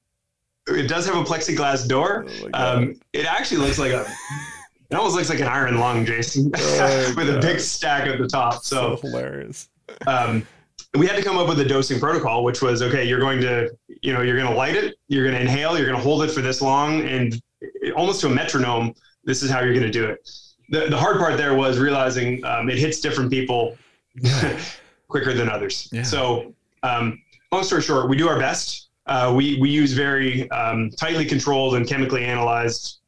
It 0.69 0.89
does 0.89 1.07
have 1.07 1.15
a 1.15 1.23
plexiglass 1.23 1.87
door. 1.87 2.27
Oh 2.43 2.49
um, 2.55 3.01
it 3.13 3.25
actually 3.25 3.59
looks 3.59 3.79
like 3.79 3.93
a. 3.93 4.05
It 4.91 4.95
almost 4.95 5.15
looks 5.15 5.29
like 5.29 5.41
an 5.41 5.47
iron 5.47 5.79
lung, 5.79 6.05
Jason, 6.05 6.51
oh 6.57 7.15
with 7.17 7.29
God. 7.29 7.37
a 7.37 7.41
big 7.41 7.61
stack 7.61 8.09
at 8.09 8.19
the 8.19 8.27
top. 8.27 8.65
So, 8.65 8.97
so 8.97 9.09
hilarious. 9.09 9.69
Um, 10.09 10.47
we 10.97 11.07
had 11.07 11.17
to 11.17 11.23
come 11.23 11.39
up 11.39 11.49
with 11.49 11.61
a 11.61 11.65
dosing 11.65 12.01
protocol, 12.01 12.45
which 12.45 12.63
was 12.63 12.83
okay. 12.83 13.05
You're 13.05 13.21
going 13.21 13.41
to, 13.41 13.71
you 14.03 14.13
know, 14.13 14.23
you're 14.23 14.37
going 14.37 14.51
to 14.51 14.57
light 14.57 14.77
it. 14.77 14.97
You're 15.09 15.25
going 15.25 15.35
to 15.35 15.41
inhale. 15.41 15.77
You're 15.77 15.87
going 15.87 15.99
to 15.99 16.03
hold 16.03 16.23
it 16.23 16.31
for 16.31 16.41
this 16.41 16.61
long, 16.61 17.03
and 17.07 17.41
almost 17.95 18.21
to 18.23 18.27
a 18.27 18.31
metronome 18.31 18.95
this 19.27 19.43
is 19.43 19.51
how 19.51 19.61
you're 19.61 19.75
going 19.75 19.85
to 19.85 19.91
do 19.91 20.07
it. 20.07 20.31
The, 20.71 20.87
the 20.89 20.97
hard 20.97 21.19
part 21.19 21.37
there 21.37 21.55
was 21.55 21.79
realizing 21.79 22.43
um, 22.45 22.71
it 22.71 22.79
hits 22.79 23.01
different 23.01 23.31
people 23.31 23.77
quicker 25.09 25.35
than 25.35 25.49
others. 25.49 25.89
Yeah. 25.93 26.05
So, 26.05 26.55
um, 26.83 27.21
long 27.53 27.65
story 27.65 27.83
short, 27.83 28.09
we 28.09 28.17
do 28.17 28.29
our 28.29 28.39
best. 28.39 28.89
Uh, 29.07 29.33
we, 29.37 29.59
we 29.61 29.69
use 29.69 29.93
very 29.93 30.51
um, 30.51 30.91
tightly 30.91 31.27
controlled 31.27 31.75
and 31.75 31.87
chemically 31.87 32.25
analyzed 32.25 33.01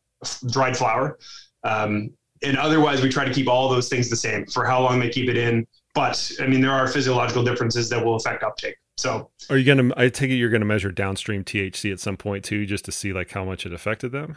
dried 0.51 0.77
flower. 0.77 1.19
Um, 1.65 2.11
and 2.43 2.57
otherwise, 2.57 3.03
we 3.03 3.09
try 3.09 3.25
to 3.25 3.33
keep 3.33 3.49
all 3.49 3.69
those 3.69 3.89
things 3.89 4.09
the 4.09 4.17
same 4.17 4.47
for 4.47 4.65
how 4.65 4.81
long 4.81 5.01
they 5.01 5.09
keep 5.09 5.29
it 5.29 5.37
in. 5.37 5.67
But 5.99 6.31
I 6.41 6.47
mean, 6.47 6.61
there 6.61 6.73
are 6.73 6.87
physiological 6.87 7.43
differences 7.43 7.89
that 7.91 8.05
will 8.05 8.17
affect 8.17 8.43
uptake. 8.43 8.77
So, 8.97 9.31
are 9.51 9.57
you 9.57 9.65
going 9.65 9.91
to? 9.91 9.95
I 10.01 10.09
take 10.09 10.31
it 10.31 10.35
you're 10.35 10.51
going 10.51 10.61
to 10.61 10.67
measure 10.67 10.91
downstream 10.93 11.45
THC 11.45 11.93
at 11.93 12.01
some 12.01 12.17
point 12.17 12.45
too, 12.45 12.67
just 12.67 12.85
to 12.87 12.93
see 12.93 13.13
like 13.13 13.31
how 13.31 13.45
much 13.45 13.67
it 13.67 13.73
affected 13.73 14.13
them 14.13 14.37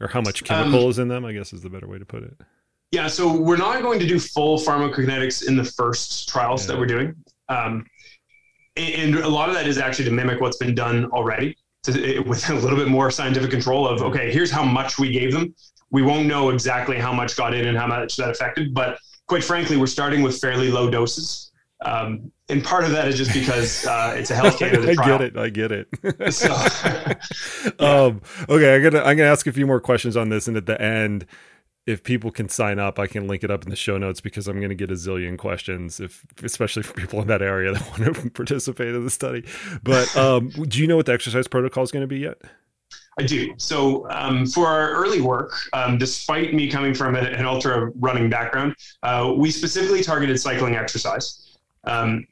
or 0.00 0.08
how 0.08 0.20
much 0.20 0.44
chemical 0.44 0.84
um, 0.84 0.90
is 0.90 0.98
in 0.98 1.08
them 1.08 1.24
i 1.24 1.32
guess 1.32 1.52
is 1.52 1.62
the 1.62 1.70
better 1.70 1.86
way 1.86 1.98
to 1.98 2.04
put 2.04 2.22
it 2.22 2.34
yeah 2.90 3.06
so 3.06 3.34
we're 3.34 3.56
not 3.56 3.82
going 3.82 3.98
to 3.98 4.06
do 4.06 4.18
full 4.18 4.58
pharmacokinetics 4.58 5.46
in 5.46 5.56
the 5.56 5.64
first 5.64 6.28
trials 6.28 6.62
yeah. 6.64 6.72
that 6.72 6.78
we're 6.78 6.86
doing 6.86 7.14
um, 7.48 7.86
and 8.76 9.16
a 9.16 9.28
lot 9.28 9.48
of 9.48 9.54
that 9.54 9.66
is 9.66 9.78
actually 9.78 10.04
to 10.04 10.10
mimic 10.10 10.40
what's 10.40 10.58
been 10.58 10.74
done 10.74 11.06
already 11.06 11.56
to, 11.82 12.20
with 12.20 12.48
a 12.50 12.54
little 12.54 12.76
bit 12.76 12.88
more 12.88 13.10
scientific 13.10 13.50
control 13.50 13.86
of 13.86 14.02
okay 14.02 14.32
here's 14.32 14.50
how 14.50 14.64
much 14.64 14.98
we 14.98 15.10
gave 15.10 15.32
them 15.32 15.54
we 15.90 16.02
won't 16.02 16.26
know 16.26 16.50
exactly 16.50 16.98
how 16.98 17.12
much 17.12 17.36
got 17.36 17.54
in 17.54 17.66
and 17.66 17.76
how 17.76 17.86
much 17.86 18.16
that 18.16 18.30
affected 18.30 18.74
but 18.74 18.98
quite 19.28 19.44
frankly 19.44 19.76
we're 19.76 19.86
starting 19.86 20.22
with 20.22 20.38
fairly 20.38 20.70
low 20.70 20.90
doses 20.90 21.48
um, 21.84 22.32
and 22.48 22.64
part 22.64 22.84
of 22.84 22.90
that 22.90 23.08
is 23.08 23.16
just 23.16 23.32
because 23.32 23.86
uh, 23.86 24.14
it's 24.16 24.30
a 24.30 24.34
health 24.34 24.58
Canada 24.58 24.94
trial. 24.94 25.14
I 25.14 25.18
get 25.18 25.20
it. 25.20 25.36
I 25.36 25.48
get 25.48 25.72
it. 25.72 26.32
so, 26.34 26.48
yeah. 26.48 27.14
um, 27.78 28.20
okay, 28.48 28.74
I'm 28.74 28.82
gonna 28.82 29.04
I'm 29.04 29.16
gonna 29.16 29.30
ask 29.30 29.46
a 29.46 29.52
few 29.52 29.66
more 29.66 29.80
questions 29.80 30.16
on 30.16 30.28
this, 30.28 30.48
and 30.48 30.56
at 30.56 30.66
the 30.66 30.80
end, 30.80 31.26
if 31.86 32.02
people 32.02 32.30
can 32.30 32.48
sign 32.48 32.78
up, 32.78 32.98
I 32.98 33.06
can 33.06 33.28
link 33.28 33.44
it 33.44 33.50
up 33.50 33.64
in 33.64 33.70
the 33.70 33.76
show 33.76 33.96
notes 33.96 34.20
because 34.20 34.48
I'm 34.48 34.58
going 34.58 34.70
to 34.70 34.74
get 34.74 34.90
a 34.90 34.94
zillion 34.94 35.38
questions, 35.38 36.00
if 36.00 36.24
especially 36.42 36.82
for 36.82 36.94
people 36.94 37.20
in 37.22 37.28
that 37.28 37.42
area 37.42 37.72
that 37.72 37.82
want 37.90 38.14
to 38.14 38.30
participate 38.30 38.94
in 38.94 39.04
the 39.04 39.10
study. 39.10 39.44
But 39.82 40.14
um, 40.16 40.50
do 40.50 40.80
you 40.80 40.86
know 40.86 40.96
what 40.96 41.06
the 41.06 41.12
exercise 41.12 41.48
protocol 41.48 41.84
is 41.84 41.90
going 41.90 42.02
to 42.02 42.08
be 42.08 42.18
yet? 42.18 42.38
I 43.18 43.22
do. 43.24 43.52
So 43.56 44.08
um, 44.10 44.46
for 44.46 44.66
our 44.66 44.92
early 44.92 45.20
work, 45.20 45.52
um, 45.72 45.98
despite 45.98 46.54
me 46.54 46.70
coming 46.70 46.94
from 46.94 47.16
a, 47.16 47.20
an 47.20 47.44
ultra 47.44 47.90
running 47.96 48.30
background, 48.30 48.74
uh, 49.02 49.34
we 49.36 49.50
specifically 49.50 50.02
targeted 50.02 50.40
cycling 50.40 50.76
exercise. 50.76 51.56
Um, 51.84 52.26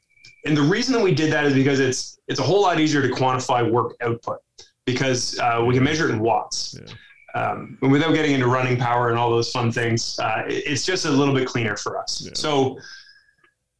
and 0.45 0.55
the 0.55 0.61
reason 0.61 0.93
that 0.93 1.03
we 1.03 1.13
did 1.13 1.31
that 1.33 1.45
is 1.45 1.53
because 1.53 1.79
it's 1.79 2.19
it's 2.27 2.39
a 2.39 2.43
whole 2.43 2.61
lot 2.61 2.79
easier 2.79 3.01
to 3.01 3.09
quantify 3.09 3.69
work 3.69 3.95
output 4.01 4.39
because 4.85 5.37
uh, 5.39 5.63
we 5.65 5.73
can 5.73 5.83
measure 5.83 6.07
it 6.07 6.11
in 6.11 6.19
watts. 6.19 6.79
Yeah 6.79 6.93
um, 7.37 7.77
without 7.81 8.13
getting 8.13 8.31
into 8.31 8.47
running 8.47 8.77
power 8.77 9.09
and 9.09 9.17
all 9.17 9.29
those 9.29 9.51
fun 9.51 9.71
things, 9.71 10.17
uh, 10.19 10.43
it's 10.47 10.85
just 10.85 11.05
a 11.05 11.09
little 11.09 11.33
bit 11.33 11.47
cleaner 11.47 11.75
for 11.75 11.97
us. 11.97 12.23
Yeah. 12.25 12.31
So 12.33 12.79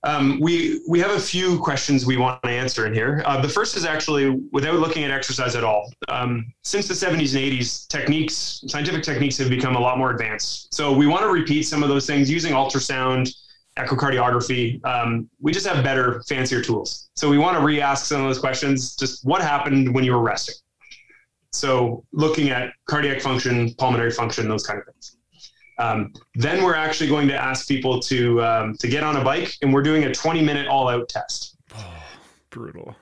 um, 0.07 0.39
we 0.39 0.81
we 0.87 0.99
have 1.01 1.11
a 1.11 1.19
few 1.19 1.59
questions 1.59 2.05
we 2.05 2.15
want 2.15 2.41
to 2.43 2.49
answer 2.49 2.85
in 2.85 2.93
here. 2.93 3.21
Uh, 3.25 3.41
the 3.41 3.49
first 3.49 3.75
is 3.75 3.83
actually 3.83 4.29
without 4.53 4.75
looking 4.75 5.03
at 5.03 5.11
exercise 5.11 5.53
at 5.53 5.65
all. 5.65 5.91
Um, 6.07 6.53
since 6.63 6.87
the 6.87 6.93
70s 6.93 7.35
and 7.35 7.59
80s, 7.59 7.87
techniques, 7.87 8.63
scientific 8.67 9.03
techniques 9.03 9.37
have 9.37 9.49
become 9.49 9.75
a 9.75 9.79
lot 9.79 9.97
more 9.97 10.11
advanced. 10.11 10.73
So 10.73 10.93
we 10.93 11.07
want 11.07 11.23
to 11.23 11.29
repeat 11.29 11.63
some 11.63 11.83
of 11.83 11.89
those 11.89 12.07
things 12.07 12.31
using 12.31 12.53
ultrasound, 12.53 13.29
echocardiography. 13.77 14.83
Um, 14.85 15.29
we 15.41 15.51
just 15.51 15.67
have 15.67 15.83
better, 15.83 16.23
fancier 16.29 16.61
tools. 16.61 17.09
So 17.17 17.29
we 17.29 17.37
want 17.37 17.57
to 17.57 17.63
re-ask 17.63 18.05
some 18.05 18.21
of 18.21 18.27
those 18.27 18.39
questions. 18.39 18.95
Just 18.95 19.25
what 19.25 19.41
happened 19.41 19.93
when 19.93 20.05
you 20.05 20.13
were 20.13 20.23
resting? 20.23 20.55
So 21.51 22.05
looking 22.13 22.49
at 22.49 22.71
cardiac 22.85 23.21
function, 23.21 23.73
pulmonary 23.73 24.11
function, 24.11 24.47
those 24.47 24.65
kind 24.65 24.79
of 24.79 24.85
things. 24.85 25.16
Um, 25.79 26.13
then 26.35 26.63
we're 26.63 26.75
actually 26.75 27.09
going 27.09 27.27
to 27.27 27.35
ask 27.35 27.67
people 27.67 27.99
to 28.01 28.43
um, 28.43 28.75
to 28.77 28.87
get 28.87 29.03
on 29.03 29.17
a 29.17 29.23
bike, 29.23 29.55
and 29.61 29.73
we're 29.73 29.83
doing 29.83 30.05
a 30.05 30.13
20 30.13 30.41
minute 30.41 30.67
all 30.67 30.89
out 30.89 31.07
test. 31.09 31.57
Oh, 31.75 32.03
brutal. 32.49 32.95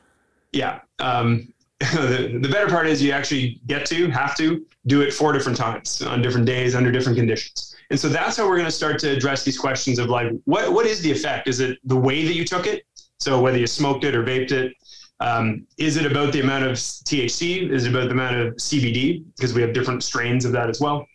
Yeah. 0.51 0.79
Um, 0.99 1.53
the, 1.79 2.39
the 2.41 2.47
better 2.47 2.67
part 2.67 2.87
is 2.87 3.01
you 3.01 3.11
actually 3.11 3.59
get 3.67 3.85
to 3.87 4.09
have 4.09 4.35
to 4.37 4.65
do 4.87 5.01
it 5.01 5.13
four 5.13 5.33
different 5.33 5.57
times 5.57 6.01
on 6.01 6.21
different 6.21 6.45
days 6.45 6.73
under 6.73 6.91
different 6.91 7.17
conditions. 7.17 7.75
And 7.89 7.99
so 7.99 8.07
that's 8.07 8.37
how 8.37 8.47
we're 8.47 8.55
going 8.55 8.65
to 8.65 8.71
start 8.71 8.97
to 8.99 9.11
address 9.11 9.43
these 9.43 9.57
questions 9.57 9.99
of 9.99 10.07
like, 10.07 10.31
what 10.45 10.71
what 10.71 10.85
is 10.85 11.01
the 11.01 11.11
effect? 11.11 11.47
Is 11.47 11.59
it 11.59 11.77
the 11.83 11.95
way 11.95 12.25
that 12.25 12.33
you 12.33 12.45
took 12.45 12.65
it? 12.65 12.85
So 13.19 13.41
whether 13.41 13.57
you 13.57 13.67
smoked 13.67 14.03
it 14.03 14.15
or 14.15 14.23
vaped 14.23 14.51
it, 14.51 14.73
um, 15.19 15.65
is 15.77 15.97
it 15.97 16.09
about 16.09 16.33
the 16.33 16.41
amount 16.41 16.65
of 16.65 16.73
THC? 16.73 17.69
Is 17.69 17.85
it 17.85 17.89
about 17.89 18.05
the 18.05 18.11
amount 18.11 18.37
of 18.37 18.53
CBD? 18.55 19.23
Because 19.35 19.53
we 19.53 19.61
have 19.61 19.73
different 19.73 20.03
strains 20.03 20.45
of 20.45 20.51
that 20.53 20.69
as 20.69 20.81
well. 20.81 21.05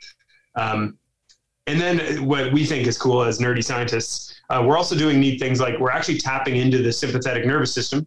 Um, 0.56 0.98
and 1.70 1.80
then 1.80 2.26
what 2.26 2.52
we 2.52 2.64
think 2.64 2.86
is 2.86 2.98
cool 2.98 3.22
as 3.22 3.38
nerdy 3.38 3.62
scientists, 3.62 4.40
uh, 4.50 4.62
we're 4.66 4.76
also 4.76 4.96
doing 4.96 5.20
neat 5.20 5.38
things 5.38 5.60
like 5.60 5.78
we're 5.78 5.90
actually 5.90 6.18
tapping 6.18 6.56
into 6.56 6.78
the 6.82 6.92
sympathetic 6.92 7.46
nervous 7.46 7.72
system. 7.72 8.06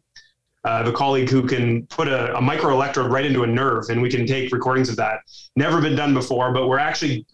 Uh, 0.66 0.70
I 0.70 0.78
have 0.78 0.88
a 0.88 0.94
colleague 0.94 1.30
who 1.30 1.48
can 1.48 1.86
put 1.88 2.08
a, 2.08 2.36
a 2.38 2.42
microelectrode 2.42 3.10
right 3.10 3.26
into 3.26 3.44
a 3.44 3.48
nerve, 3.48 3.90
and 3.90 4.02
we 4.02 4.10
can 4.10 4.26
take 4.26 4.52
recordings 4.52 4.90
of 4.90 4.96
that. 4.98 5.20
Never 5.56 5.82
been 5.82 5.96
done 5.96 6.14
before, 6.14 6.54
but 6.54 6.68
we're 6.68 6.80
actually 6.80 7.26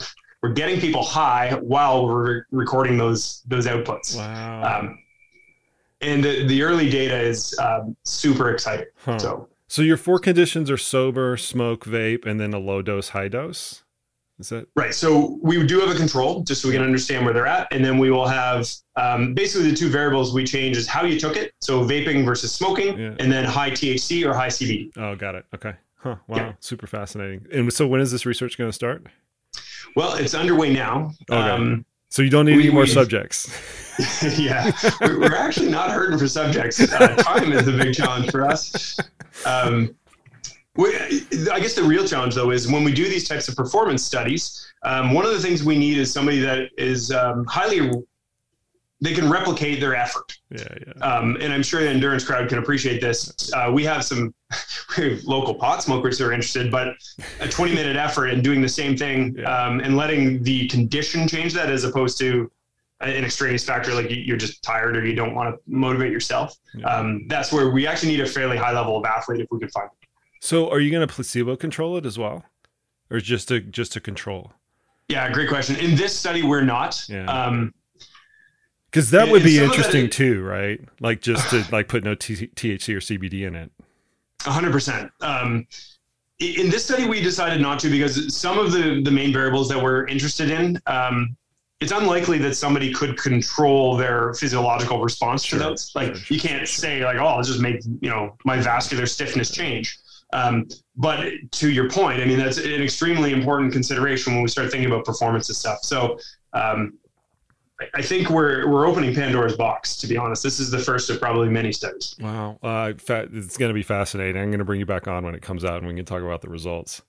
we're 0.41 0.53
getting 0.53 0.79
people 0.79 1.03
high 1.03 1.55
while 1.55 2.07
we're 2.07 2.45
recording 2.51 2.97
those 2.97 3.41
those 3.47 3.65
outputs. 3.65 4.15
Wow. 4.15 4.79
Um, 4.79 4.99
and 6.01 6.23
the, 6.23 6.47
the 6.47 6.63
early 6.63 6.89
data 6.89 7.19
is 7.19 7.57
um, 7.59 7.95
super 8.03 8.51
exciting. 8.51 8.85
Huh. 9.03 9.19
So, 9.19 9.49
so 9.67 9.81
your 9.81 9.97
four 9.97 10.17
conditions 10.19 10.71
are 10.71 10.77
sober, 10.77 11.35
smoke, 11.35 11.85
vape, 11.85 12.25
and 12.25 12.39
then 12.39 12.53
a 12.53 12.59
low 12.59 12.81
dose, 12.81 13.09
high 13.09 13.27
dose. 13.27 13.83
Is 14.39 14.49
that 14.49 14.67
right? 14.75 14.93
So 14.93 15.37
we 15.41 15.61
do 15.65 15.79
have 15.81 15.89
a 15.89 15.95
control 15.95 16.43
just 16.43 16.61
so 16.61 16.69
we 16.69 16.73
can 16.73 16.83
understand 16.83 17.25
where 17.25 17.33
they're 17.33 17.47
at, 17.47 17.67
and 17.71 17.83
then 17.83 17.97
we 17.97 18.09
will 18.09 18.27
have 18.27 18.69
um, 18.95 19.33
basically 19.33 19.69
the 19.69 19.75
two 19.75 19.89
variables 19.89 20.33
we 20.33 20.45
change 20.45 20.77
is 20.77 20.87
how 20.87 21.03
you 21.03 21.19
took 21.19 21.35
it. 21.35 21.53
So 21.59 21.83
vaping 21.83 22.23
versus 22.23 22.53
smoking, 22.53 22.97
yeah. 22.97 23.15
and 23.19 23.31
then 23.31 23.43
high 23.43 23.71
THC 23.71 24.25
or 24.25 24.33
high 24.33 24.47
CBD. 24.47 24.91
Oh, 24.97 25.15
got 25.15 25.35
it. 25.35 25.45
Okay. 25.53 25.73
Huh. 25.97 26.15
Wow. 26.27 26.37
Yeah. 26.37 26.53
Super 26.61 26.87
fascinating. 26.87 27.45
And 27.51 27.71
so 27.73 27.85
when 27.85 27.99
is 27.99 28.11
this 28.11 28.25
research 28.25 28.57
going 28.57 28.69
to 28.69 28.73
start? 28.73 29.05
Well, 29.95 30.15
it's 30.15 30.33
underway 30.33 30.71
now. 30.71 31.11
Okay. 31.29 31.37
Um, 31.39 31.85
so 32.09 32.21
you 32.21 32.29
don't 32.29 32.45
need 32.45 32.55
we, 32.55 32.63
any 32.63 32.71
more 32.71 32.83
we, 32.83 32.89
subjects. 32.89 33.51
yeah, 34.39 34.71
we're, 35.01 35.35
actually 35.35 35.69
not 35.69 35.91
hurting 35.91 36.17
for 36.17 36.27
subjects. 36.27 36.79
Uh, 36.79 37.15
time 37.17 37.51
is 37.51 37.67
a 37.67 37.73
big 37.73 37.93
challenge 37.93 38.31
for 38.31 38.45
us. 38.45 38.97
Um, 39.45 39.93
I 40.87 41.59
guess 41.59 41.73
the 41.73 41.83
real 41.83 42.07
challenge, 42.07 42.35
though, 42.35 42.51
is 42.51 42.71
when 42.71 42.83
we 42.83 42.93
do 42.93 43.05
these 43.05 43.27
types 43.27 43.47
of 43.47 43.55
performance 43.55 44.03
studies. 44.03 44.71
Um, 44.83 45.13
one 45.13 45.25
of 45.25 45.31
the 45.31 45.39
things 45.39 45.63
we 45.63 45.77
need 45.77 45.97
is 45.97 46.11
somebody 46.11 46.39
that 46.39 46.69
is 46.77 47.11
um, 47.11 47.45
highly 47.45 47.91
they 49.01 49.13
can 49.13 49.29
replicate 49.29 49.79
their 49.79 49.95
effort. 49.95 50.37
Yeah, 50.49 50.67
yeah. 50.85 51.05
Um, 51.05 51.37
and 51.39 51.53
I'm 51.53 51.63
sure 51.63 51.81
the 51.81 51.89
endurance 51.89 52.25
crowd 52.25 52.49
can 52.49 52.57
appreciate 52.57 52.99
this. 52.99 53.51
Uh, 53.53 53.71
we 53.73 53.83
have 53.85 54.03
some 54.03 54.33
we 54.97 55.11
have 55.11 55.23
local 55.23 55.55
pot 55.55 55.81
smokers 55.81 56.19
who 56.19 56.25
are 56.25 56.33
interested, 56.33 56.71
but 56.71 56.95
a 57.39 57.47
20 57.47 57.73
minute 57.73 57.95
effort 57.95 58.27
and 58.27 58.43
doing 58.43 58.61
the 58.61 58.69
same 58.69 58.97
thing 58.97 59.35
yeah. 59.37 59.43
um, 59.43 59.79
and 59.79 59.95
letting 59.95 60.43
the 60.43 60.67
condition 60.67 61.27
change 61.27 61.53
that 61.53 61.69
as 61.69 61.83
opposed 61.83 62.17
to 62.19 62.51
an 63.01 63.23
extraneous 63.23 63.63
factor 63.63 63.93
like 63.93 64.07
you're 64.09 64.35
just 64.35 64.61
tired 64.61 64.97
or 64.97 65.05
you 65.05 65.15
don't 65.15 65.33
want 65.33 65.55
to 65.55 65.61
motivate 65.67 66.11
yourself. 66.11 66.57
Yeah. 66.75 66.85
Um, 66.85 67.27
that's 67.27 67.51
where 67.53 67.69
we 67.69 67.87
actually 67.87 68.09
need 68.09 68.19
a 68.19 68.25
fairly 68.25 68.57
high 68.57 68.73
level 68.73 68.97
of 68.97 69.05
athlete 69.05 69.39
if 69.39 69.47
we 69.51 69.59
could 69.59 69.71
find. 69.71 69.89
It. 70.39 70.45
So, 70.45 70.69
are 70.69 70.79
you 70.79 70.91
going 70.91 71.07
to 71.07 71.13
placebo 71.13 71.55
control 71.55 71.97
it 71.97 72.05
as 72.05 72.17
well, 72.17 72.45
or 73.09 73.19
just 73.19 73.47
to 73.49 73.59
just 73.59 73.93
to 73.93 73.99
control? 73.99 74.53
Yeah, 75.07 75.31
great 75.31 75.49
question. 75.49 75.75
In 75.77 75.95
this 75.95 76.17
study, 76.17 76.43
we're 76.43 76.63
not. 76.63 77.03
Yeah. 77.09 77.25
Um, 77.25 77.73
because 78.91 79.11
that 79.11 79.29
would 79.29 79.43
be 79.43 79.59
interesting 79.59 80.03
that, 80.03 80.11
too, 80.11 80.43
right? 80.43 80.79
Like 80.99 81.21
just 81.21 81.49
to 81.51 81.63
like 81.71 81.87
put 81.87 82.03
no 82.03 82.15
T- 82.15 82.47
THC 82.47 82.95
or 82.95 82.99
CBD 82.99 83.45
in 83.45 83.55
it. 83.55 83.71
hundred 84.41 84.71
percent. 84.71 85.11
Um, 85.21 85.67
in 86.39 86.69
this 86.69 86.85
study, 86.85 87.07
we 87.07 87.21
decided 87.21 87.61
not 87.61 87.79
to 87.79 87.89
because 87.89 88.35
some 88.35 88.57
of 88.57 88.71
the 88.71 89.01
the 89.03 89.11
main 89.11 89.31
variables 89.31 89.69
that 89.69 89.81
we're 89.81 90.07
interested 90.07 90.49
in, 90.49 90.79
um, 90.87 91.35
it's 91.81 91.91
unlikely 91.91 92.39
that 92.39 92.55
somebody 92.55 92.91
could 92.91 93.17
control 93.17 93.95
their 93.95 94.33
physiological 94.33 95.01
response 95.01 95.43
sure, 95.43 95.59
to 95.59 95.65
those. 95.65 95.91
Like 95.93 96.15
sure, 96.15 96.35
you 96.35 96.41
can't 96.41 96.67
sure. 96.67 96.81
say 96.81 97.03
like, 97.03 97.17
oh, 97.17 97.25
I'll 97.25 97.43
just 97.43 97.61
make 97.61 97.83
you 98.01 98.09
know 98.09 98.37
my 98.43 98.59
vascular 98.59 99.05
stiffness 99.05 99.51
change. 99.51 99.99
Um, 100.31 100.67
but 100.95 101.31
to 101.51 101.71
your 101.71 101.89
point, 101.89 102.21
I 102.21 102.25
mean 102.25 102.37
that's 102.37 102.57
an 102.57 102.81
extremely 102.81 103.33
important 103.33 103.73
consideration 103.73 104.33
when 104.33 104.43
we 104.43 104.49
start 104.49 104.71
thinking 104.71 104.89
about 104.91 105.05
performance 105.05 105.49
and 105.49 105.55
stuff. 105.55 105.79
So 105.81 106.19
um, 106.53 106.99
I 107.95 108.01
think 108.01 108.29
we're 108.29 108.69
we're 108.69 108.85
opening 108.85 109.15
Pandora's 109.15 109.55
box. 109.55 109.97
To 109.97 110.07
be 110.07 110.17
honest, 110.17 110.43
this 110.43 110.59
is 110.59 110.69
the 110.69 110.79
first 110.79 111.09
of 111.09 111.19
probably 111.19 111.49
many 111.49 111.71
studies. 111.71 112.15
Wow, 112.19 112.59
uh, 112.61 112.93
it's 112.93 113.57
going 113.57 113.69
to 113.69 113.73
be 113.73 113.83
fascinating. 113.83 114.41
I'm 114.41 114.49
going 114.49 114.59
to 114.59 114.65
bring 114.65 114.79
you 114.79 114.85
back 114.85 115.07
on 115.07 115.23
when 115.23 115.33
it 115.33 115.41
comes 115.41 115.63
out, 115.63 115.77
and 115.77 115.87
we 115.87 115.95
can 115.95 116.05
talk 116.05 116.21
about 116.21 116.41
the 116.41 116.49
results. 116.49 117.01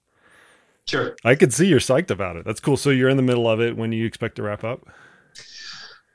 Sure. 0.87 1.17
I 1.25 1.35
could 1.35 1.53
see 1.53 1.67
you're 1.67 1.81
psyched 1.81 2.11
about 2.11 2.37
it. 2.37 2.45
That's 2.45 2.61
cool. 2.61 2.77
So 2.77 2.91
you're 2.91 3.09
in 3.09 3.17
the 3.17 3.23
middle 3.23 3.49
of 3.49 3.61
it. 3.61 3.77
When 3.77 3.91
do 3.91 3.97
you 3.97 4.07
expect 4.07 4.37
to 4.37 4.43
wrap 4.43 4.65
up? 4.65 4.89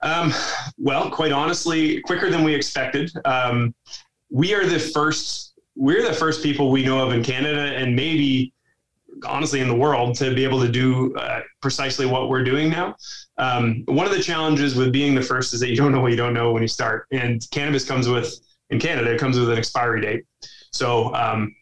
Um, 0.02 0.34
well, 0.78 1.10
quite 1.10 1.32
honestly, 1.32 2.02
quicker 2.02 2.30
than 2.30 2.44
we 2.44 2.54
expected. 2.54 3.12
Um, 3.26 3.74
we 4.30 4.54
are 4.54 4.66
the 4.66 4.80
first. 4.80 5.54
We're 5.76 6.08
the 6.08 6.14
first 6.14 6.42
people 6.42 6.72
we 6.72 6.84
know 6.84 7.06
of 7.06 7.14
in 7.14 7.24
Canada, 7.24 7.76
and 7.76 7.96
maybe 7.96 8.54
honestly 9.24 9.62
in 9.62 9.68
the 9.68 9.76
world 9.76 10.16
to 10.16 10.34
be 10.34 10.44
able 10.44 10.62
to 10.62 10.70
do 10.70 11.16
uh, 11.16 11.42
precisely 11.62 12.06
what 12.06 12.30
we're 12.30 12.44
doing 12.44 12.70
now. 12.70 12.96
Um, 13.38 13.84
one 13.86 14.06
of 14.06 14.12
the 14.12 14.22
challenges 14.22 14.76
with 14.76 14.92
being 14.92 15.16
the 15.16 15.22
first 15.22 15.54
is 15.54 15.60
that 15.62 15.70
you 15.70 15.76
don't 15.76 15.92
know 15.92 16.02
what 16.02 16.12
you 16.12 16.18
don't 16.18 16.34
know 16.34 16.52
when 16.52 16.62
you 16.62 16.68
start. 16.68 17.08
And 17.12 17.46
cannabis 17.52 17.86
comes 17.86 18.08
with, 18.08 18.34
in 18.70 18.80
Canada, 18.80 19.14
it 19.14 19.20
comes 19.20 19.40
with 19.40 19.50
an 19.50 19.58
expiry 19.58 20.02
date. 20.02 20.26
So 20.72 21.14
um, 21.16 21.56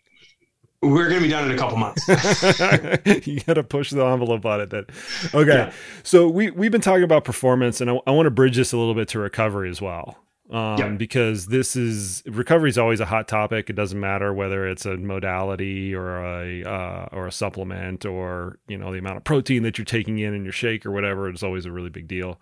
we're 0.81 1.09
going 1.09 1.21
to 1.21 1.27
be 1.27 1.31
done 1.31 1.45
in 1.45 1.51
a 1.51 1.57
couple 1.57 1.77
months. 1.77 2.07
you 3.27 3.39
got 3.41 3.53
to 3.53 3.63
push 3.63 3.91
the 3.91 4.03
envelope 4.03 4.45
on 4.45 4.61
it. 4.61 4.69
Then, 4.69 4.85
okay. 5.33 5.53
Yeah. 5.53 5.73
So 6.03 6.27
we 6.27 6.51
we've 6.51 6.71
been 6.71 6.81
talking 6.81 7.03
about 7.03 7.23
performance, 7.23 7.81
and 7.81 7.89
I, 7.89 7.99
I 8.07 8.11
want 8.11 8.25
to 8.25 8.31
bridge 8.31 8.57
this 8.57 8.73
a 8.73 8.77
little 8.77 8.95
bit 8.95 9.07
to 9.09 9.19
recovery 9.19 9.69
as 9.69 9.81
well 9.81 10.17
um, 10.53 10.77
yep. 10.77 10.97
because 10.99 11.47
this 11.47 11.75
is 11.75 12.21
recovery 12.27 12.69
is 12.69 12.77
always 12.77 12.99
a 12.99 13.05
hot 13.05 13.27
topic. 13.27 13.71
It 13.71 13.73
doesn't 13.73 13.99
matter 13.99 14.31
whether 14.31 14.67
it's 14.67 14.85
a 14.85 14.97
modality 14.97 15.95
or 15.95 16.23
a 16.23 16.63
uh, 16.63 17.09
or 17.11 17.25
a 17.25 17.31
supplement 17.31 18.05
or 18.05 18.59
you 18.67 18.77
know 18.77 18.91
the 18.91 18.99
amount 18.99 19.17
of 19.17 19.23
protein 19.23 19.63
that 19.63 19.79
you're 19.79 19.85
taking 19.85 20.19
in 20.19 20.35
in 20.35 20.43
your 20.43 20.53
shake 20.53 20.85
or 20.85 20.91
whatever. 20.91 21.27
It's 21.27 21.41
always 21.41 21.65
a 21.65 21.71
really 21.71 21.89
big 21.89 22.07
deal. 22.07 22.39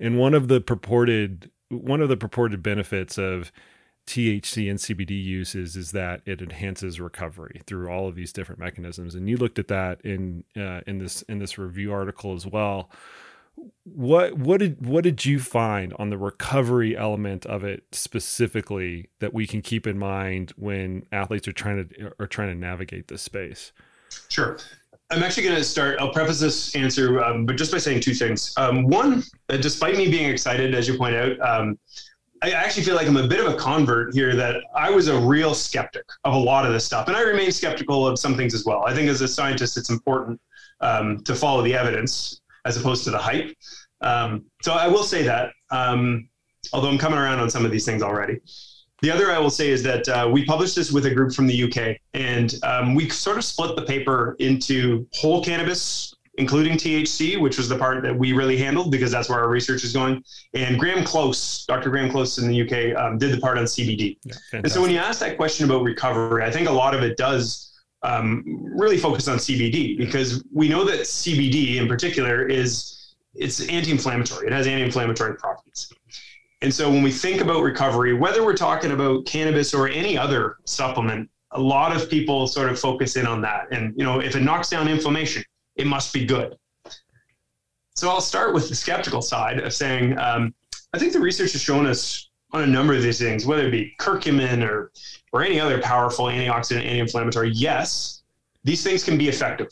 And 0.00 0.18
one 0.18 0.32
of 0.32 0.48
the 0.48 0.62
purported 0.62 1.50
one 1.68 2.00
of 2.00 2.08
the 2.08 2.16
purported 2.16 2.62
benefits 2.62 3.18
of 3.18 3.52
THC 4.06 4.70
and 4.70 4.78
CBD 4.78 5.22
uses 5.22 5.76
is 5.76 5.92
that 5.92 6.22
it 6.24 6.40
enhances 6.40 7.00
recovery 7.00 7.60
through 7.66 7.90
all 7.90 8.08
of 8.08 8.14
these 8.14 8.32
different 8.32 8.60
mechanisms. 8.60 9.14
And 9.14 9.28
you 9.28 9.36
looked 9.36 9.58
at 9.58 9.68
that 9.68 10.00
in 10.00 10.44
uh, 10.56 10.80
in 10.86 11.00
this 11.00 11.20
in 11.22 11.38
this 11.38 11.58
review 11.58 11.92
article 11.92 12.34
as 12.34 12.46
well 12.46 12.90
what 13.84 14.34
what 14.38 14.60
did 14.60 14.86
what 14.86 15.04
did 15.04 15.24
you 15.24 15.38
find 15.38 15.92
on 15.98 16.10
the 16.10 16.18
recovery 16.18 16.96
element 16.96 17.44
of 17.46 17.64
it 17.64 17.84
specifically 17.92 19.08
that 19.18 19.34
we 19.34 19.46
can 19.46 19.60
keep 19.60 19.86
in 19.86 19.98
mind 19.98 20.52
when 20.56 21.04
athletes 21.12 21.48
are 21.48 21.52
trying 21.52 21.88
to 21.88 22.12
are 22.18 22.26
trying 22.26 22.48
to 22.48 22.54
navigate 22.54 23.08
this 23.08 23.22
space? 23.22 23.72
Sure. 24.28 24.58
I'm 25.10 25.22
actually 25.22 25.42
going 25.42 25.56
to 25.56 25.64
start. 25.64 25.98
I'll 26.00 26.12
preface 26.12 26.40
this 26.40 26.74
answer, 26.74 27.22
um, 27.22 27.44
but 27.44 27.56
just 27.56 27.70
by 27.70 27.78
saying 27.78 28.00
two 28.00 28.14
things. 28.14 28.54
Um, 28.56 28.86
one, 28.86 29.22
uh, 29.50 29.58
despite 29.58 29.96
me 29.96 30.10
being 30.10 30.30
excited, 30.30 30.74
as 30.74 30.88
you 30.88 30.96
point 30.96 31.14
out, 31.14 31.38
um, 31.40 31.78
I 32.42 32.52
actually 32.52 32.84
feel 32.84 32.96
like 32.96 33.06
I'm 33.06 33.18
a 33.18 33.26
bit 33.26 33.44
of 33.44 33.52
a 33.52 33.56
convert 33.56 34.14
here. 34.14 34.34
That 34.34 34.56
I 34.74 34.90
was 34.90 35.08
a 35.08 35.18
real 35.18 35.54
skeptic 35.54 36.04
of 36.24 36.34
a 36.34 36.38
lot 36.38 36.64
of 36.64 36.72
this 36.72 36.84
stuff, 36.84 37.08
and 37.08 37.16
I 37.16 37.20
remain 37.22 37.52
skeptical 37.52 38.06
of 38.06 38.18
some 38.18 38.36
things 38.36 38.54
as 38.54 38.64
well. 38.64 38.84
I 38.86 38.94
think 38.94 39.08
as 39.08 39.20
a 39.20 39.28
scientist, 39.28 39.76
it's 39.76 39.90
important 39.90 40.40
um, 40.80 41.22
to 41.24 41.34
follow 41.34 41.62
the 41.62 41.74
evidence 41.74 42.40
as 42.64 42.76
opposed 42.76 43.04
to 43.04 43.10
the 43.10 43.18
hype. 43.18 43.54
Um, 44.00 44.44
so 44.62 44.72
I 44.72 44.88
will 44.88 45.04
say 45.04 45.22
that, 45.22 45.52
um, 45.70 46.28
although 46.72 46.88
I'm 46.88 46.98
coming 46.98 47.18
around 47.18 47.40
on 47.40 47.50
some 47.50 47.64
of 47.64 47.70
these 47.70 47.84
things 47.84 48.02
already. 48.02 48.40
The 49.02 49.10
other 49.10 49.32
I 49.32 49.38
will 49.38 49.50
say 49.50 49.70
is 49.70 49.82
that 49.82 50.08
uh, 50.08 50.30
we 50.32 50.44
published 50.44 50.76
this 50.76 50.92
with 50.92 51.06
a 51.06 51.10
group 51.10 51.32
from 51.34 51.48
the 51.48 51.64
UK, 51.64 51.96
and 52.14 52.54
um, 52.62 52.94
we 52.94 53.08
sort 53.08 53.36
of 53.36 53.44
split 53.44 53.74
the 53.74 53.82
paper 53.82 54.36
into 54.38 55.08
whole 55.12 55.42
cannabis, 55.42 56.14
including 56.38 56.74
THC, 56.74 57.40
which 57.40 57.58
was 57.58 57.68
the 57.68 57.76
part 57.76 58.04
that 58.04 58.16
we 58.16 58.32
really 58.32 58.56
handled 58.56 58.92
because 58.92 59.10
that's 59.10 59.28
where 59.28 59.40
our 59.40 59.48
research 59.48 59.82
is 59.82 59.92
going. 59.92 60.22
And 60.54 60.78
Graham 60.78 61.04
Close, 61.04 61.66
Dr. 61.66 61.90
Graham 61.90 62.12
Close 62.12 62.38
in 62.38 62.46
the 62.46 62.62
UK, 62.62 62.96
um, 62.96 63.18
did 63.18 63.32
the 63.32 63.40
part 63.40 63.58
on 63.58 63.64
CBD. 63.64 64.18
Yeah, 64.22 64.34
and 64.52 64.70
so 64.70 64.80
when 64.80 64.92
you 64.92 64.98
ask 64.98 65.18
that 65.18 65.36
question 65.36 65.64
about 65.64 65.82
recovery, 65.82 66.44
I 66.44 66.50
think 66.52 66.68
a 66.68 66.72
lot 66.72 66.94
of 66.94 67.02
it 67.02 67.16
does 67.16 67.71
um, 68.02 68.42
really 68.74 68.98
focus 68.98 69.28
on 69.28 69.38
CBD 69.38 69.96
because 69.96 70.44
we 70.52 70.68
know 70.68 70.84
that 70.84 71.00
CBD 71.00 71.76
in 71.76 71.86
particular 71.86 72.46
is 72.46 73.14
it's 73.34 73.60
anti-inflammatory. 73.68 74.46
It 74.46 74.52
has 74.52 74.66
anti-inflammatory 74.66 75.36
properties. 75.36 75.92
And 76.62 76.72
so 76.72 76.90
when 76.90 77.02
we 77.02 77.10
think 77.10 77.40
about 77.40 77.62
recovery, 77.62 78.14
whether 78.14 78.44
we're 78.44 78.56
talking 78.56 78.92
about 78.92 79.26
cannabis 79.26 79.74
or 79.74 79.88
any 79.88 80.16
other 80.16 80.56
supplement, 80.64 81.28
a 81.52 81.60
lot 81.60 81.94
of 81.94 82.08
people 82.08 82.46
sort 82.46 82.70
of 82.70 82.78
focus 82.78 83.16
in 83.16 83.26
on 83.26 83.40
that. 83.42 83.66
And, 83.72 83.94
you 83.96 84.04
know, 84.04 84.20
if 84.20 84.36
it 84.36 84.40
knocks 84.40 84.70
down 84.70 84.88
inflammation, 84.88 85.44
it 85.76 85.86
must 85.86 86.12
be 86.12 86.24
good. 86.24 86.56
So 87.94 88.08
I'll 88.08 88.20
start 88.20 88.54
with 88.54 88.68
the 88.68 88.74
skeptical 88.74 89.22
side 89.22 89.60
of 89.60 89.72
saying, 89.72 90.18
um, 90.18 90.54
I 90.92 90.98
think 90.98 91.12
the 91.12 91.20
research 91.20 91.52
has 91.52 91.60
shown 91.60 91.86
us 91.86 92.30
on 92.52 92.62
a 92.62 92.66
number 92.66 92.94
of 92.94 93.02
these 93.02 93.18
things, 93.18 93.46
whether 93.46 93.66
it 93.66 93.70
be 93.70 93.94
curcumin 93.98 94.66
or, 94.66 94.92
or 95.32 95.42
any 95.42 95.58
other 95.58 95.80
powerful 95.80 96.26
antioxidant, 96.26 96.84
anti-inflammatory, 96.84 97.50
yes, 97.50 98.22
these 98.64 98.82
things 98.82 99.02
can 99.02 99.16
be 99.16 99.28
effective. 99.28 99.68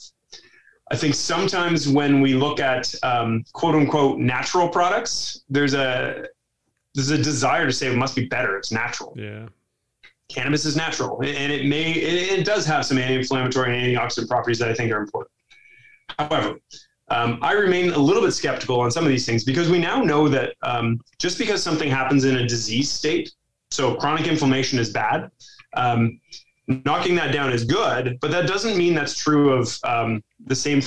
I 0.91 0.97
think 0.97 1.14
sometimes 1.14 1.89
when 1.89 2.20
we 2.20 2.35
look 2.35 2.59
at 2.59 2.93
um, 3.03 3.45
quote 3.53 3.74
unquote 3.74 4.18
natural 4.18 4.68
products, 4.68 5.45
there's 5.49 5.74
a 5.74 6.26
there's 6.95 7.11
a 7.11 7.18
desire 7.18 7.66
to 7.66 7.72
say 7.72 7.87
it 7.87 7.97
must 7.97 8.16
be 8.16 8.26
better. 8.26 8.57
It's 8.57 8.72
natural. 8.72 9.14
Yeah. 9.16 9.47
Cannabis 10.28 10.64
is 10.64 10.76
natural, 10.76 11.20
and 11.22 11.53
it 11.53 11.66
may 11.66 11.93
it, 11.93 12.45
does 12.45 12.64
have 12.66 12.85
some 12.87 12.99
anti-inflammatory 12.99 13.76
and 13.76 13.97
antioxidant 13.97 14.28
properties 14.28 14.59
that 14.59 14.68
I 14.68 14.74
think 14.74 14.91
are 14.93 15.01
important. 15.01 15.33
However, 16.18 16.59
um, 17.11 17.39
I 17.43 17.53
remain 17.53 17.91
a 17.91 17.99
little 17.99 18.23
bit 18.23 18.33
skeptical 18.33 18.81
on 18.81 18.91
some 18.91 19.05
of 19.05 19.11
these 19.11 19.27
things 19.27 19.45
because 19.45 19.69
we 19.69 19.79
now 19.79 20.03
know 20.03 20.29
that 20.29 20.55
um, 20.63 21.01
just 21.19 21.39
because 21.39 21.63
something 21.63 21.91
happens 21.91 22.25
in 22.25 22.37
a 22.37 22.47
disease 22.47 22.91
state, 22.91 23.33
so 23.71 23.95
chronic 23.97 24.27
inflammation 24.27 24.79
is 24.79 24.91
bad, 24.91 25.31
um, 25.75 26.21
knocking 26.85 27.15
that 27.17 27.33
down 27.33 27.53
is 27.53 27.65
good, 27.65 28.19
but 28.21 28.31
that 28.31 28.47
doesn't 28.47 28.77
mean 28.77 28.95
that's 28.95 29.17
true 29.17 29.53
of 29.53 29.77
um, 29.85 30.23
the 30.47 30.55
same 30.55 30.81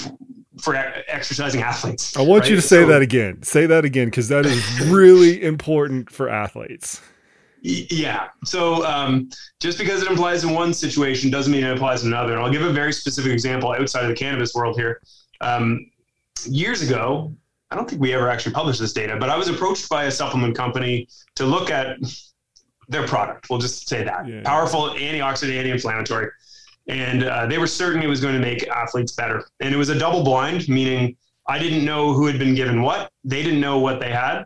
for 0.60 0.76
exercising 1.08 1.62
athletes. 1.62 2.16
I 2.16 2.22
want 2.22 2.42
right? 2.42 2.52
you 2.52 2.56
to 2.56 2.62
say 2.62 2.84
so, 2.84 2.88
that 2.88 3.02
again. 3.02 3.44
Say 3.44 3.66
that 3.66 3.84
again 3.84 4.08
because 4.08 4.30
that 4.30 4.46
is 4.46 4.82
really 4.88 5.44
important 5.44 6.10
for 6.10 6.30
athletes. 6.30 7.02
Yeah. 7.62 8.28
So 8.44 8.86
um, 8.86 9.30
just 9.60 9.78
because 9.78 10.04
it 10.04 10.12
applies 10.12 10.44
in 10.44 10.54
one 10.54 10.74
situation 10.74 11.32
doesn't 11.32 11.52
mean 11.52 11.64
it 11.64 11.76
applies 11.76 12.04
in 12.04 12.14
another. 12.14 12.34
And 12.34 12.44
I'll 12.44 12.52
give 12.52 12.62
a 12.62 12.74
very 12.74 12.94
specific 12.94 13.32
example 13.32 13.72
outside 13.72 14.04
of 14.04 14.10
the 14.10 14.16
cannabis 14.16 14.54
world 14.54 14.78
here. 14.78 15.02
Um, 15.42 15.90
years 16.46 16.82
ago, 16.82 17.34
I 17.72 17.76
don't 17.76 17.90
think 17.90 18.02
we 18.02 18.14
ever 18.14 18.30
actually 18.30 18.54
published 18.54 18.80
this 18.80 18.94
data, 18.94 19.18
but 19.20 19.30
I 19.30 19.38
was 19.38 19.48
approached 19.48 19.90
by 19.90 20.06
a 20.06 20.12
supplement 20.12 20.56
company 20.56 21.08
to 21.36 21.46
look 21.46 21.72
at 21.72 21.98
their 22.88 23.08
product. 23.08 23.50
We'll 23.50 23.60
just 23.60 23.88
say 23.88 24.04
that 24.04 24.28
yeah. 24.28 24.42
powerful 24.44 24.90
antioxidant, 24.92 25.58
anti-inflammatory 25.58 26.30
and 26.88 27.24
uh, 27.24 27.46
they 27.46 27.58
were 27.58 27.68
certain 27.68 28.02
it 28.02 28.08
was 28.08 28.22
going 28.22 28.34
to 28.34 28.40
make 28.40 28.68
athletes 28.68 29.14
better. 29.14 29.46
And 29.60 29.74
it 29.74 29.78
was 29.78 29.90
a 29.90 29.98
double 29.98 30.24
blind, 30.24 30.68
meaning 30.68 31.16
I 31.48 31.60
didn't 31.60 31.86
know 31.86 32.14
who 32.14 32.26
had 32.28 32.38
been 32.38 32.56
given 32.56 32.82
what, 32.82 33.12
they 33.24 33.42
didn't 33.44 33.62
know 33.62 33.80
what 33.80 34.00
they 34.00 34.12
had. 34.12 34.46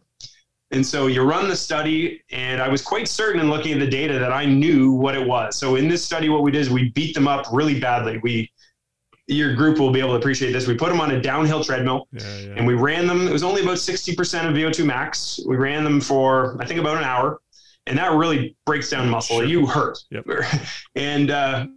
And 0.71 0.85
so 0.85 1.07
you 1.07 1.21
run 1.21 1.47
the 1.47 1.55
study, 1.55 2.21
and 2.29 2.61
I 2.61 2.67
was 2.67 2.81
quite 2.81 3.07
certain 3.07 3.39
in 3.39 3.49
looking 3.49 3.73
at 3.73 3.79
the 3.79 3.87
data 3.87 4.19
that 4.19 4.33
I 4.33 4.45
knew 4.45 4.91
what 4.91 5.15
it 5.15 5.25
was. 5.25 5.55
So 5.55 5.75
in 5.75 5.87
this 5.87 6.03
study, 6.03 6.27
what 6.27 6.43
we 6.43 6.51
did 6.51 6.59
is 6.59 6.69
we 6.69 6.89
beat 6.89 7.15
them 7.15 7.27
up 7.27 7.45
really 7.53 7.79
badly. 7.79 8.19
We 8.21 8.51
your 9.27 9.53
group 9.53 9.77
will 9.77 9.91
be 9.91 9.99
able 9.99 10.11
to 10.11 10.15
appreciate 10.15 10.53
this. 10.53 10.67
We 10.67 10.75
put 10.75 10.89
them 10.89 11.01
on 11.01 11.11
a 11.11 11.21
downhill 11.21 11.63
treadmill 11.63 12.07
yeah, 12.11 12.21
yeah. 12.37 12.53
and 12.55 12.65
we 12.65 12.73
ran 12.73 13.07
them. 13.07 13.27
It 13.27 13.33
was 13.33 13.43
only 13.43 13.61
about 13.61 13.75
60% 13.75 14.47
of 14.47 14.55
VO2 14.55 14.85
max. 14.85 15.39
We 15.45 15.57
ran 15.57 15.83
them 15.83 15.99
for, 15.99 16.57
I 16.61 16.65
think, 16.65 16.79
about 16.79 16.97
an 16.97 17.03
hour. 17.03 17.41
And 17.87 17.97
that 17.97 18.11
really 18.13 18.55
breaks 18.65 18.89
down 18.89 19.09
muscle. 19.09 19.39
Sure. 19.39 19.45
You 19.45 19.65
hurt. 19.65 19.97
Yep. 20.11 20.25
and 20.95 21.31
uh, 21.31 21.67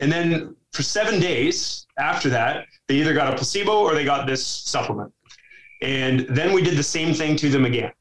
and 0.00 0.10
then 0.10 0.56
for 0.72 0.82
seven 0.82 1.20
days 1.20 1.86
after 1.98 2.28
that, 2.30 2.66
they 2.88 2.96
either 2.96 3.14
got 3.14 3.32
a 3.32 3.36
placebo 3.36 3.80
or 3.80 3.94
they 3.94 4.04
got 4.04 4.26
this 4.26 4.44
supplement. 4.46 5.12
And 5.80 6.20
then 6.28 6.52
we 6.52 6.62
did 6.62 6.76
the 6.76 6.82
same 6.82 7.12
thing 7.12 7.36
to 7.36 7.50
them 7.50 7.64
again. 7.64 7.92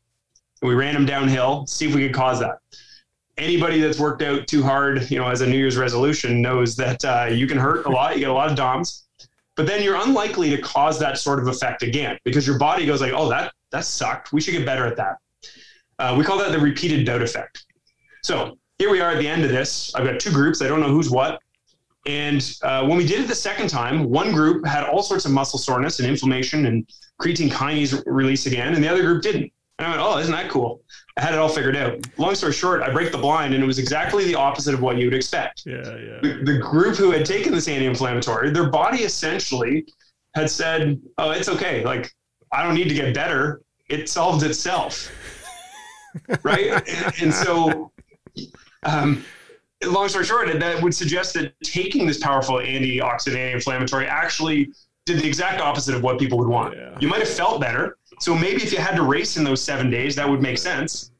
We 0.61 0.75
ran 0.75 0.93
them 0.93 1.05
downhill, 1.05 1.65
see 1.65 1.87
if 1.87 1.95
we 1.95 2.05
could 2.05 2.13
cause 2.13 2.39
that. 2.39 2.59
Anybody 3.37 3.79
that's 3.79 3.99
worked 3.99 4.21
out 4.21 4.47
too 4.47 4.61
hard, 4.61 5.09
you 5.09 5.17
know, 5.17 5.27
as 5.27 5.41
a 5.41 5.47
New 5.47 5.57
Year's 5.57 5.77
resolution 5.77 6.41
knows 6.41 6.75
that 6.75 7.03
uh, 7.05 7.27
you 7.31 7.47
can 7.47 7.57
hurt 7.57 7.85
a 7.85 7.89
lot. 7.89 8.13
You 8.13 8.19
get 8.19 8.29
a 8.29 8.33
lot 8.33 8.49
of 8.49 8.57
DOMs, 8.57 9.05
but 9.55 9.65
then 9.65 9.81
you're 9.83 9.95
unlikely 9.95 10.49
to 10.51 10.61
cause 10.61 10.99
that 10.99 11.17
sort 11.17 11.39
of 11.39 11.47
effect 11.47 11.81
again 11.81 12.17
because 12.23 12.45
your 12.45 12.57
body 12.57 12.85
goes 12.85 13.01
like, 13.01 13.13
"Oh, 13.13 13.29
that 13.29 13.53
that 13.71 13.85
sucked. 13.85 14.33
We 14.33 14.41
should 14.41 14.51
get 14.51 14.65
better 14.65 14.85
at 14.85 14.97
that." 14.97 15.17
Uh, 15.97 16.15
we 16.17 16.23
call 16.23 16.37
that 16.39 16.51
the 16.51 16.59
repeated 16.59 17.05
bout 17.05 17.21
effect. 17.21 17.65
So 18.23 18.57
here 18.77 18.89
we 18.89 19.01
are 19.01 19.11
at 19.11 19.19
the 19.19 19.27
end 19.27 19.43
of 19.43 19.49
this. 19.49 19.93
I've 19.95 20.05
got 20.05 20.19
two 20.19 20.31
groups. 20.31 20.61
I 20.61 20.67
don't 20.67 20.79
know 20.79 20.89
who's 20.89 21.09
what. 21.09 21.39
And 22.07 22.57
uh, 22.63 22.85
when 22.87 22.97
we 22.97 23.05
did 23.05 23.21
it 23.21 23.27
the 23.27 23.35
second 23.35 23.69
time, 23.69 24.09
one 24.09 24.31
group 24.31 24.65
had 24.65 24.83
all 24.83 25.03
sorts 25.03 25.25
of 25.25 25.31
muscle 25.31 25.59
soreness 25.59 25.99
and 25.99 26.09
inflammation 26.09 26.65
and 26.65 26.89
creatine 27.21 27.51
kinase 27.51 28.01
release 28.07 28.47
again, 28.47 28.73
and 28.73 28.83
the 28.83 28.87
other 28.87 29.03
group 29.03 29.21
didn't. 29.21 29.51
And 29.77 29.87
I 29.87 29.89
went, 29.91 30.01
oh, 30.01 30.17
isn't 30.17 30.31
that 30.31 30.49
cool? 30.49 30.81
I 31.21 31.25
had 31.25 31.33
it 31.35 31.39
all 31.39 31.49
figured 31.49 31.75
out. 31.75 31.99
Long 32.17 32.33
story 32.33 32.51
short, 32.51 32.81
I 32.81 32.89
break 32.89 33.11
the 33.11 33.17
blind, 33.17 33.53
and 33.53 33.63
it 33.63 33.67
was 33.67 33.77
exactly 33.77 34.25
the 34.25 34.33
opposite 34.33 34.73
of 34.73 34.81
what 34.81 34.97
you 34.97 35.05
would 35.05 35.13
expect. 35.13 35.63
Yeah, 35.67 35.75
yeah. 35.75 36.19
The, 36.19 36.41
the 36.43 36.57
group 36.57 36.95
who 36.95 37.11
had 37.11 37.27
taken 37.27 37.53
this 37.53 37.67
anti-inflammatory, 37.67 38.49
their 38.49 38.71
body 38.71 39.03
essentially 39.03 39.85
had 40.33 40.49
said, 40.49 40.99
"Oh, 41.19 41.29
it's 41.29 41.47
okay. 41.47 41.85
Like 41.85 42.11
I 42.51 42.63
don't 42.63 42.73
need 42.73 42.89
to 42.89 42.95
get 42.95 43.13
better. 43.13 43.61
It 43.87 44.09
solved 44.09 44.43
itself." 44.43 45.11
right? 46.43 46.71
and, 46.89 47.13
and 47.21 47.33
so. 47.33 47.91
Um, 48.83 49.23
long 49.83 50.09
story 50.09 50.25
short, 50.25 50.59
that 50.59 50.81
would 50.81 50.95
suggest 50.95 51.35
that 51.35 51.53
taking 51.63 52.07
this 52.07 52.17
powerful 52.17 52.55
antioxidant 52.55 53.35
anti-inflammatory 53.35 54.07
actually 54.07 54.71
did 55.11 55.23
the 55.23 55.27
exact 55.27 55.61
opposite 55.61 55.95
of 55.95 56.03
what 56.03 56.19
people 56.19 56.37
would 56.37 56.47
want. 56.47 56.75
Yeah. 56.75 56.97
You 56.99 57.07
might 57.07 57.19
have 57.19 57.29
felt 57.29 57.61
better. 57.61 57.97
So 58.19 58.35
maybe 58.35 58.61
if 58.63 58.71
you 58.71 58.77
had 58.77 58.95
to 58.95 59.03
race 59.03 59.37
in 59.37 59.43
those 59.43 59.61
seven 59.61 59.89
days, 59.89 60.15
that 60.15 60.29
would 60.29 60.41
make 60.41 60.57
sense. 60.57 61.11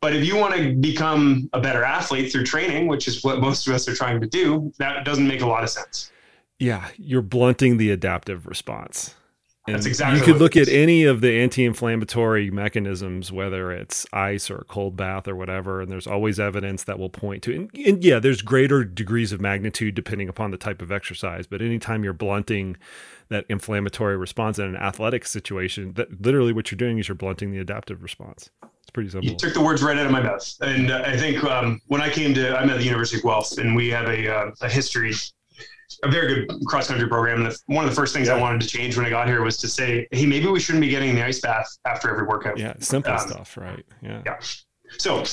But 0.00 0.14
if 0.14 0.24
you 0.24 0.36
want 0.36 0.54
to 0.54 0.74
become 0.74 1.48
a 1.52 1.60
better 1.60 1.82
athlete 1.82 2.30
through 2.30 2.44
training, 2.44 2.86
which 2.86 3.08
is 3.08 3.24
what 3.24 3.40
most 3.40 3.66
of 3.66 3.74
us 3.74 3.88
are 3.88 3.94
trying 3.94 4.20
to 4.20 4.26
do, 4.26 4.72
that 4.78 5.04
doesn't 5.04 5.26
make 5.26 5.40
a 5.40 5.46
lot 5.46 5.64
of 5.64 5.70
sense. 5.70 6.10
Yeah, 6.58 6.88
you're 6.96 7.22
blunting 7.22 7.78
the 7.78 7.90
adaptive 7.90 8.46
response. 8.46 9.14
And 9.66 9.74
That's 9.74 9.86
exactly. 9.86 10.18
You 10.18 10.24
could 10.24 10.40
look 10.40 10.58
at 10.58 10.68
any 10.68 11.04
of 11.04 11.22
the 11.22 11.40
anti-inflammatory 11.40 12.50
mechanisms, 12.50 13.32
whether 13.32 13.72
it's 13.72 14.04
ice 14.12 14.50
or 14.50 14.58
a 14.58 14.64
cold 14.64 14.94
bath 14.94 15.26
or 15.26 15.34
whatever, 15.34 15.80
and 15.80 15.90
there's 15.90 16.06
always 16.06 16.38
evidence 16.38 16.84
that 16.84 16.98
will 16.98 17.08
point 17.08 17.42
to. 17.44 17.54
And, 17.54 17.70
and, 17.74 18.04
yeah, 18.04 18.18
there's 18.18 18.42
greater 18.42 18.84
degrees 18.84 19.32
of 19.32 19.40
magnitude 19.40 19.94
depending 19.94 20.28
upon 20.28 20.50
the 20.50 20.58
type 20.58 20.82
of 20.82 20.92
exercise. 20.92 21.46
But 21.46 21.62
anytime 21.62 22.04
you're 22.04 22.12
blunting 22.12 22.76
that 23.28 23.44
inflammatory 23.48 24.16
response 24.16 24.58
in 24.58 24.66
an 24.66 24.76
athletic 24.76 25.26
situation, 25.26 25.92
that 25.94 26.20
literally 26.22 26.52
what 26.52 26.70
you're 26.70 26.76
doing 26.76 26.98
is 26.98 27.08
you're 27.08 27.14
blunting 27.14 27.50
the 27.50 27.58
adaptive 27.58 28.02
response. 28.02 28.50
It's 28.62 28.90
pretty 28.92 29.10
simple. 29.10 29.30
You 29.30 29.36
took 29.36 29.54
the 29.54 29.62
words 29.62 29.82
right 29.82 29.96
out 29.96 30.06
of 30.06 30.12
my 30.12 30.22
mouth. 30.22 30.54
And 30.60 30.90
uh, 30.90 31.02
I 31.06 31.16
think 31.16 31.42
um, 31.44 31.80
when 31.86 32.00
I 32.00 32.10
came 32.10 32.34
to, 32.34 32.58
I'm 32.58 32.68
at 32.70 32.78
the 32.78 32.84
University 32.84 33.18
of 33.18 33.24
Guelph, 33.24 33.58
and 33.58 33.74
we 33.74 33.88
have 33.88 34.06
a, 34.08 34.28
uh, 34.28 34.50
a 34.60 34.68
history 34.68 35.12
a 36.02 36.10
very 36.10 36.46
good 36.46 36.66
cross 36.66 36.88
country 36.88 37.08
program. 37.08 37.44
And 37.44 37.54
one 37.66 37.84
of 37.84 37.90
the 37.90 37.96
first 37.96 38.14
things 38.14 38.28
yeah. 38.28 38.34
I 38.34 38.40
wanted 38.40 38.60
to 38.60 38.66
change 38.66 38.96
when 38.96 39.06
I 39.06 39.10
got 39.10 39.28
here 39.28 39.42
was 39.42 39.56
to 39.58 39.68
say, 39.68 40.06
hey, 40.10 40.26
maybe 40.26 40.46
we 40.46 40.60
shouldn't 40.60 40.82
be 40.82 40.88
getting 40.88 41.14
the 41.14 41.24
ice 41.24 41.40
bath 41.40 41.66
after 41.84 42.10
every 42.10 42.26
workout. 42.26 42.58
Yeah, 42.58 42.74
simple 42.80 43.12
um, 43.12 43.18
stuff, 43.18 43.56
right? 43.56 43.84
Yeah. 44.02 44.22
Yeah. 44.24 44.38
So 44.98 45.24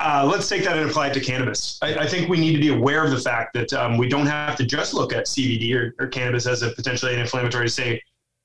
uh, 0.00 0.28
let's 0.30 0.48
take 0.48 0.64
that 0.64 0.78
and 0.78 0.88
apply 0.88 1.08
it 1.08 1.14
to 1.14 1.20
cannabis. 1.20 1.78
I, 1.82 1.94
I, 1.94 2.06
think 2.06 2.28
we 2.28 2.38
need 2.38 2.52
to 2.52 2.60
be 2.60 2.68
aware 2.68 3.04
of 3.04 3.10
the 3.10 3.18
fact 3.18 3.52
that 3.54 3.72
um, 3.72 3.96
we 3.96 4.08
don't 4.08 4.26
have 4.26 4.56
to 4.56 4.64
just 4.64 4.94
look 4.94 5.12
at 5.12 5.26
CBD 5.26 5.74
or, 5.74 5.94
or 5.98 6.06
cannabis 6.06 6.46
as 6.46 6.62
a 6.62 6.70
potentially 6.70 7.14
an 7.14 7.20
inflammatory 7.20 7.66
to 7.66 7.72
say 7.72 8.00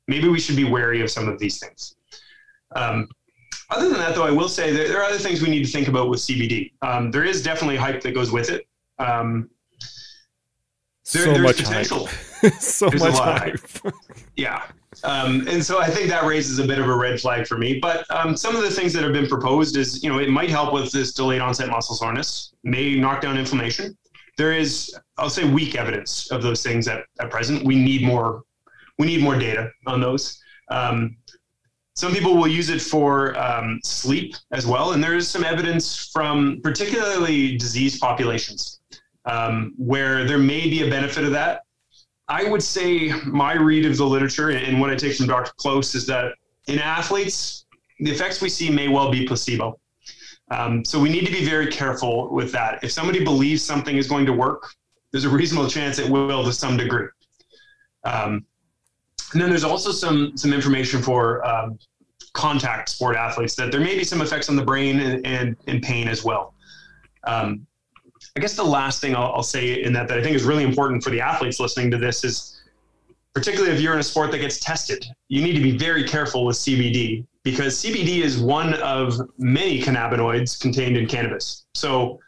maybe 0.07 0.27
we 0.27 0.39
should 0.39 0.55
be 0.55 0.63
wary 0.63 1.01
of 1.01 1.11
some 1.11 1.27
of 1.27 1.37
these 1.37 1.59
things. 1.59 1.95
Um, 2.75 3.07
other 3.69 3.89
than 3.89 3.99
that, 3.99 4.15
though, 4.15 4.25
I 4.25 4.31
will 4.31 4.49
say 4.49 4.71
there, 4.71 4.87
there, 4.87 4.99
are 4.99 5.03
other 5.03 5.17
things 5.17 5.41
we 5.41 5.49
need 5.49 5.63
to 5.63 5.71
think 5.71 5.87
about 5.87 6.09
with 6.09 6.19
CBD. 6.21 6.73
Um, 6.81 7.11
there 7.11 7.23
is 7.23 7.43
definitely 7.43 7.77
hype 7.77 8.01
that 8.01 8.13
goes 8.13 8.31
with 8.31 8.49
it. 8.49 8.67
Um, 8.97 9.49
there, 11.11 11.35
so 11.35 11.37
much 11.37 11.57
potential. 11.57 12.09
so 12.59 12.89
There's 12.89 13.01
much 13.01 13.15
hype. 13.15 13.59
hype. 13.83 13.93
yeah. 14.35 14.63
Um, 15.03 15.47
and 15.47 15.63
so 15.63 15.79
I 15.79 15.87
think 15.87 16.09
that 16.09 16.25
raises 16.25 16.59
a 16.59 16.67
bit 16.67 16.79
of 16.79 16.87
a 16.87 16.95
red 16.95 17.19
flag 17.19 17.47
for 17.47 17.57
me. 17.57 17.79
But 17.79 18.05
um, 18.11 18.35
some 18.35 18.55
of 18.55 18.61
the 18.61 18.69
things 18.69 18.93
that 18.93 19.03
have 19.03 19.13
been 19.13 19.27
proposed 19.27 19.77
is, 19.77 20.03
you 20.03 20.09
know, 20.09 20.19
it 20.19 20.29
might 20.29 20.49
help 20.49 20.73
with 20.73 20.91
this 20.91 21.13
delayed 21.13 21.41
onset 21.41 21.69
muscle 21.69 21.95
soreness, 21.95 22.53
may 22.63 22.95
knock 22.95 23.21
down 23.21 23.37
inflammation. 23.37 23.97
There 24.37 24.51
is, 24.51 24.95
I'll 25.17 25.29
say, 25.29 25.49
weak 25.49 25.75
evidence 25.75 26.31
of 26.31 26.41
those 26.41 26.63
things 26.63 26.87
at, 26.87 27.05
at 27.19 27.29
present. 27.29 27.63
We 27.65 27.75
need 27.75 28.03
more. 28.03 28.43
We 28.99 29.07
need 29.07 29.21
more 29.21 29.37
data 29.37 29.71
on 29.87 30.01
those. 30.01 30.39
Um, 30.69 31.17
some 31.95 32.11
people 32.11 32.35
will 32.35 32.47
use 32.47 32.69
it 32.69 32.81
for 32.81 33.37
um, 33.37 33.79
sleep 33.83 34.35
as 34.51 34.65
well, 34.65 34.93
and 34.93 35.03
there 35.03 35.15
is 35.15 35.27
some 35.27 35.43
evidence 35.43 36.09
from 36.11 36.59
particularly 36.63 37.57
disease 37.57 37.99
populations 37.99 38.79
um, 39.25 39.73
where 39.77 40.25
there 40.25 40.39
may 40.39 40.69
be 40.69 40.87
a 40.87 40.89
benefit 40.89 41.23
of 41.23 41.31
that. 41.31 41.62
I 42.33 42.49
would 42.49 42.63
say 42.63 43.11
my 43.27 43.53
read 43.53 43.85
of 43.85 43.95
the 43.95 44.07
literature 44.07 44.49
and 44.49 44.81
what 44.81 44.89
I 44.89 44.95
take 44.95 45.15
from 45.15 45.27
Dr. 45.27 45.51
Close 45.57 45.93
is 45.93 46.07
that 46.07 46.33
in 46.65 46.79
athletes, 46.79 47.65
the 47.99 48.09
effects 48.09 48.41
we 48.41 48.49
see 48.49 48.71
may 48.71 48.87
well 48.87 49.11
be 49.11 49.27
placebo. 49.27 49.79
Um, 50.49 50.83
so 50.83 50.99
we 50.99 51.09
need 51.09 51.27
to 51.27 51.31
be 51.31 51.45
very 51.45 51.67
careful 51.67 52.33
with 52.33 52.51
that. 52.51 52.83
If 52.83 52.91
somebody 52.91 53.23
believes 53.23 53.61
something 53.61 53.97
is 53.97 54.07
going 54.07 54.25
to 54.25 54.33
work, 54.33 54.73
there's 55.11 55.25
a 55.25 55.29
reasonable 55.29 55.69
chance 55.69 55.99
it 55.99 56.09
will 56.09 56.43
to 56.43 56.51
some 56.51 56.75
degree. 56.75 57.05
Um, 58.03 58.43
and 59.33 59.39
then 59.39 59.51
there's 59.51 59.63
also 59.63 59.91
some 59.91 60.35
some 60.35 60.53
information 60.53 61.03
for 61.03 61.45
um, 61.45 61.77
contact 62.33 62.89
sport 62.89 63.15
athletes 63.15 63.55
that 63.57 63.71
there 63.71 63.79
may 63.79 63.95
be 63.95 64.03
some 64.03 64.21
effects 64.21 64.49
on 64.49 64.55
the 64.55 64.65
brain 64.65 64.99
and, 64.99 65.23
and, 65.23 65.55
and 65.67 65.83
pain 65.83 66.07
as 66.07 66.23
well. 66.23 66.55
Um, 67.25 67.67
I 68.35 68.39
guess 68.39 68.55
the 68.55 68.63
last 68.63 68.99
thing 68.99 69.15
I'll, 69.15 69.31
I'll, 69.33 69.43
say 69.43 69.83
in 69.83 69.93
that 69.93 70.07
that 70.07 70.17
I 70.17 70.23
think 70.23 70.35
is 70.35 70.43
really 70.43 70.63
important 70.63 71.03
for 71.03 71.11
the 71.11 71.21
athletes 71.21 71.59
listening 71.59 71.91
to 71.91 71.97
this 71.97 72.23
is, 72.23 72.63
particularly 73.35 73.73
if 73.73 73.79
you're 73.79 73.93
in 73.93 73.99
a 73.99 74.03
sport 74.03 74.31
that 74.31 74.39
gets 74.39 74.59
tested, 74.59 75.05
you 75.27 75.43
need 75.43 75.53
to 75.53 75.61
be 75.61 75.77
very 75.77 76.03
careful 76.03 76.45
with 76.45 76.55
CBD 76.57 77.25
because 77.43 77.83
CBD 77.83 78.23
is 78.23 78.39
one 78.39 78.73
of 78.75 79.19
many 79.37 79.81
cannabinoids 79.81 80.59
contained 80.59 80.97
in 80.97 81.07
cannabis. 81.07 81.65
So 81.75 82.19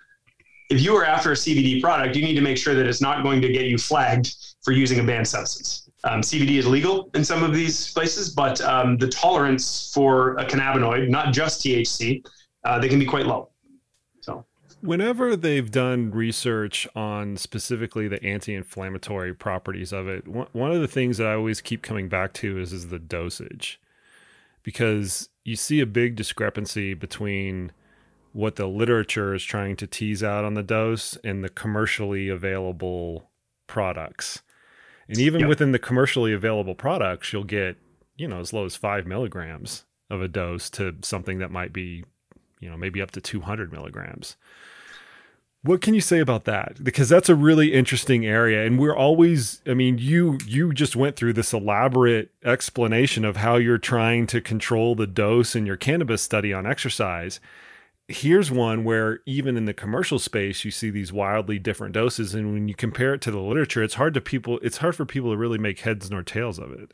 if 0.70 0.82
you 0.82 0.96
are 0.96 1.06
after 1.06 1.32
a 1.32 1.36
CBD 1.36 1.82
product, 1.82 2.16
you 2.16 2.24
need 2.24 2.36
to 2.36 2.42
make 2.42 2.58
sure 2.58 2.76
that 2.76 2.86
it's 2.86 3.02
not 3.02 3.24
going 3.24 3.42
to 3.42 3.50
get 3.50 3.66
you 3.66 3.78
flagged 3.78 4.36
for 4.64 4.74
using 4.74 5.00
a 5.00 5.04
banned 5.04 5.28
substance. 5.28 5.90
Um, 6.04 6.22
CBD 6.22 6.58
is 6.58 6.68
legal 6.68 7.10
in 7.16 7.26
some 7.26 7.44
of 7.44 7.52
these 7.54 7.92
places, 7.94 8.30
but 8.30 8.62
um, 8.62 8.98
the 8.98 9.08
tolerance 9.08 9.92
for 9.94 10.36
a 10.38 10.46
cannabinoid, 10.46 11.10
not 11.10 11.34
just 11.34 11.64
THC, 11.64 12.24
uh, 12.64 12.78
they 12.78 12.90
can 12.90 13.00
be 13.00 13.06
quite 13.06 13.26
low. 13.26 13.50
Whenever 14.86 15.36
they've 15.36 15.72
done 15.72 16.12
research 16.12 16.88
on 16.96 17.38
specifically 17.38 18.08
the 18.08 18.24
anti-inflammatory 18.24 19.34
properties 19.34 19.92
of 19.92 20.08
it, 20.08 20.28
one 20.28 20.72
of 20.72 20.82
the 20.82 20.88
things 20.88 21.18
that 21.18 21.28
I 21.28 21.34
always 21.34 21.62
keep 21.62 21.82
coming 21.82 22.10
back 22.10 22.34
to 22.36 22.60
is 22.60 22.72
is 22.72 22.90
the 22.90 23.00
dosage, 23.00 23.80
because 24.64 25.30
you 25.44 25.56
see 25.56 25.80
a 25.80 25.86
big 25.86 26.16
discrepancy 26.16 26.94
between 26.94 27.72
what 28.34 28.58
the 28.58 28.68
literature 28.68 29.34
is 29.34 29.44
trying 29.44 29.76
to 29.78 29.88
tease 29.88 30.24
out 30.24 30.44
on 30.44 30.56
the 30.56 30.64
dose 30.64 31.18
and 31.24 31.44
the 31.44 31.50
commercially 31.50 32.28
available 32.28 33.30
products 33.68 34.42
and 35.08 35.20
even 35.20 35.42
yep. 35.42 35.50
within 35.50 35.72
the 35.72 35.80
commercially 35.80 36.34
available 36.34 36.76
products, 36.76 37.32
you'll 37.32 37.44
get, 37.44 37.78
you 38.18 38.28
know, 38.28 38.40
as 38.40 38.54
low 38.54 38.66
as 38.66 38.76
five 38.76 39.06
milligrams 39.06 39.86
of 40.10 40.22
a 40.22 40.28
dose 40.28 40.70
to 40.72 40.96
something 41.02 41.40
that 41.40 41.52
might 41.52 41.74
be, 41.74 42.04
you 42.60 42.70
know, 42.70 42.78
maybe 42.78 43.02
up 43.02 43.12
to 43.12 43.22
200 43.22 43.72
milligrams. 43.72 44.36
What 45.66 45.82
can 45.82 45.96
you 45.96 46.02
say 46.02 46.20
about 46.20 46.46
that? 46.46 46.84
Because 46.84 47.10
that's 47.10 47.28
a 47.28 47.36
really 47.36 47.74
interesting 47.74 48.26
area, 48.26 48.66
and 48.66 48.80
we're 48.80 48.96
always. 48.96 49.62
I 49.66 49.74
mean, 49.74 49.98
you 49.98 50.38
you 50.46 50.74
just 50.74 50.96
went 50.96 51.16
through 51.16 51.34
this 51.34 51.54
elaborate 51.54 52.32
explanation 52.44 53.26
of 53.26 53.38
how 53.38 53.56
you're 53.56 53.80
trying 53.80 54.28
to 54.28 54.42
control 54.42 54.94
the 54.94 55.08
dose 55.08 55.56
in 55.56 55.66
your 55.66 55.78
cannabis 55.78 56.22
study 56.22 56.54
on 56.54 56.68
exercise, 56.68 57.40
here's 58.08 58.52
one 58.52 58.84
where 58.84 59.20
even 59.26 59.58
in 59.58 59.66
the 59.66 59.74
commercial 59.74 60.20
space 60.20 60.64
you 60.64 60.70
see 60.70 60.90
these 60.90 61.12
wildly 61.12 61.58
different 61.58 61.94
doses 61.94 62.36
and 62.36 62.54
when 62.54 62.68
you 62.68 62.76
compare 62.76 63.16
it 63.16 63.22
to 63.22 63.32
the 63.32 63.40
literature 63.40 63.82
it's 63.82 63.96
hard 63.96 64.14
to 64.14 64.22
people 64.22 64.60
it's 64.62 64.78
hard 64.78 64.96
for 64.96 65.06
people 65.06 65.32
to 65.32 65.38
really 65.38 65.58
make 65.58 65.80
heads 65.80 66.12
nor 66.12 66.22
tails 66.22 66.60
of 66.60 66.72
it 66.72 66.92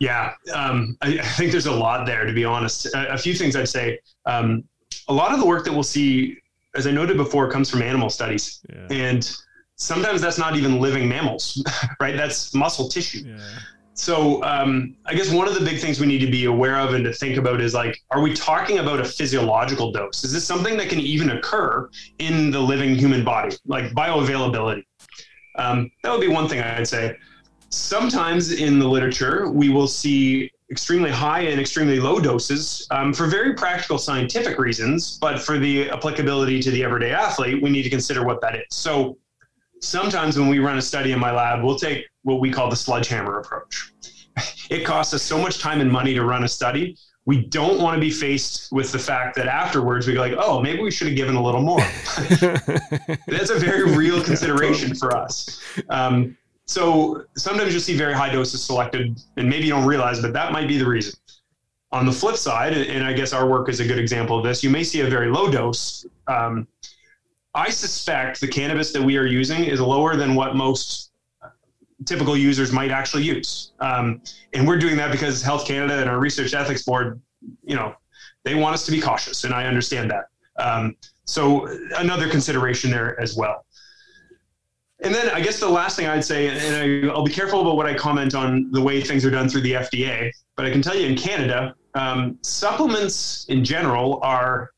yeah 0.00 0.34
um, 0.54 0.98
I, 1.00 1.18
I, 1.18 1.22
think 1.22 1.50
there's 1.50 1.66
a 1.66 1.72
lot 1.72 2.04
there 2.04 2.26
to 2.26 2.32
be 2.34 2.44
honest 2.44 2.86
a, 2.94 3.14
a 3.14 3.18
few 3.18 3.32
things 3.32 3.56
i'd 3.56 3.68
say 3.68 3.98
um, 4.26 4.64
a 5.08 5.14
lot 5.14 5.32
of 5.32 5.40
the 5.40 5.46
work 5.46 5.64
that 5.64 5.72
we'll 5.72 5.82
see 5.82 6.36
as 6.78 6.86
i 6.86 6.90
noted 6.90 7.16
before 7.16 7.50
comes 7.50 7.68
from 7.68 7.82
animal 7.82 8.08
studies 8.08 8.60
yeah. 8.70 8.86
and 8.90 9.36
sometimes 9.76 10.20
that's 10.20 10.38
not 10.38 10.56
even 10.56 10.80
living 10.80 11.08
mammals 11.08 11.62
right 12.00 12.16
that's 12.16 12.54
muscle 12.54 12.88
tissue 12.88 13.24
yeah 13.26 13.38
so 13.98 14.42
um, 14.44 14.94
I 15.06 15.14
guess 15.14 15.32
one 15.32 15.48
of 15.48 15.54
the 15.54 15.64
big 15.64 15.80
things 15.80 15.98
we 15.98 16.06
need 16.06 16.20
to 16.20 16.30
be 16.30 16.44
aware 16.44 16.78
of 16.78 16.94
and 16.94 17.04
to 17.04 17.12
think 17.12 17.36
about 17.36 17.60
is 17.60 17.74
like, 17.74 18.00
are 18.12 18.20
we 18.20 18.32
talking 18.32 18.78
about 18.78 19.00
a 19.00 19.04
physiological 19.04 19.90
dose? 19.90 20.22
Is 20.22 20.32
this 20.32 20.46
something 20.46 20.76
that 20.76 20.88
can 20.88 21.00
even 21.00 21.30
occur 21.30 21.90
in 22.20 22.52
the 22.52 22.60
living 22.60 22.94
human 22.94 23.24
body, 23.24 23.56
like 23.66 23.86
bioavailability? 23.86 24.84
Um, 25.56 25.90
that 26.04 26.12
would 26.12 26.20
be 26.20 26.28
one 26.28 26.48
thing 26.48 26.60
I'd 26.60 26.86
say. 26.86 27.16
Sometimes 27.70 28.52
in 28.52 28.78
the 28.78 28.86
literature, 28.86 29.50
we 29.50 29.68
will 29.68 29.88
see 29.88 30.48
extremely 30.70 31.10
high 31.10 31.40
and 31.40 31.60
extremely 31.60 31.98
low 31.98 32.20
doses 32.20 32.86
um, 32.90 33.12
for 33.12 33.26
very 33.26 33.54
practical 33.54 33.98
scientific 33.98 34.58
reasons, 34.58 35.18
but 35.18 35.40
for 35.40 35.58
the 35.58 35.90
applicability 35.90 36.60
to 36.62 36.70
the 36.70 36.84
everyday 36.84 37.12
athlete, 37.12 37.62
we 37.62 37.70
need 37.70 37.82
to 37.82 37.90
consider 37.90 38.24
what 38.24 38.40
that 38.42 38.54
is. 38.54 38.64
So 38.70 39.18
sometimes 39.80 40.38
when 40.38 40.48
we 40.48 40.58
run 40.58 40.78
a 40.78 40.82
study 40.82 41.12
in 41.12 41.18
my 41.18 41.30
lab, 41.30 41.64
we'll 41.64 41.78
take 41.78 42.06
what 42.22 42.40
we 42.40 42.50
call 42.50 42.68
the 42.68 42.76
sledgehammer 42.76 43.38
approach. 43.40 43.92
It 44.70 44.84
costs 44.84 45.14
us 45.14 45.22
so 45.22 45.38
much 45.38 45.58
time 45.58 45.80
and 45.80 45.90
money 45.90 46.14
to 46.14 46.24
run 46.24 46.44
a 46.44 46.48
study. 46.48 46.96
We 47.24 47.46
don't 47.46 47.82
want 47.82 47.96
to 47.96 48.00
be 48.00 48.10
faced 48.10 48.70
with 48.70 48.92
the 48.92 48.98
fact 48.98 49.34
that 49.36 49.48
afterwards 49.48 50.06
we 50.06 50.14
go 50.14 50.20
like, 50.20 50.34
oh, 50.38 50.62
maybe 50.62 50.80
we 50.82 50.90
should 50.90 51.08
have 51.08 51.16
given 51.16 51.34
a 51.34 51.42
little 51.42 51.60
more. 51.60 51.80
That's 53.26 53.50
a 53.50 53.58
very 53.58 53.96
real 53.96 54.22
consideration 54.22 54.94
for 54.94 55.16
us. 55.16 55.60
Um, 55.90 56.37
so 56.68 57.24
sometimes 57.34 57.72
you'll 57.72 57.80
see 57.80 57.96
very 57.96 58.12
high 58.12 58.30
doses 58.30 58.62
selected, 58.62 59.18
and 59.38 59.48
maybe 59.48 59.64
you 59.64 59.72
don't 59.72 59.86
realize, 59.86 60.20
but 60.20 60.34
that 60.34 60.52
might 60.52 60.68
be 60.68 60.76
the 60.76 60.86
reason. 60.86 61.18
On 61.92 62.04
the 62.04 62.12
flip 62.12 62.36
side, 62.36 62.74
and 62.74 63.02
I 63.04 63.14
guess 63.14 63.32
our 63.32 63.48
work 63.48 63.70
is 63.70 63.80
a 63.80 63.86
good 63.86 63.98
example 63.98 64.36
of 64.36 64.44
this, 64.44 64.62
you 64.62 64.68
may 64.68 64.84
see 64.84 65.00
a 65.00 65.08
very 65.08 65.30
low 65.30 65.50
dose. 65.50 66.06
Um, 66.26 66.68
I 67.54 67.70
suspect 67.70 68.42
the 68.42 68.48
cannabis 68.48 68.92
that 68.92 69.02
we 69.02 69.16
are 69.16 69.24
using 69.24 69.64
is 69.64 69.80
lower 69.80 70.14
than 70.14 70.34
what 70.34 70.54
most 70.54 71.10
typical 72.04 72.36
users 72.36 72.70
might 72.70 72.90
actually 72.90 73.22
use. 73.22 73.72
Um, 73.80 74.20
and 74.52 74.68
we're 74.68 74.78
doing 74.78 74.96
that 74.98 75.10
because 75.10 75.40
Health 75.40 75.66
Canada 75.66 75.98
and 75.98 76.10
our 76.10 76.18
research 76.18 76.52
ethics 76.52 76.82
board, 76.82 77.18
you 77.64 77.76
know, 77.76 77.94
they 78.44 78.54
want 78.54 78.74
us 78.74 78.84
to 78.84 78.92
be 78.92 79.00
cautious, 79.00 79.44
and 79.44 79.54
I 79.54 79.64
understand 79.64 80.10
that. 80.10 80.26
Um, 80.62 80.96
so 81.24 81.66
another 81.96 82.28
consideration 82.28 82.90
there 82.90 83.18
as 83.18 83.36
well. 83.36 83.64
And 85.00 85.14
then 85.14 85.30
I 85.30 85.40
guess 85.40 85.60
the 85.60 85.68
last 85.68 85.96
thing 85.96 86.06
I'd 86.06 86.24
say, 86.24 86.48
and 86.48 87.08
I, 87.08 87.14
will 87.14 87.24
be 87.24 87.32
careful 87.32 87.60
about 87.60 87.76
what 87.76 87.86
I 87.86 87.94
comment 87.94 88.34
on 88.34 88.70
the 88.72 88.80
way 88.80 89.00
things 89.00 89.24
are 89.24 89.30
done 89.30 89.48
through 89.48 89.60
the 89.60 89.72
FDA, 89.72 90.32
but 90.56 90.66
I 90.66 90.70
can 90.70 90.82
tell 90.82 90.96
you 90.96 91.06
in 91.06 91.16
Canada, 91.16 91.74
um, 91.94 92.38
supplements 92.42 93.44
in 93.48 93.64
general 93.64 94.18
are 94.22 94.72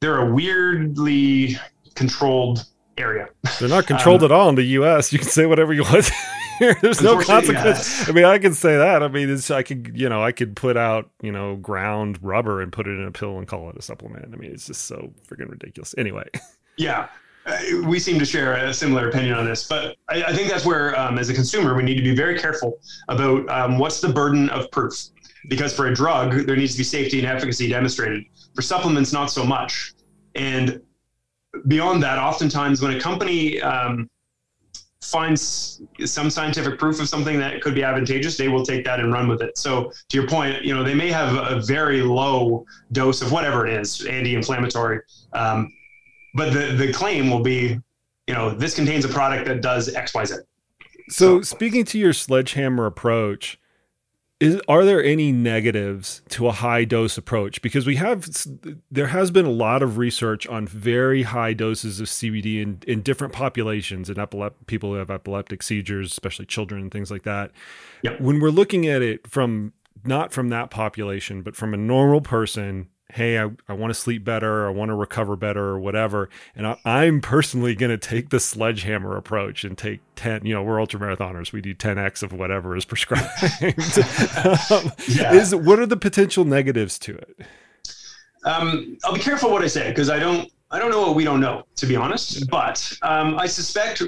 they're 0.00 0.18
a 0.18 0.32
weirdly 0.32 1.56
controlled 1.94 2.64
area. 2.96 3.28
They're 3.58 3.68
not 3.68 3.86
controlled 3.86 4.22
um, 4.22 4.26
at 4.26 4.32
all 4.32 4.48
in 4.48 4.54
the 4.54 4.62
U.S. 4.62 5.12
You 5.12 5.18
can 5.18 5.28
say 5.28 5.44
whatever 5.46 5.74
you 5.74 5.82
want. 5.82 6.10
There's 6.82 7.00
no 7.00 7.20
consequence. 7.20 8.00
Yeah. 8.00 8.06
I 8.08 8.12
mean, 8.12 8.24
I 8.24 8.38
can 8.38 8.52
say 8.52 8.76
that. 8.76 9.02
I 9.02 9.08
mean, 9.08 9.30
it's, 9.30 9.50
I 9.50 9.62
could, 9.62 9.92
you 9.94 10.08
know, 10.08 10.22
I 10.22 10.32
could 10.32 10.54
put 10.56 10.76
out, 10.76 11.10
you 11.22 11.32
know, 11.32 11.56
ground 11.56 12.18
rubber 12.22 12.60
and 12.60 12.70
put 12.70 12.86
it 12.86 12.98
in 12.98 13.06
a 13.06 13.10
pill 13.10 13.38
and 13.38 13.48
call 13.48 13.70
it 13.70 13.76
a 13.76 13.82
supplement. 13.82 14.26
I 14.32 14.36
mean, 14.36 14.52
it's 14.52 14.66
just 14.66 14.84
so 14.84 15.12
freaking 15.28 15.50
ridiculous. 15.50 15.94
Anyway. 15.98 16.24
Yeah. 16.76 17.08
Uh, 17.50 17.58
we 17.88 17.98
seem 17.98 18.18
to 18.18 18.24
share 18.24 18.54
a 18.54 18.72
similar 18.72 19.08
opinion 19.08 19.34
on 19.34 19.44
this, 19.44 19.66
but 19.66 19.96
I, 20.08 20.22
I 20.24 20.32
think 20.32 20.48
that's 20.50 20.64
where, 20.64 20.98
um, 20.98 21.18
as 21.18 21.28
a 21.30 21.34
consumer, 21.34 21.74
we 21.74 21.82
need 21.82 21.96
to 21.96 22.02
be 22.02 22.14
very 22.14 22.38
careful 22.38 22.78
about 23.08 23.48
um, 23.48 23.78
what's 23.78 24.00
the 24.00 24.08
burden 24.08 24.48
of 24.50 24.70
proof. 24.70 24.94
Because 25.48 25.74
for 25.74 25.86
a 25.86 25.94
drug, 25.94 26.46
there 26.46 26.56
needs 26.56 26.72
to 26.72 26.78
be 26.78 26.84
safety 26.84 27.18
and 27.18 27.26
efficacy 27.26 27.68
demonstrated. 27.68 28.24
For 28.54 28.62
supplements, 28.62 29.12
not 29.12 29.30
so 29.30 29.42
much. 29.42 29.94
And 30.34 30.80
beyond 31.66 32.02
that, 32.02 32.18
oftentimes 32.18 32.82
when 32.82 32.94
a 32.94 33.00
company 33.00 33.60
um, 33.62 34.08
finds 35.02 35.80
some 36.04 36.28
scientific 36.28 36.78
proof 36.78 37.00
of 37.00 37.08
something 37.08 37.38
that 37.38 37.62
could 37.62 37.74
be 37.74 37.82
advantageous, 37.82 38.36
they 38.36 38.48
will 38.48 38.64
take 38.64 38.84
that 38.84 39.00
and 39.00 39.12
run 39.12 39.28
with 39.28 39.40
it. 39.40 39.56
So 39.56 39.90
to 40.10 40.16
your 40.16 40.28
point, 40.28 40.62
you 40.62 40.74
know, 40.74 40.84
they 40.84 40.94
may 40.94 41.10
have 41.10 41.34
a 41.34 41.60
very 41.62 42.02
low 42.02 42.66
dose 42.92 43.22
of 43.22 43.32
whatever 43.32 43.66
it 43.66 43.72
is, 43.72 44.04
anti-inflammatory, 44.04 45.00
um, 45.32 45.72
but 46.34 46.52
the 46.52 46.74
the 46.74 46.92
claim 46.92 47.30
will 47.30 47.42
be, 47.42 47.78
you 48.26 48.34
know, 48.34 48.50
this 48.50 48.74
contains 48.74 49.04
a 49.04 49.08
product 49.08 49.46
that 49.46 49.62
does 49.62 49.94
X, 49.94 50.14
Y, 50.14 50.24
Z. 50.24 50.34
So, 50.34 50.44
so 51.08 51.42
speaking 51.42 51.84
to 51.86 51.98
your 51.98 52.12
sledgehammer 52.12 52.86
approach, 52.86 53.58
is 54.40 54.58
are 54.66 54.84
there 54.84 55.04
any 55.04 55.30
negatives 55.30 56.22
to 56.30 56.48
a 56.48 56.52
high 56.52 56.84
dose 56.84 57.18
approach 57.18 57.60
because 57.60 57.86
we 57.86 57.96
have 57.96 58.28
there 58.90 59.08
has 59.08 59.30
been 59.30 59.44
a 59.44 59.50
lot 59.50 59.82
of 59.82 59.98
research 59.98 60.46
on 60.46 60.66
very 60.66 61.22
high 61.22 61.52
doses 61.52 62.00
of 62.00 62.06
CBD 62.06 62.62
in, 62.62 62.82
in 62.86 63.02
different 63.02 63.34
populations 63.34 64.08
and 64.08 64.18
epilep- 64.18 64.54
people 64.66 64.90
who 64.90 64.96
have 64.96 65.10
epileptic 65.10 65.62
seizures 65.62 66.10
especially 66.10 66.46
children 66.46 66.80
and 66.80 66.90
things 66.90 67.10
like 67.10 67.22
that 67.24 67.52
yep. 68.02 68.18
when 68.20 68.40
we're 68.40 68.48
looking 68.50 68.86
at 68.86 69.02
it 69.02 69.26
from 69.26 69.74
not 70.04 70.32
from 70.32 70.48
that 70.48 70.70
population 70.70 71.42
but 71.42 71.54
from 71.54 71.74
a 71.74 71.76
normal 71.76 72.22
person 72.22 72.88
hey, 73.14 73.38
I, 73.38 73.50
I 73.68 73.72
want 73.72 73.92
to 73.92 73.98
sleep 73.98 74.24
better, 74.24 74.66
I 74.66 74.70
want 74.70 74.90
to 74.90 74.94
recover 74.94 75.36
better, 75.36 75.64
or 75.64 75.78
whatever. 75.78 76.28
And 76.54 76.76
I, 76.84 77.04
am 77.04 77.20
personally 77.20 77.74
going 77.74 77.90
to 77.90 77.98
take 77.98 78.30
the 78.30 78.40
sledgehammer 78.40 79.16
approach 79.16 79.64
and 79.64 79.76
take 79.76 80.00
10, 80.16 80.44
you 80.44 80.54
know, 80.54 80.62
we're 80.62 80.80
ultra 80.80 81.00
marathoners. 81.00 81.52
We 81.52 81.60
do 81.60 81.74
10x 81.74 82.22
of 82.22 82.32
whatever 82.32 82.76
is 82.76 82.84
prescribed. 82.86 83.26
um, 83.62 84.92
yeah. 85.08 85.32
Is 85.32 85.54
what 85.54 85.78
are 85.78 85.86
the 85.86 85.98
potential 85.98 86.44
negatives 86.44 86.98
to 87.00 87.16
it? 87.16 87.40
Um, 88.44 88.96
I'll 89.04 89.12
be 89.12 89.20
careful 89.20 89.50
what 89.50 89.62
I 89.62 89.66
say 89.66 89.88
because 89.90 90.08
I 90.08 90.18
don't, 90.18 90.50
I 90.70 90.78
don't 90.78 90.90
know 90.90 91.00
what 91.00 91.14
we 91.14 91.24
don't 91.24 91.40
know, 91.40 91.64
to 91.76 91.86
be 91.86 91.96
honest. 91.96 92.48
But 92.48 92.92
um, 93.02 93.38
I 93.38 93.46
suspect, 93.46 94.02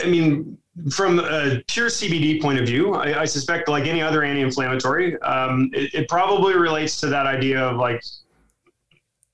I 0.00 0.06
mean, 0.06 0.58
from 0.90 1.18
a 1.18 1.62
pure 1.66 1.88
CBD 1.88 2.40
point 2.40 2.58
of 2.58 2.66
view, 2.66 2.94
I, 2.94 3.22
I 3.22 3.24
suspect, 3.24 3.68
like 3.68 3.86
any 3.86 4.00
other 4.00 4.22
anti-inflammatory, 4.22 5.20
um, 5.22 5.70
it, 5.72 5.92
it, 5.94 6.08
probably 6.08 6.54
relates 6.54 7.00
to 7.00 7.08
that 7.08 7.26
idea 7.26 7.60
of 7.60 7.76
like, 7.76 8.02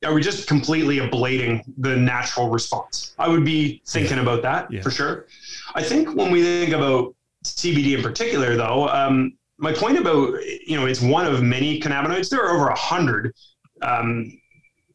are 0.05 0.15
we 0.15 0.23
just 0.23 0.49
completely 0.49 0.99
ablating 0.99 1.63
the 1.79 1.97
natural 1.97 2.51
response? 2.51 3.15
I 3.19 3.29
would 3.29 3.45
be 3.45 3.83
thinking 3.87 4.17
yeah. 4.17 4.23
about 4.23 4.43
that 4.43 4.73
yeah. 4.73 4.83
for 4.83 4.91
sure. 4.91 5.27
I 5.75 5.83
think 5.83 6.15
when 6.15 6.31
we 6.31 6.43
think 6.43 6.73
about 6.73 7.15
CBD 7.45 7.97
in 7.97 8.03
particular, 8.03 8.57
though, 8.57 8.89
um, 8.89 9.37
my 9.59 9.73
point 9.73 9.99
about 9.99 10.35
you 10.67 10.77
know 10.79 10.87
it's 10.87 11.01
one 11.01 11.27
of 11.27 11.43
many 11.43 11.81
cannabinoids. 11.81 12.29
There 12.29 12.45
are 12.45 12.55
over 12.55 12.69
a 12.69 12.77
hundred 12.77 13.33
um, 13.83 14.39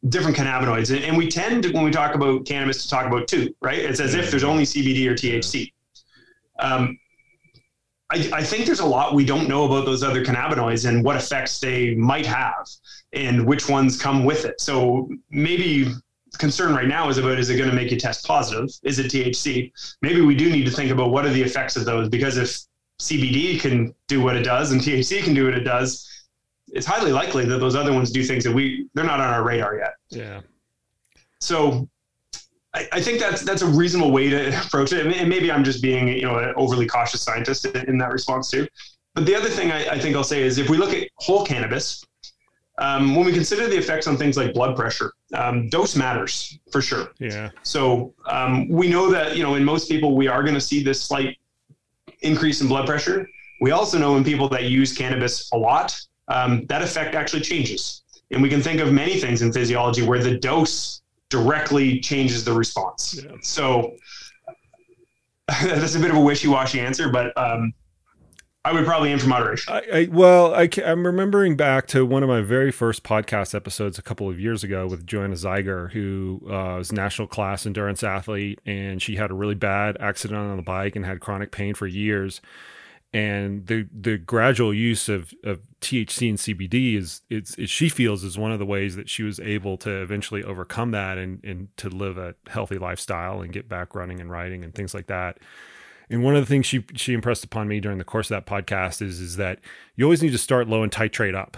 different 0.08 0.38
cannabinoids, 0.38 0.96
and, 0.96 1.04
and, 1.04 1.18
we 1.18 1.28
tend 1.28 1.64
to, 1.64 1.72
when 1.72 1.84
we 1.84 1.92
talk 1.92 2.16
about 2.16 2.46
cannabis 2.46 2.84
to 2.84 2.90
talk 2.90 3.06
about 3.06 3.28
two, 3.28 3.54
right? 3.62 3.80
It's 3.80 4.00
as 4.00 4.16
if 4.16 4.32
there's 4.32 4.46
only 4.46 4.64
CBD 4.64 5.06
or 5.08 5.14
THC. 5.14 5.74
Um, 6.60 6.98
I, 8.12 8.30
I, 8.34 8.44
think 8.44 8.66
there's 8.66 8.80
a 8.80 8.86
lot 8.86 9.14
we 9.14 9.26
don't 9.26 9.48
know 9.48 9.66
about 9.66 9.86
those 9.86 10.02
other 10.02 10.24
cannabinoids 10.24 10.88
and 10.88 11.04
what 11.04 11.16
effects 11.16 11.60
they 11.60 11.96
might 11.96 12.26
have 12.26 12.68
and 13.14 13.46
which 13.46 13.70
ones 13.70 14.02
come 14.02 14.24
with 14.24 14.46
it. 14.46 14.60
So 14.60 15.10
maybe 15.30 15.94
concern 16.38 16.74
right 16.74 16.88
now 16.88 17.10
is 17.10 17.18
about 17.18 17.38
is 17.38 17.50
it 17.50 17.58
going 17.58 17.70
to 17.70 17.76
make 17.76 17.92
you 17.92 18.00
test 18.00 18.26
positive? 18.26 18.70
Is 18.84 19.00
it 19.00 19.08
THC? 19.08 19.72
Maybe 20.02 20.22
we 20.22 20.36
do 20.36 20.50
need 20.50 20.66
to 20.66 20.72
think 20.72 20.92
about 20.92 21.12
what 21.12 21.26
are 21.26 21.34
the 21.34 21.42
effects 21.42 21.76
of 21.76 21.86
those 21.86 22.10
because 22.10 22.38
if 22.38 22.60
CBD 23.00 23.60
can 23.60 23.94
do 24.08 24.22
what 24.22 24.36
it 24.36 24.44
does 24.44 24.72
and 24.72 24.82
THC 24.82 25.24
can 25.24 25.34
do 25.34 25.46
what 25.46 25.54
it 25.54 25.64
does, 25.64 26.09
it's 26.74 26.86
highly 26.86 27.12
likely 27.12 27.46
that 27.46 27.60
those 27.60 27.76
other 27.76 27.94
ones 27.94 28.12
do 28.12 28.24
things 28.24 28.44
that 28.44 28.54
we 28.54 28.88
they're 28.94 29.06
not 29.06 29.20
on 29.20 29.34
our 29.34 29.44
radar 29.44 29.78
yet. 29.78 29.94
Yeah. 30.10 30.42
So 31.40 31.88
I, 32.74 32.88
I, 32.94 33.02
think 33.02 33.20
that's 33.20 33.42
that's 33.42 33.62
a 33.62 33.68
reasonable 33.68 34.12
way 34.12 34.30
to 34.30 34.62
approach 34.66 34.94
it, 34.94 35.06
and 35.06 35.30
maybe 35.30 35.52
I'm 35.52 35.64
just 35.64 35.82
being 35.82 36.08
you 36.08 36.24
know 36.24 36.38
an 36.38 36.54
overly 36.56 36.86
cautious 36.86 37.22
scientist 37.22 37.66
in, 37.66 37.90
in 37.90 37.98
that 38.00 38.12
response 38.12 38.50
too. 38.50 38.68
But 39.16 39.26
the 39.26 39.36
other 39.36 39.50
thing 39.50 39.72
I, 39.72 39.90
I, 39.90 40.00
think 40.00 40.16
I'll 40.16 40.24
say 40.24 40.44
is 40.44 40.58
if 40.58 40.70
we 40.70 40.78
look 40.78 40.94
at 40.94 41.10
whole 41.16 41.46
cannabis, 41.46 42.06
um, 42.78 43.16
when 43.16 43.26
we 43.26 43.34
consider 43.34 43.68
the 43.68 43.78
effects 43.78 44.08
on 44.08 44.18
things 44.18 44.38
like 44.38 44.54
blood 44.54 44.76
pressure, 44.76 45.14
um, 45.34 45.68
dose 45.70 45.96
matters 45.96 46.60
for 46.72 46.82
sure. 46.82 47.10
Yeah. 47.20 47.50
So 47.64 48.14
um, 48.28 48.68
we 48.70 48.88
know 48.88 49.10
that 49.12 49.36
you 49.36 49.44
know 49.44 49.56
in 49.56 49.64
most 49.64 49.90
people 49.90 50.16
we 50.16 50.28
are 50.28 50.44
going 50.44 50.56
to 50.56 50.62
see 50.62 50.84
this 50.84 51.02
slight 51.02 51.38
increase 52.22 52.62
in 52.62 52.68
blood 52.68 52.86
pressure. 52.86 53.28
We 53.62 53.72
also 53.72 53.98
know 53.98 54.16
in 54.16 54.24
people 54.24 54.48
that 54.50 54.66
use 54.66 54.96
cannabis 54.96 55.50
a 55.52 55.58
lot, 55.58 56.00
um, 56.30 56.66
that 56.68 56.82
effect 56.82 57.16
actually 57.16 57.42
changes. 57.42 58.04
And 58.32 58.42
we 58.42 58.50
can 58.50 58.62
think 58.62 58.80
of 58.80 58.94
many 58.94 59.20
things 59.20 59.42
in 59.42 59.52
physiology 59.52 60.04
where 60.04 60.22
the 60.24 60.38
dose 60.38 61.02
directly 61.30 62.00
changes 62.00 62.44
the 62.46 62.54
response. 62.54 63.20
Yeah. 63.24 63.32
So 63.42 63.96
that's 65.64 65.96
a 65.96 66.00
bit 66.00 66.12
of 66.12 66.18
a 66.18 66.22
wishy-washy 66.22 66.80
answer, 66.80 67.10
but 67.10 67.36
um, 67.38 67.74
I 68.66 68.74
would 68.74 68.86
probably 68.86 69.12
aim 69.12 69.18
for 69.18 69.28
moderation. 69.28 69.74
I, 69.74 69.84
I, 69.92 70.10
well, 70.12 70.54
I, 70.54 70.70
am 70.84 71.06
remembering 71.06 71.56
back 71.56 71.88
to 71.88 72.06
one 72.06 72.22
of 72.22 72.30
my 72.30 72.42
very 72.42 72.72
first 72.72 73.04
podcast 73.04 73.56
episodes 73.56 73.98
a 73.98 74.02
couple 74.04 74.30
of 74.30 74.40
years 74.40 74.64
ago 74.64 74.86
with 74.86 75.08
Joanna 75.08 75.36
Zeiger, 75.36 75.92
who 75.92 76.42
uh, 76.46 76.78
was 76.78 76.92
national 76.92 77.28
class 77.28 77.66
endurance 77.66 78.04
athlete, 78.04 78.60
and 78.66 79.02
she 79.02 79.16
had 79.16 79.32
a 79.32 79.34
really 79.34 79.56
bad 79.56 79.98
accident 80.00 80.40
on 80.40 80.56
the 80.58 80.62
bike 80.62 80.96
and 80.96 81.06
had 81.06 81.20
chronic 81.20 81.52
pain 81.52 81.74
for 81.74 81.88
years 81.88 82.42
and 83.12 83.66
the 83.66 83.88
the 83.92 84.18
gradual 84.18 84.74
use 84.74 85.10
of, 85.10 85.34
of 85.44 85.60
THC 85.82 86.30
and 86.30 86.38
CBD 86.38 86.96
is 86.96 87.22
it's 87.30 87.56
it, 87.58 87.70
she 87.70 87.90
feels 87.90 88.24
is 88.24 88.38
one 88.38 88.52
of 88.52 88.60
the 88.60 88.66
ways 88.66 88.96
that 88.96 89.10
she 89.10 89.24
was 89.24 89.40
able 89.40 89.78
to 89.78 89.90
eventually 89.90 90.44
overcome 90.44 90.92
that 90.92 91.18
and 91.18 91.44
and 91.44 91.76
to 91.78 91.90
live 91.90 92.18
a 92.18 92.36
healthy 92.48 92.78
lifestyle 92.78 93.42
and 93.42 93.52
get 93.52 93.68
back 93.68 93.96
running 93.96 94.20
and 94.20 94.30
riding 94.30 94.64
and 94.64 94.76
things 94.76 94.94
like 94.94 95.08
that. 95.08 95.40
And 96.12 96.24
one 96.24 96.36
of 96.36 96.42
the 96.42 96.48
things 96.48 96.68
she 96.68 96.86
she 96.96 97.14
impressed 97.14 97.44
upon 97.44 97.68
me 97.68 97.80
during 97.80 97.98
the 97.98 98.04
course 98.04 98.30
of 98.30 98.36
that 98.36 98.46
podcast 98.46 99.02
is 99.02 99.20
is 99.20 99.38
that 99.38 99.60
you 99.96 100.06
always 100.06 100.22
need 100.22 100.32
to 100.32 100.38
start 100.38 100.68
low 100.68 100.84
and 100.84 100.92
titrate 100.92 101.36
up, 101.36 101.58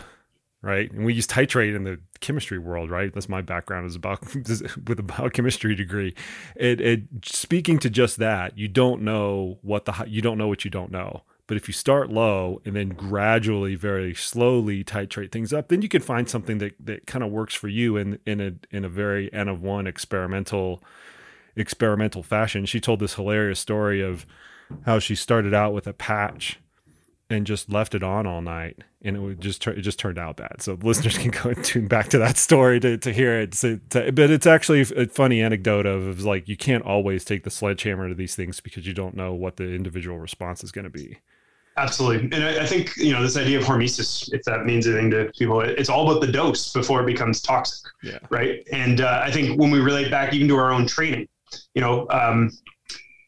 right? 0.61 0.89
And 0.89 1.03
we 1.03 1.13
use 1.13 1.27
titrate 1.27 1.75
in 1.75 1.83
the 1.83 1.99
chemistry 2.21 2.59
world, 2.59 2.89
right? 2.89 3.13
That's 3.13 3.27
my 3.27 3.41
background 3.41 3.87
is 3.87 3.95
about 3.95 4.21
with 4.35 4.99
a 4.99 5.03
biochemistry 5.03 5.75
degree. 5.75 6.15
It, 6.55 6.79
it 6.79 7.01
speaking 7.25 7.77
to 7.79 7.89
just 7.89 8.17
that, 8.17 8.57
you 8.57 8.69
don't 8.69 9.01
know 9.01 9.59
what 9.63 9.83
the 9.83 10.05
you 10.07 10.21
don't 10.21 10.37
know 10.37 10.47
what 10.47 10.63
you 10.63 10.71
don't 10.71 10.91
know 10.91 11.23
but 11.51 11.57
if 11.57 11.67
you 11.67 11.73
start 11.73 12.09
low 12.09 12.61
and 12.63 12.77
then 12.77 12.87
gradually, 12.87 13.75
very 13.75 14.15
slowly 14.15 14.85
titrate 14.85 15.33
things 15.33 15.51
up, 15.51 15.67
then 15.67 15.81
you 15.81 15.89
can 15.89 16.01
find 16.01 16.29
something 16.29 16.59
that, 16.59 16.73
that 16.79 17.05
kind 17.05 17.25
of 17.25 17.29
works 17.29 17.53
for 17.53 17.67
you 17.67 17.97
in 17.97 18.19
in 18.25 18.39
a 18.39 18.53
in 18.73 18.85
a 18.85 18.87
very 18.87 19.29
n 19.33 19.49
of 19.49 19.61
one 19.61 19.85
experimental 19.85 20.81
experimental 21.57 22.23
fashion. 22.23 22.65
She 22.65 22.79
told 22.79 23.01
this 23.01 23.15
hilarious 23.15 23.59
story 23.59 23.99
of 23.99 24.25
how 24.85 24.99
she 24.99 25.13
started 25.13 25.53
out 25.53 25.73
with 25.73 25.87
a 25.87 25.93
patch 25.93 26.57
and 27.29 27.45
just 27.45 27.69
left 27.69 27.95
it 27.95 28.01
on 28.01 28.25
all 28.25 28.41
night 28.41 28.85
and 29.01 29.17
it 29.17 29.41
just 29.41 29.67
it 29.67 29.81
just 29.81 29.99
turned 29.99 30.17
out 30.17 30.37
bad. 30.37 30.61
So 30.61 30.77
listeners 30.81 31.17
can 31.17 31.31
go 31.31 31.49
and 31.49 31.61
tune 31.65 31.89
back 31.89 32.07
to 32.11 32.17
that 32.19 32.37
story 32.37 32.79
to, 32.79 32.97
to 32.97 33.11
hear 33.11 33.41
it. 33.41 33.55
So, 33.55 33.77
to, 33.89 34.13
but 34.13 34.29
it's 34.29 34.47
actually 34.47 34.79
a 34.95 35.05
funny 35.07 35.41
anecdote 35.41 35.85
of, 35.85 36.07
of 36.07 36.23
like 36.23 36.47
you 36.47 36.55
can't 36.55 36.85
always 36.85 37.25
take 37.25 37.43
the 37.43 37.51
sledgehammer 37.51 38.07
to 38.07 38.15
these 38.15 38.37
things 38.37 38.61
because 38.61 38.87
you 38.87 38.93
don't 38.93 39.17
know 39.17 39.33
what 39.33 39.57
the 39.57 39.73
individual 39.73 40.17
response 40.17 40.63
is 40.63 40.71
going 40.71 40.85
to 40.85 40.89
be 40.89 41.17
Absolutely. 41.77 42.29
And 42.35 42.43
I, 42.43 42.63
I, 42.63 42.65
think, 42.65 42.95
you 42.97 43.13
know, 43.13 43.21
this 43.21 43.37
idea 43.37 43.57
of 43.57 43.65
hormesis, 43.65 44.31
if 44.33 44.43
that 44.43 44.65
means 44.65 44.87
anything 44.87 45.09
to 45.11 45.31
people, 45.37 45.61
it's 45.61 45.89
all 45.89 46.09
about 46.09 46.21
the 46.21 46.31
dose 46.31 46.73
before 46.73 47.01
it 47.01 47.05
becomes 47.05 47.41
toxic. 47.41 47.89
Yeah. 48.03 48.19
Right. 48.29 48.67
And 48.73 49.01
uh, 49.01 49.21
I 49.23 49.31
think 49.31 49.59
when 49.59 49.71
we 49.71 49.79
relate 49.79 50.11
back 50.11 50.33
even 50.33 50.47
to 50.49 50.57
our 50.57 50.71
own 50.71 50.85
training, 50.85 51.27
you 51.73 51.81
know, 51.81 52.07
um, 52.09 52.51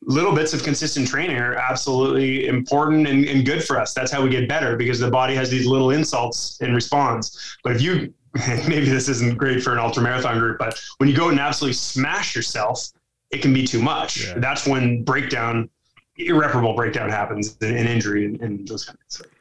little 0.05 0.33
bits 0.33 0.53
of 0.53 0.63
consistent 0.63 1.07
training 1.07 1.37
are 1.37 1.55
absolutely 1.55 2.47
important 2.47 3.07
and, 3.07 3.25
and 3.25 3.45
good 3.45 3.63
for 3.63 3.79
us. 3.79 3.93
That's 3.93 4.11
how 4.11 4.21
we 4.21 4.29
get 4.29 4.49
better 4.49 4.75
because 4.75 4.99
the 4.99 5.09
body 5.09 5.35
has 5.35 5.49
these 5.49 5.65
little 5.65 5.91
insults 5.91 6.59
and 6.61 6.75
responds. 6.75 7.57
But 7.63 7.75
if 7.75 7.81
you, 7.81 8.13
maybe 8.67 8.89
this 8.89 9.07
isn't 9.07 9.37
great 9.37 9.63
for 9.63 9.71
an 9.71 9.79
ultra 9.79 10.03
marathon 10.03 10.39
group, 10.39 10.57
but 10.59 10.81
when 10.97 11.07
you 11.07 11.15
go 11.15 11.29
and 11.29 11.39
absolutely 11.39 11.73
smash 11.73 12.35
yourself, 12.35 12.89
it 13.31 13.41
can 13.41 13.53
be 13.53 13.65
too 13.65 13.81
much. 13.81 14.25
Yeah. 14.25 14.35
That's 14.37 14.67
when 14.67 15.03
breakdown 15.03 15.69
irreparable 16.15 16.73
breakdown 16.73 17.09
happens 17.09 17.57
and 17.61 17.75
injury 17.75 18.25
and, 18.25 18.41
and 18.41 18.67
those 18.67 18.85
kind 18.85 18.97
of 18.97 19.13
things. 19.13 19.31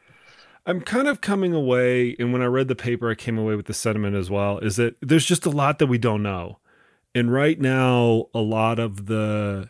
I'm 0.65 0.81
kind 0.81 1.09
of 1.09 1.21
coming 1.21 1.53
away, 1.53 2.15
and 2.21 2.33
when 2.33 2.41
I 2.41 2.47
read 2.47 2.69
the 2.69 2.77
paper, 2.77 3.11
I 3.11 3.17
came 3.17 3.37
away 3.37 3.57
with 3.57 3.67
the 3.67 3.75
sentiment 3.75 4.15
as 4.15 4.31
well 4.31 4.59
is 4.59 4.77
that 4.77 4.97
there's 5.01 5.27
just 5.27 5.45
a 5.45 5.51
lot 5.51 5.81
that 5.81 5.89
we 5.89 5.99
don't 5.99 6.23
know. 6.23 6.59
And 7.15 7.33
right 7.33 7.61
now, 7.61 8.27
a 8.33 8.41
lot 8.41 8.79
of 8.79 9.07
the, 9.07 9.69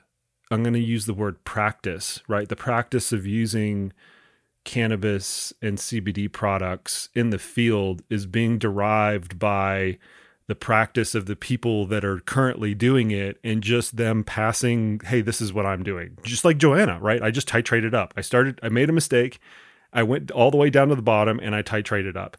I'm 0.50 0.62
going 0.62 0.74
to 0.74 0.80
use 0.80 1.06
the 1.06 1.14
word 1.14 1.42
practice, 1.44 2.20
right? 2.28 2.48
The 2.48 2.56
practice 2.56 3.10
of 3.10 3.26
using 3.26 3.92
cannabis 4.64 5.52
and 5.62 5.78
CBD 5.78 6.30
products 6.30 7.08
in 7.14 7.30
the 7.30 7.38
field 7.38 8.02
is 8.10 8.26
being 8.26 8.58
derived 8.58 9.38
by 9.38 9.98
the 10.48 10.54
practice 10.54 11.14
of 11.14 11.26
the 11.26 11.36
people 11.36 11.86
that 11.86 12.04
are 12.04 12.18
currently 12.20 12.74
doing 12.74 13.10
it 13.10 13.38
and 13.44 13.62
just 13.62 13.96
them 13.96 14.24
passing, 14.24 15.00
hey, 15.04 15.20
this 15.20 15.40
is 15.40 15.52
what 15.52 15.66
I'm 15.66 15.82
doing. 15.82 16.18
Just 16.24 16.44
like 16.44 16.58
Joanna, 16.58 16.98
right? 17.00 17.22
I 17.22 17.30
just 17.30 17.48
titrated 17.48 17.94
up. 17.94 18.12
I 18.16 18.20
started, 18.22 18.58
I 18.62 18.68
made 18.68 18.88
a 18.88 18.92
mistake. 18.92 19.38
I 19.92 20.02
went 20.02 20.30
all 20.30 20.50
the 20.50 20.56
way 20.56 20.70
down 20.70 20.88
to 20.88 20.94
the 20.94 21.02
bottom 21.02 21.38
and 21.40 21.54
I 21.54 21.62
titrated 21.62 22.16
up 22.16 22.36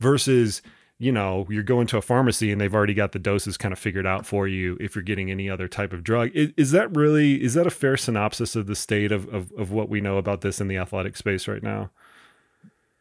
versus, 0.00 0.60
you 0.98 1.12
know, 1.12 1.46
you're 1.48 1.62
going 1.62 1.86
to 1.88 1.96
a 1.96 2.02
pharmacy 2.02 2.52
and 2.52 2.60
they've 2.60 2.74
already 2.74 2.94
got 2.94 3.12
the 3.12 3.18
doses 3.18 3.56
kind 3.56 3.72
of 3.72 3.78
figured 3.78 4.06
out 4.06 4.26
for 4.26 4.46
you 4.46 4.76
if 4.80 4.94
you're 4.94 5.02
getting 5.02 5.30
any 5.30 5.48
other 5.48 5.68
type 5.68 5.92
of 5.92 6.04
drug. 6.04 6.30
Is, 6.34 6.52
is 6.56 6.70
that 6.72 6.94
really, 6.94 7.42
is 7.42 7.54
that 7.54 7.66
a 7.66 7.70
fair 7.70 7.96
synopsis 7.96 8.54
of 8.54 8.66
the 8.66 8.74
state 8.74 9.12
of, 9.12 9.32
of, 9.32 9.52
of 9.52 9.70
what 9.72 9.88
we 9.88 10.00
know 10.00 10.18
about 10.18 10.42
this 10.42 10.60
in 10.60 10.68
the 10.68 10.76
athletic 10.76 11.16
space 11.16 11.48
right 11.48 11.62
now? 11.62 11.90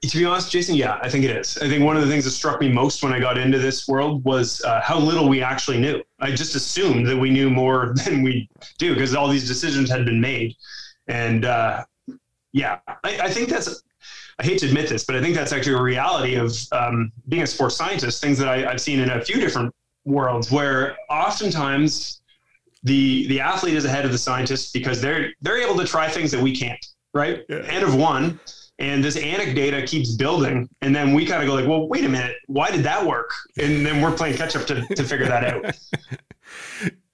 To 0.02 0.18
be 0.18 0.26
honest, 0.26 0.52
Jason, 0.52 0.76
yeah, 0.76 1.00
I 1.02 1.10
think 1.10 1.26
it 1.26 1.36
is. 1.36 1.58
I 1.58 1.68
think 1.68 1.84
one 1.84 1.96
of 1.96 2.04
the 2.04 2.10
things 2.10 2.26
that 2.26 2.32
struck 2.32 2.60
me 2.62 2.72
most 2.72 3.02
when 3.02 3.12
I 3.12 3.20
got 3.20 3.38
into 3.38 3.58
this 3.58 3.88
world 3.88 4.24
was 4.24 4.62
uh, 4.64 4.82
how 4.82 5.00
little 5.00 5.28
we 5.28 5.42
actually 5.42 5.80
knew. 5.80 6.04
I 6.20 6.32
just 6.32 6.54
assumed 6.54 7.08
that 7.08 7.18
we 7.18 7.32
knew 7.32 7.50
more 7.50 7.94
than 8.06 8.22
we 8.22 8.50
do 8.78 8.94
because 8.94 9.16
all 9.16 9.28
these 9.28 9.48
decisions 9.48 9.90
had 9.90 10.06
been 10.06 10.22
made. 10.22 10.56
And 11.08 11.46
uh, 11.46 11.86
yeah, 12.52 12.80
I, 12.88 13.20
I, 13.22 13.30
think 13.30 13.50
that's 13.50 13.84
I 14.40 14.44
hate 14.44 14.60
to 14.60 14.68
admit 14.68 14.90
this, 14.90 15.06
but 15.06 15.16
I 15.16 15.22
think 15.22 15.36
that's 15.36 15.54
actually 15.54 15.76
a 15.76 15.82
reality 15.82 16.36
of 16.36 16.56
um, 16.72 17.12
being 17.30 17.44
a 17.44 17.48
sports 17.48 17.76
scientist. 17.76 18.22
Things 18.22 18.38
that 18.38 18.48
I, 18.48 18.70
I've 18.70 18.82
seen 18.82 19.00
in 19.00 19.10
a 19.10 19.24
few 19.24 19.40
different 19.40 19.74
worlds, 20.04 20.52
where 20.52 20.98
oftentimes 21.10 22.22
the 22.84 23.28
the 23.28 23.40
athlete 23.40 23.76
is 23.76 23.86
ahead 23.86 24.06
of 24.06 24.12
the 24.12 24.18
scientist 24.18 24.74
because 24.74 25.02
they're 25.02 25.30
they're 25.42 25.58
able 25.58 25.76
to 25.78 25.86
try 25.86 26.10
things 26.10 26.32
that 26.32 26.42
we 26.42 26.56
can't. 26.56 26.86
Right? 27.14 27.46
Yeah. 27.48 27.64
N 27.68 27.84
of 27.84 27.96
one. 27.96 28.40
And 28.78 29.04
this 29.04 29.16
anecdata 29.16 29.88
keeps 29.88 30.16
building, 30.16 30.70
and 30.82 30.94
then 30.94 31.14
we 31.14 31.26
kind 31.26 31.42
of 31.42 31.48
go 31.48 31.56
like, 31.56 31.68
"Well, 31.68 31.88
wait 31.88 32.04
a 32.04 32.10
minute, 32.10 32.36
why 32.48 32.72
did 32.72 32.84
that 32.84 33.06
work?" 33.06 33.32
And 33.58 33.86
then 33.86 34.02
we're 34.02 34.12
playing 34.12 34.36
catch 34.36 34.56
up 34.56 34.68
to, 34.68 34.86
to 34.96 35.04
figure 35.04 35.28
that 35.28 35.46
out. 35.46 35.78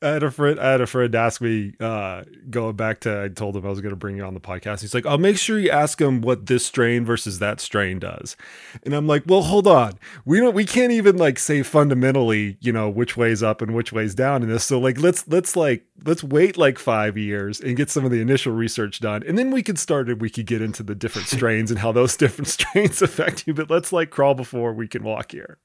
I 0.03 0.07
had 0.07 0.23
a 0.23 0.31
friend. 0.31 0.59
I 0.59 0.71
had 0.71 0.81
a 0.81 0.87
friend 0.87 1.13
ask 1.13 1.41
me, 1.41 1.73
uh, 1.79 2.23
going 2.49 2.75
back 2.75 3.01
to. 3.01 3.23
I 3.23 3.27
told 3.27 3.55
him 3.55 3.65
I 3.65 3.69
was 3.69 3.81
going 3.81 3.91
to 3.91 3.95
bring 3.95 4.17
you 4.17 4.23
on 4.23 4.33
the 4.33 4.39
podcast. 4.39 4.81
He's 4.81 4.95
like, 4.95 5.05
"I'll 5.05 5.19
make 5.19 5.37
sure 5.37 5.59
you 5.59 5.69
ask 5.69 6.01
him 6.01 6.21
what 6.21 6.47
this 6.47 6.65
strain 6.65 7.05
versus 7.05 7.37
that 7.37 7.59
strain 7.59 7.99
does." 7.99 8.35
And 8.83 8.95
I'm 8.95 9.05
like, 9.05 9.23
"Well, 9.27 9.43
hold 9.43 9.67
on. 9.67 9.99
We 10.25 10.39
don't. 10.39 10.55
We 10.55 10.65
can't 10.65 10.91
even 10.91 11.17
like 11.17 11.37
say 11.37 11.61
fundamentally, 11.61 12.57
you 12.61 12.71
know, 12.71 12.89
which 12.89 13.15
way's 13.15 13.43
up 13.43 13.61
and 13.61 13.75
which 13.75 13.93
way's 13.93 14.15
down 14.15 14.41
in 14.41 14.49
this. 14.49 14.63
So 14.63 14.79
like, 14.79 14.99
let's 14.99 15.27
let's 15.27 15.55
like 15.55 15.85
let's 16.03 16.23
wait 16.23 16.57
like 16.57 16.79
five 16.79 17.15
years 17.15 17.59
and 17.59 17.77
get 17.77 17.91
some 17.91 18.03
of 18.03 18.09
the 18.09 18.21
initial 18.21 18.53
research 18.53 19.01
done, 19.01 19.21
and 19.27 19.37
then 19.37 19.51
we 19.51 19.61
could 19.61 19.77
start. 19.77 20.09
And 20.09 20.19
we 20.19 20.31
could 20.31 20.47
get 20.47 20.63
into 20.63 20.81
the 20.81 20.95
different 20.95 21.27
strains 21.27 21.69
and 21.69 21.79
how 21.79 21.91
those 21.91 22.17
different 22.17 22.47
strains 22.47 23.03
affect 23.03 23.45
you. 23.45 23.53
But 23.53 23.69
let's 23.69 23.93
like 23.93 24.09
crawl 24.09 24.33
before 24.33 24.73
we 24.73 24.87
can 24.87 25.03
walk 25.03 25.31
here." 25.31 25.59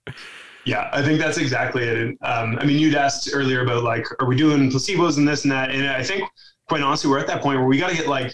Yeah, 0.67 0.91
I 0.93 1.01
think 1.01 1.21
that's 1.21 1.39
exactly 1.39 1.85
it. 1.85 1.97
And, 1.97 2.19
um, 2.23 2.59
I 2.61 2.65
mean, 2.65 2.79
you'd 2.79 2.97
asked 2.97 3.31
earlier 3.33 3.63
about 3.63 3.85
like, 3.85 4.05
are 4.21 4.27
we 4.27 4.37
doing 4.37 4.69
placebos 4.69 5.17
and 5.17 5.27
this 5.27 5.45
and 5.45 5.53
that? 5.53 5.71
And 5.71 5.87
I 5.87 6.03
think, 6.03 6.29
quite 6.69 6.83
honestly, 6.83 7.09
we're 7.09 7.21
at 7.21 7.29
that 7.29 7.41
point 7.41 7.61
where 7.61 7.69
we 7.69 7.79
got 7.79 7.91
to 7.91 7.97
get 7.97 8.09
like, 8.09 8.33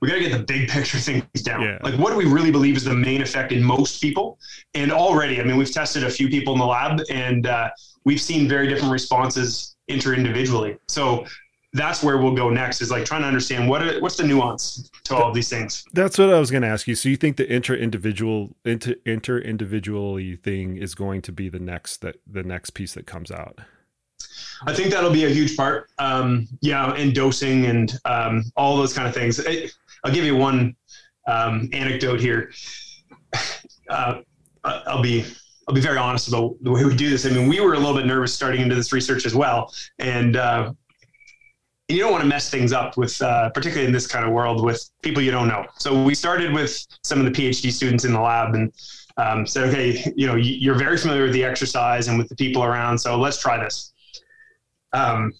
we 0.00 0.08
got 0.08 0.14
to 0.14 0.20
get 0.20 0.32
the 0.32 0.42
big 0.42 0.68
picture 0.68 0.98
things 1.08 1.24
down. 1.42 1.62
Yeah. 1.62 1.78
Like, 1.82 1.94
what 1.94 2.10
do 2.10 2.16
we 2.16 2.24
really 2.24 2.50
believe 2.50 2.76
is 2.76 2.84
the 2.84 2.92
main 2.92 3.22
effect 3.22 3.52
in 3.52 3.62
most 3.62 4.02
people? 4.02 4.40
And 4.74 4.90
already, 4.90 5.40
I 5.40 5.44
mean, 5.44 5.56
we've 5.56 5.70
tested 5.70 6.02
a 6.02 6.10
few 6.10 6.28
people 6.28 6.52
in 6.52 6.58
the 6.58 6.66
lab, 6.66 7.00
and 7.08 7.46
uh, 7.46 7.70
we've 8.04 8.20
seen 8.20 8.48
very 8.48 8.66
different 8.66 8.92
responses 8.92 9.76
inter-individually. 9.86 10.78
So 10.88 11.24
that's 11.72 12.02
where 12.02 12.18
we'll 12.18 12.34
go 12.34 12.50
next 12.50 12.82
is 12.82 12.90
like 12.90 13.04
trying 13.04 13.22
to 13.22 13.28
understand 13.28 13.68
what 13.68 13.82
are, 13.82 13.98
what's 14.00 14.16
the 14.16 14.24
nuance 14.24 14.90
to 15.04 15.16
all 15.16 15.32
these 15.32 15.48
things. 15.48 15.84
That's 15.94 16.18
what 16.18 16.32
I 16.32 16.38
was 16.38 16.50
going 16.50 16.62
to 16.62 16.68
ask 16.68 16.86
you. 16.86 16.94
So 16.94 17.08
you 17.08 17.16
think 17.16 17.36
the 17.36 17.50
inter 17.50 17.74
individual 17.74 18.54
inter 18.64 18.96
inter 19.06 19.38
individually 19.38 20.36
thing 20.36 20.76
is 20.76 20.94
going 20.94 21.22
to 21.22 21.32
be 21.32 21.48
the 21.48 21.58
next 21.58 22.02
that 22.02 22.16
the 22.30 22.42
next 22.42 22.70
piece 22.70 22.92
that 22.94 23.06
comes 23.06 23.30
out? 23.30 23.60
I 24.66 24.74
think 24.74 24.92
that'll 24.92 25.12
be 25.12 25.24
a 25.24 25.30
huge 25.30 25.56
part. 25.56 25.90
Um, 25.98 26.46
yeah, 26.60 26.92
and 26.92 27.14
dosing 27.14 27.66
and 27.66 27.98
um, 28.04 28.44
all 28.56 28.76
those 28.76 28.92
kind 28.92 29.08
of 29.08 29.14
things. 29.14 29.44
I, 29.44 29.68
I'll 30.04 30.12
give 30.12 30.24
you 30.24 30.36
one 30.36 30.76
um, 31.26 31.68
anecdote 31.72 32.20
here. 32.20 32.52
Uh, 33.88 34.22
I'll 34.64 35.02
be 35.02 35.26
I'll 35.68 35.74
be 35.74 35.80
very 35.80 35.98
honest 35.98 36.28
about 36.28 36.54
the 36.62 36.70
way 36.70 36.84
we 36.84 36.96
do 36.96 37.10
this. 37.10 37.26
I 37.26 37.30
mean, 37.30 37.48
we 37.48 37.60
were 37.60 37.74
a 37.74 37.78
little 37.78 37.94
bit 37.94 38.06
nervous 38.06 38.32
starting 38.32 38.60
into 38.60 38.74
this 38.74 38.92
research 38.92 39.26
as 39.26 39.34
well, 39.34 39.72
and 39.98 40.36
uh, 40.36 40.72
you 41.88 41.98
don't 41.98 42.12
want 42.12 42.22
to 42.22 42.28
mess 42.28 42.48
things 42.48 42.72
up 42.72 42.96
with, 42.96 43.20
uh, 43.22 43.50
particularly 43.50 43.86
in 43.86 43.92
this 43.92 44.06
kind 44.06 44.24
of 44.24 44.32
world, 44.32 44.64
with 44.64 44.88
people 45.02 45.22
you 45.22 45.30
don't 45.30 45.48
know. 45.48 45.66
So 45.78 46.02
we 46.02 46.14
started 46.14 46.52
with 46.52 46.86
some 47.02 47.18
of 47.18 47.26
the 47.26 47.30
PhD 47.32 47.70
students 47.70 48.04
in 48.04 48.12
the 48.12 48.20
lab 48.20 48.54
and 48.54 48.72
um, 49.16 49.46
said, 49.46 49.68
okay, 49.68 50.12
you 50.16 50.26
know, 50.26 50.36
you're 50.36 50.74
very 50.74 50.96
familiar 50.96 51.24
with 51.24 51.32
the 51.32 51.44
exercise 51.44 52.08
and 52.08 52.16
with 52.18 52.28
the 52.28 52.36
people 52.36 52.64
around, 52.64 52.98
so 52.98 53.18
let's 53.18 53.38
try 53.40 53.62
this. 53.62 53.92
Um, 54.92 55.32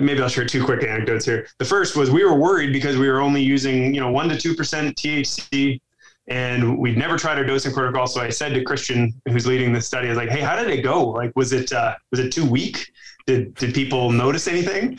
maybe 0.00 0.22
I'll 0.22 0.28
share 0.28 0.46
two 0.46 0.64
quick 0.64 0.82
anecdotes 0.82 1.24
here. 1.24 1.46
The 1.58 1.64
first 1.64 1.96
was 1.96 2.10
we 2.10 2.24
were 2.24 2.34
worried 2.34 2.72
because 2.72 2.96
we 2.96 3.08
were 3.08 3.20
only 3.20 3.42
using, 3.42 3.94
you 3.94 4.00
know, 4.00 4.10
one 4.10 4.28
to 4.28 4.38
two 4.38 4.54
percent 4.54 4.96
THC, 4.96 5.80
and 6.28 6.78
we'd 6.78 6.96
never 6.96 7.18
tried 7.18 7.38
our 7.38 7.44
dosing 7.44 7.72
protocol. 7.72 8.06
So 8.06 8.20
I 8.20 8.30
said 8.30 8.54
to 8.54 8.64
Christian, 8.64 9.12
who's 9.28 9.46
leading 9.46 9.72
the 9.72 9.80
study, 9.80 10.06
I 10.06 10.10
was 10.10 10.18
like, 10.18 10.30
"Hey, 10.30 10.40
how 10.40 10.56
did 10.56 10.70
it 10.70 10.82
go? 10.82 11.08
Like, 11.08 11.32
was 11.36 11.52
it 11.52 11.72
uh, 11.72 11.94
was 12.10 12.20
it 12.20 12.32
too 12.32 12.46
weak? 12.46 12.86
Did 13.26 13.54
did 13.54 13.74
people 13.74 14.10
notice 14.10 14.48
anything?" 14.48 14.98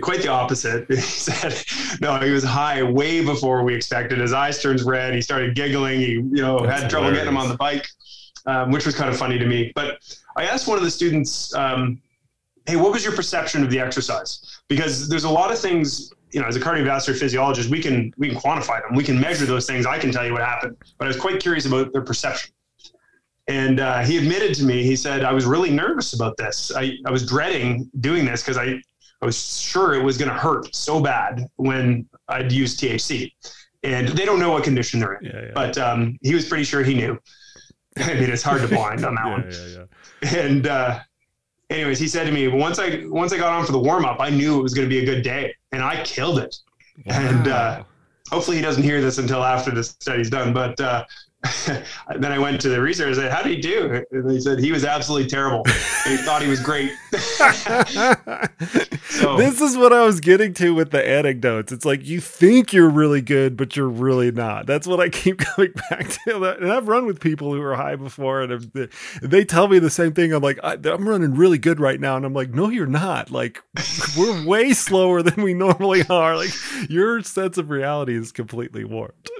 Quite 0.00 0.22
the 0.22 0.28
opposite. 0.28 0.86
He 0.88 0.96
said, 0.96 1.54
"No, 2.00 2.18
he 2.18 2.30
was 2.30 2.42
high 2.42 2.82
way 2.82 3.24
before 3.24 3.62
we 3.62 3.74
expected. 3.74 4.18
His 4.18 4.32
eyes 4.32 4.60
turned 4.60 4.80
red. 4.82 5.14
He 5.14 5.22
started 5.22 5.54
giggling. 5.54 6.00
He, 6.00 6.12
you 6.12 6.42
know, 6.42 6.66
That's 6.66 6.82
had 6.82 6.90
trouble 6.90 7.10
getting 7.12 7.28
him 7.28 7.36
on 7.36 7.48
the 7.48 7.56
bike, 7.56 7.86
um, 8.46 8.70
which 8.70 8.86
was 8.86 8.94
kind 8.94 9.08
of 9.08 9.16
funny 9.16 9.38
to 9.38 9.46
me. 9.46 9.72
But 9.74 9.98
I 10.36 10.44
asked 10.44 10.66
one 10.66 10.78
of 10.78 10.84
the 10.84 10.90
students, 10.90 11.54
um, 11.54 12.00
"Hey, 12.66 12.76
what 12.76 12.92
was 12.92 13.04
your 13.04 13.14
perception 13.14 13.62
of 13.62 13.70
the 13.70 13.78
exercise?" 13.78 14.60
Because 14.68 15.08
there's 15.08 15.24
a 15.24 15.30
lot 15.30 15.52
of 15.52 15.58
things, 15.58 16.12
you 16.32 16.40
know, 16.40 16.46
as 16.46 16.56
a 16.56 16.60
cardiovascular 16.60 17.16
physiologist, 17.16 17.70
we 17.70 17.80
can 17.80 18.12
we 18.16 18.28
can 18.30 18.38
quantify 18.38 18.82
them. 18.82 18.96
We 18.96 19.04
can 19.04 19.20
measure 19.20 19.46
those 19.46 19.66
things. 19.66 19.86
I 19.86 19.98
can 19.98 20.10
tell 20.10 20.26
you 20.26 20.32
what 20.32 20.42
happened. 20.42 20.76
But 20.98 21.04
I 21.04 21.08
was 21.08 21.16
quite 21.16 21.40
curious 21.40 21.66
about 21.66 21.92
their 21.92 22.02
perception. 22.02 22.52
And 23.46 23.78
uh, 23.80 24.00
he 24.00 24.16
admitted 24.16 24.54
to 24.56 24.64
me, 24.64 24.84
he 24.84 24.96
said, 24.96 25.22
I 25.22 25.32
was 25.32 25.44
really 25.44 25.70
nervous 25.70 26.14
about 26.14 26.36
this. 26.38 26.72
I, 26.74 26.96
I 27.04 27.10
was 27.10 27.26
dreading 27.26 27.90
doing 28.00 28.24
this 28.24 28.42
because 28.42 28.56
I, 28.56 28.80
I 29.24 29.26
was 29.26 29.58
sure 29.58 29.94
it 29.94 30.02
was 30.02 30.18
going 30.18 30.28
to 30.28 30.36
hurt 30.36 30.74
so 30.76 31.00
bad 31.00 31.48
when 31.56 32.06
I'd 32.28 32.52
use 32.52 32.76
THC. 32.76 33.32
And 33.82 34.08
they 34.08 34.26
don't 34.26 34.38
know 34.38 34.50
what 34.50 34.64
condition 34.64 35.00
they're 35.00 35.14
in. 35.14 35.24
Yeah, 35.24 35.40
yeah. 35.46 35.50
But 35.54 35.78
um, 35.78 36.18
he 36.20 36.34
was 36.34 36.46
pretty 36.46 36.64
sure 36.64 36.82
he 36.82 36.92
knew. 36.92 37.18
I 37.96 38.12
mean, 38.12 38.28
it's 38.28 38.42
hard 38.42 38.60
to 38.60 38.68
blind 38.68 39.02
on 39.02 39.14
that 39.14 39.24
yeah, 39.50 39.78
one. 39.78 39.88
And 40.38 40.66
uh, 40.66 41.00
anyways, 41.70 41.98
he 41.98 42.06
said 42.06 42.24
to 42.24 42.32
me, 42.32 42.48
once 42.48 42.78
I 42.78 43.04
once 43.06 43.32
I 43.32 43.38
got 43.38 43.50
on 43.54 43.64
for 43.64 43.72
the 43.72 43.78
warm 43.78 44.04
up, 44.04 44.20
I 44.20 44.28
knew 44.28 44.60
it 44.60 44.62
was 44.62 44.74
going 44.74 44.86
to 44.86 44.94
be 44.94 45.00
a 45.00 45.06
good 45.06 45.22
day, 45.22 45.54
and 45.72 45.82
I 45.82 46.04
killed 46.04 46.38
it. 46.38 46.54
And, 47.06 47.48
uh, 47.48 47.82
Hopefully, 48.30 48.56
he 48.56 48.62
doesn't 48.62 48.82
hear 48.82 49.00
this 49.00 49.18
until 49.18 49.44
after 49.44 49.70
the 49.70 49.84
study's 49.84 50.30
done. 50.30 50.52
But 50.52 50.80
uh, 50.80 51.04
then 52.16 52.32
I 52.32 52.38
went 52.38 52.60
to 52.62 52.68
the 52.68 52.80
researcher 52.80 53.08
and 53.08 53.16
said, 53.16 53.32
"How 53.32 53.42
did 53.42 53.52
he 53.56 53.60
do?" 53.60 54.04
And 54.10 54.28
they 54.28 54.40
said 54.40 54.58
he 54.58 54.72
was 54.72 54.84
absolutely 54.84 55.28
terrible. 55.28 55.62
he 56.04 56.16
thought 56.18 56.42
he 56.42 56.48
was 56.48 56.60
great. 56.60 56.90
So- 59.14 59.36
this 59.36 59.60
is 59.60 59.76
what 59.76 59.92
I 59.92 60.04
was 60.04 60.18
getting 60.20 60.54
to 60.54 60.74
with 60.74 60.90
the 60.90 61.06
anecdotes. 61.06 61.70
It's 61.70 61.84
like 61.84 62.04
you 62.04 62.20
think 62.20 62.72
you're 62.72 62.88
really 62.90 63.20
good, 63.20 63.56
but 63.56 63.76
you're 63.76 63.88
really 63.88 64.32
not. 64.32 64.66
That's 64.66 64.86
what 64.88 64.98
I 64.98 65.08
keep 65.08 65.38
coming 65.56 65.72
back 65.90 66.08
to. 66.24 66.42
And 66.60 66.72
I've 66.72 66.88
run 66.88 67.06
with 67.06 67.20
people 67.20 67.52
who 67.54 67.60
were 67.60 67.76
high 67.76 67.94
before, 67.96 68.42
and 68.42 68.90
they 69.22 69.44
tell 69.44 69.68
me 69.68 69.78
the 69.78 69.90
same 69.90 70.12
thing. 70.14 70.32
I'm 70.32 70.42
like, 70.42 70.58
I'm 70.62 71.08
running 71.08 71.34
really 71.34 71.58
good 71.58 71.78
right 71.78 72.00
now, 72.00 72.16
and 72.16 72.24
I'm 72.26 72.34
like, 72.34 72.50
no, 72.50 72.68
you're 72.70 72.86
not. 72.86 73.30
Like 73.30 73.62
we're 74.18 74.44
way 74.46 74.72
slower 74.72 75.22
than 75.22 75.42
we 75.42 75.54
normally 75.54 76.02
are. 76.08 76.36
Like 76.36 76.50
your 76.90 77.22
sense 77.22 77.56
of 77.56 77.70
reality 77.70 78.16
is 78.16 78.32
completely 78.32 78.84
warped. 78.84 79.30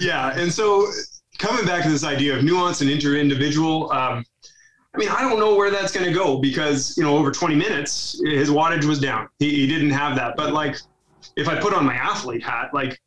Yeah, 0.00 0.32
and 0.38 0.52
so 0.52 0.86
coming 1.42 1.66
back 1.66 1.82
to 1.82 1.90
this 1.90 2.04
idea 2.04 2.36
of 2.36 2.44
nuance 2.44 2.80
and 2.82 2.88
inter-individual, 2.88 3.90
um, 3.92 4.24
I 4.94 4.98
mean, 4.98 5.08
I 5.08 5.22
don't 5.22 5.38
know 5.40 5.56
where 5.56 5.70
that's 5.70 5.92
going 5.92 6.06
to 6.06 6.12
go 6.12 6.38
because 6.38 6.96
you 6.96 7.02
know, 7.02 7.16
over 7.16 7.30
20 7.32 7.54
minutes, 7.56 8.20
his 8.24 8.48
wattage 8.50 8.84
was 8.84 9.00
down. 9.00 9.28
He, 9.38 9.50
he 9.50 9.66
didn't 9.66 9.90
have 9.90 10.14
that. 10.16 10.36
But 10.36 10.52
like, 10.52 10.76
if 11.36 11.48
I 11.48 11.58
put 11.58 11.74
on 11.74 11.84
my 11.84 11.94
athlete 11.94 12.42
hat, 12.44 12.72
like, 12.72 13.00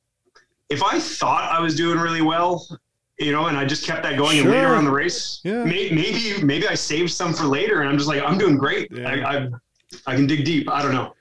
if 0.69 0.83
I 0.83 0.99
thought 0.99 1.49
I 1.51 1.59
was 1.61 1.75
doing 1.75 1.97
really 1.99 2.21
well, 2.23 2.67
you 3.19 3.31
know, 3.31 3.45
and 3.47 3.55
I 3.57 3.65
just 3.65 3.85
kept 3.85 4.03
that 4.03 4.17
going, 4.17 4.39
and 4.39 4.49
later 4.49 4.75
on 4.75 4.83
the 4.83 4.91
race, 4.91 5.39
Yeah. 5.43 5.63
may, 5.63 5.89
maybe 5.91 6.43
maybe 6.43 6.67
I 6.67 6.73
saved 6.73 7.11
some 7.11 7.33
for 7.33 7.43
later, 7.45 7.79
and 7.81 7.89
I'm 7.89 7.97
just 7.97 8.09
like, 8.09 8.21
I'm 8.21 8.37
doing 8.37 8.57
great. 8.57 8.91
Yeah. 8.91 9.07
I, 9.09 9.37
I 9.37 9.47
I 10.07 10.15
can 10.15 10.27
dig 10.27 10.43
deep. 10.43 10.69
I 10.69 10.81
don't 10.81 10.91
know. 10.91 11.14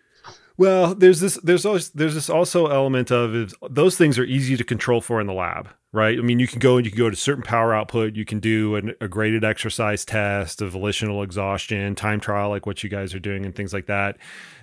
Well, 0.56 0.94
there's 0.94 1.18
this 1.18 1.34
there's 1.42 1.66
always 1.66 1.90
there's 1.90 2.14
this 2.14 2.30
also 2.30 2.68
element 2.68 3.10
of 3.10 3.34
is 3.34 3.54
those 3.68 3.96
things 3.96 4.18
are 4.18 4.24
easy 4.24 4.56
to 4.56 4.62
control 4.62 5.00
for 5.00 5.20
in 5.20 5.26
the 5.26 5.32
lab, 5.32 5.68
right? 5.92 6.16
I 6.16 6.22
mean, 6.22 6.38
you 6.38 6.46
can 6.46 6.60
go 6.60 6.76
and 6.76 6.86
you 6.86 6.92
can 6.92 6.98
go 6.98 7.10
to 7.10 7.16
certain 7.16 7.42
power 7.42 7.74
output, 7.74 8.14
you 8.14 8.24
can 8.24 8.38
do 8.38 8.76
an, 8.76 8.94
a 9.00 9.08
graded 9.08 9.42
exercise 9.42 10.04
test, 10.04 10.62
a 10.62 10.68
volitional 10.68 11.24
exhaustion, 11.24 11.96
time 11.96 12.20
trial 12.20 12.50
like 12.50 12.66
what 12.66 12.84
you 12.84 12.88
guys 12.88 13.14
are 13.14 13.18
doing 13.18 13.44
and 13.44 13.56
things 13.56 13.72
like 13.72 13.86
that. 13.86 14.16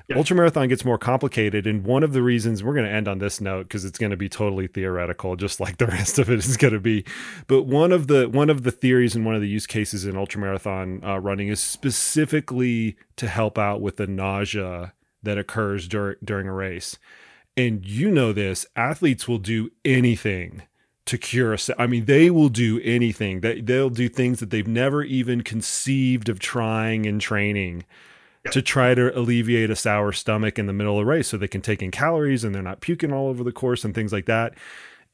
Yeah. 0.08 0.16
Ultramarathon 0.16 0.70
gets 0.70 0.86
more 0.86 0.98
complicated, 0.98 1.68
and 1.68 1.86
one 1.86 2.04
of 2.04 2.14
the 2.14 2.24
reasons 2.24 2.64
we're 2.64 2.74
going 2.74 2.86
to 2.86 2.92
end 2.92 3.10
on 3.10 3.20
this 3.20 3.42
note 3.42 3.64
because 3.64 3.84
it's 3.84 4.00
going 4.00 4.12
to 4.12 4.18
be 4.18 4.30
totally 4.30 4.68
theoretical, 4.68 5.36
just 5.36 5.60
like 5.60 5.78
the 5.78 5.88
rest 5.98 6.20
of 6.20 6.30
it 6.30 6.40
is 6.40 6.56
going 6.56 6.74
to 6.74 6.80
be. 6.80 7.04
But 7.48 7.64
one 7.64 7.92
of 7.92 8.08
the 8.08 8.30
one 8.30 8.50
of 8.50 8.64
the 8.64 8.72
theories 8.72 9.14
and 9.14 9.26
one 9.26 9.36
of 9.36 9.42
the 9.42 9.50
use 9.50 9.68
cases 9.68 10.06
in 10.06 10.16
ultramarathon 10.16 11.06
uh, 11.06 11.20
running 11.20 11.50
is 11.50 11.60
specifically 11.60 12.96
to 13.18 13.28
help 13.28 13.58
out 13.58 13.82
with 13.82 13.98
the 13.98 14.08
nausea 14.08 14.94
that 15.24 15.38
occurs 15.38 15.88
dur- 15.88 16.18
during 16.24 16.48
a 16.48 16.54
race. 16.54 16.98
And 17.58 17.86
you 17.86 18.10
know 18.10 18.32
this, 18.34 18.66
athletes 18.76 19.28
will 19.28 19.38
do 19.38 19.72
anything 19.84 20.64
to 21.06 21.18
cure 21.18 21.54
a 21.54 21.58
se- 21.58 21.74
I 21.78 21.88
mean, 21.88 22.06
they 22.06 22.30
will 22.30 22.50
do 22.50 22.80
anything. 22.84 23.42
They 23.42 23.60
they'll 23.62 23.90
do 23.90 24.08
things 24.08 24.40
that 24.40 24.50
they've 24.52 24.68
never 24.68 25.04
even 25.04 25.42
conceived 25.42 26.30
of 26.30 26.40
trying 26.40 27.06
in 27.06 27.20
training 27.20 27.86
Yep. 28.46 28.54
to 28.54 28.62
try 28.64 28.96
to 28.96 29.16
alleviate 29.16 29.70
a 29.70 29.76
sour 29.76 30.12
stomach 30.12 30.58
in 30.58 30.66
the 30.66 30.74
middle 30.74 30.98
of 30.98 31.06
the 31.06 31.12
race 31.12 31.28
so 31.28 31.38
they 31.38 31.48
can 31.48 31.62
take 31.62 31.84
in 31.84 31.92
calories 31.92 32.44
and 32.44 32.56
they're 32.56 32.64
not 32.64 32.82
puking 32.82 33.14
all 33.14 33.28
over 33.28 33.44
the 33.44 33.52
course 33.52 33.86
and 33.86 33.94
things 33.94 34.12
like 34.12 34.26
that. 34.26 34.56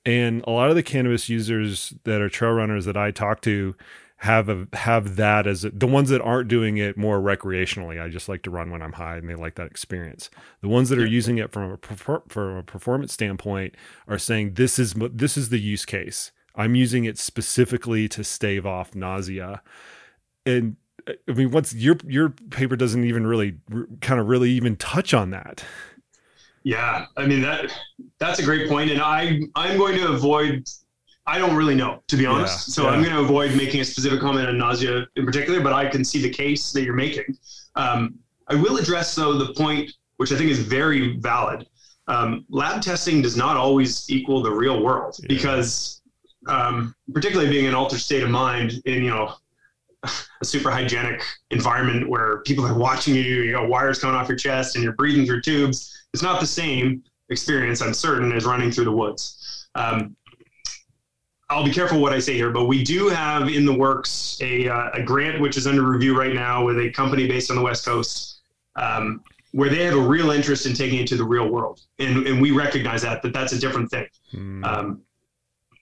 And 0.05 0.45
a 0.47 0.51
lot 0.51 0.69
of 0.69 0.77
the 0.77 0.83
cannabis 0.83 1.27
users 1.27 1.93
that 2.05 2.21
are 2.21 2.29
trail 2.29 2.53
runners 2.53 2.85
that 2.85 2.95
I 2.95 3.11
talk 3.11 3.41
to 3.41 3.75
have 4.21 4.49
a, 4.49 4.67
have 4.73 5.15
that 5.17 5.45
as 5.45 5.63
a, 5.63 5.69
the 5.69 5.85
ones 5.87 6.09
that 6.09 6.21
aren't 6.21 6.47
doing 6.47 6.77
it 6.77 6.97
more 6.97 7.19
recreationally. 7.19 8.01
I 8.01 8.09
just 8.09 8.27
like 8.27 8.41
to 8.43 8.49
run 8.49 8.71
when 8.71 8.81
I'm 8.81 8.93
high, 8.93 9.17
and 9.17 9.29
they 9.29 9.35
like 9.35 9.55
that 9.55 9.67
experience. 9.67 10.29
The 10.61 10.67
ones 10.67 10.89
that 10.89 10.97
are 10.97 11.05
Yeah. 11.05 11.11
using 11.11 11.37
it 11.37 11.51
from 11.51 11.71
a 11.71 11.77
perfor- 11.77 12.29
from 12.31 12.57
a 12.57 12.63
performance 12.63 13.13
standpoint 13.13 13.75
are 14.07 14.17
saying 14.17 14.55
this 14.55 14.79
is 14.79 14.93
this 15.13 15.37
is 15.37 15.49
the 15.49 15.59
use 15.59 15.85
case. 15.85 16.31
I'm 16.55 16.73
using 16.73 17.05
it 17.05 17.19
specifically 17.19 18.07
to 18.09 18.23
stave 18.23 18.65
off 18.65 18.95
nausea. 18.95 19.61
And 20.47 20.77
I 21.07 21.31
mean, 21.33 21.51
what's 21.51 21.75
your 21.75 21.97
your 22.07 22.29
paper 22.29 22.75
doesn't 22.75 23.03
even 23.03 23.27
really 23.27 23.57
kind 24.01 24.19
of 24.19 24.27
really 24.27 24.49
even 24.51 24.75
touch 24.77 25.13
on 25.13 25.29
that. 25.29 25.63
Yeah, 26.63 27.05
I 27.15 27.27
mean 27.27 27.41
that 27.43 27.71
that's 28.19 28.39
a 28.39 28.43
great 28.43 28.67
point, 28.67 28.89
and 28.91 28.99
I 29.01 29.39
I'm 29.55 29.77
going 29.77 29.95
to 29.97 30.07
avoid. 30.09 30.67
I 31.27 31.37
don't 31.37 31.55
really 31.55 31.75
know, 31.75 32.01
to 32.07 32.15
be 32.15 32.25
honest. 32.25 32.69
Yeah, 32.69 32.73
so 32.73 32.83
yeah. 32.83 32.89
I'm 32.89 33.03
going 33.03 33.13
to 33.13 33.19
avoid 33.19 33.55
making 33.55 33.81
a 33.81 33.85
specific 33.85 34.21
comment 34.21 34.47
on 34.47 34.57
nausea 34.57 35.05
in 35.17 35.25
particular, 35.25 35.59
but 35.59 35.73
I 35.73 35.85
can 35.87 36.05
see 36.05 36.21
the 36.21 36.29
case 36.29 36.71
that 36.71 36.83
you're 36.83 36.95
making. 36.95 37.37
Um, 37.75 38.15
I 38.47 38.55
will 38.55 38.77
address 38.77 39.13
though 39.13 39.33
the 39.33 39.53
point, 39.53 39.91
which 40.15 40.31
I 40.31 40.37
think 40.37 40.49
is 40.49 40.59
very 40.59 41.17
valid. 41.17 41.67
Um, 42.07 42.45
lab 42.49 42.81
testing 42.81 43.21
does 43.21 43.35
not 43.35 43.57
always 43.57 44.09
equal 44.09 44.41
the 44.41 44.51
real 44.51 44.81
world 44.81 45.17
yeah. 45.19 45.27
because, 45.27 46.01
um, 46.47 46.95
particularly 47.13 47.51
being 47.51 47.65
in 47.65 47.71
an 47.71 47.75
altered 47.75 47.99
state 47.99 48.23
of 48.23 48.29
mind 48.29 48.81
in 48.85 49.03
you 49.03 49.09
know 49.09 49.33
a 50.03 50.45
super 50.45 50.71
hygienic 50.71 51.21
environment 51.51 52.07
where 52.07 52.41
people 52.43 52.65
are 52.65 52.77
watching 52.77 53.13
you, 53.15 53.21
you 53.21 53.51
got 53.51 53.67
wires 53.67 53.99
coming 53.99 54.15
off 54.15 54.29
your 54.29 54.37
chest 54.37 54.75
and 54.75 54.83
you're 54.83 54.93
breathing 54.93 55.25
through 55.25 55.41
tubes. 55.41 56.07
It's 56.13 56.23
not 56.23 56.39
the 56.39 56.47
same 56.47 57.03
experience, 57.29 57.81
I'm 57.81 57.93
certain, 57.93 58.31
as 58.31 58.45
running 58.45 58.71
through 58.71 58.85
the 58.85 58.91
woods. 58.91 59.67
Um, 59.75 60.15
I'll 61.49 61.63
be 61.63 61.71
careful 61.71 62.01
what 62.01 62.11
I 62.11 62.19
say 62.19 62.33
here, 62.33 62.51
but 62.51 62.65
we 62.65 62.83
do 62.83 63.07
have 63.07 63.47
in 63.47 63.65
the 63.65 63.73
works 63.73 64.37
a, 64.41 64.67
uh, 64.67 64.89
a 64.93 65.01
grant 65.01 65.39
which 65.39 65.55
is 65.55 65.65
under 65.65 65.83
review 65.83 66.17
right 66.17 66.33
now 66.33 66.65
with 66.65 66.77
a 66.77 66.89
company 66.91 67.27
based 67.27 67.49
on 67.49 67.55
the 67.55 67.61
West 67.61 67.85
Coast, 67.85 68.41
um, 68.75 69.23
where 69.53 69.69
they 69.69 69.83
have 69.85 69.95
a 69.95 69.99
real 69.99 70.31
interest 70.31 70.65
in 70.65 70.73
taking 70.73 70.99
it 70.99 71.07
to 71.07 71.15
the 71.15 71.23
real 71.23 71.47
world, 71.49 71.81
and 71.99 72.27
and 72.27 72.41
we 72.41 72.51
recognize 72.51 73.01
that 73.03 73.21
that 73.21 73.33
that's 73.33 73.53
a 73.53 73.59
different 73.59 73.89
thing. 73.89 74.07
Mm. 74.33 74.65
Um, 74.65 75.01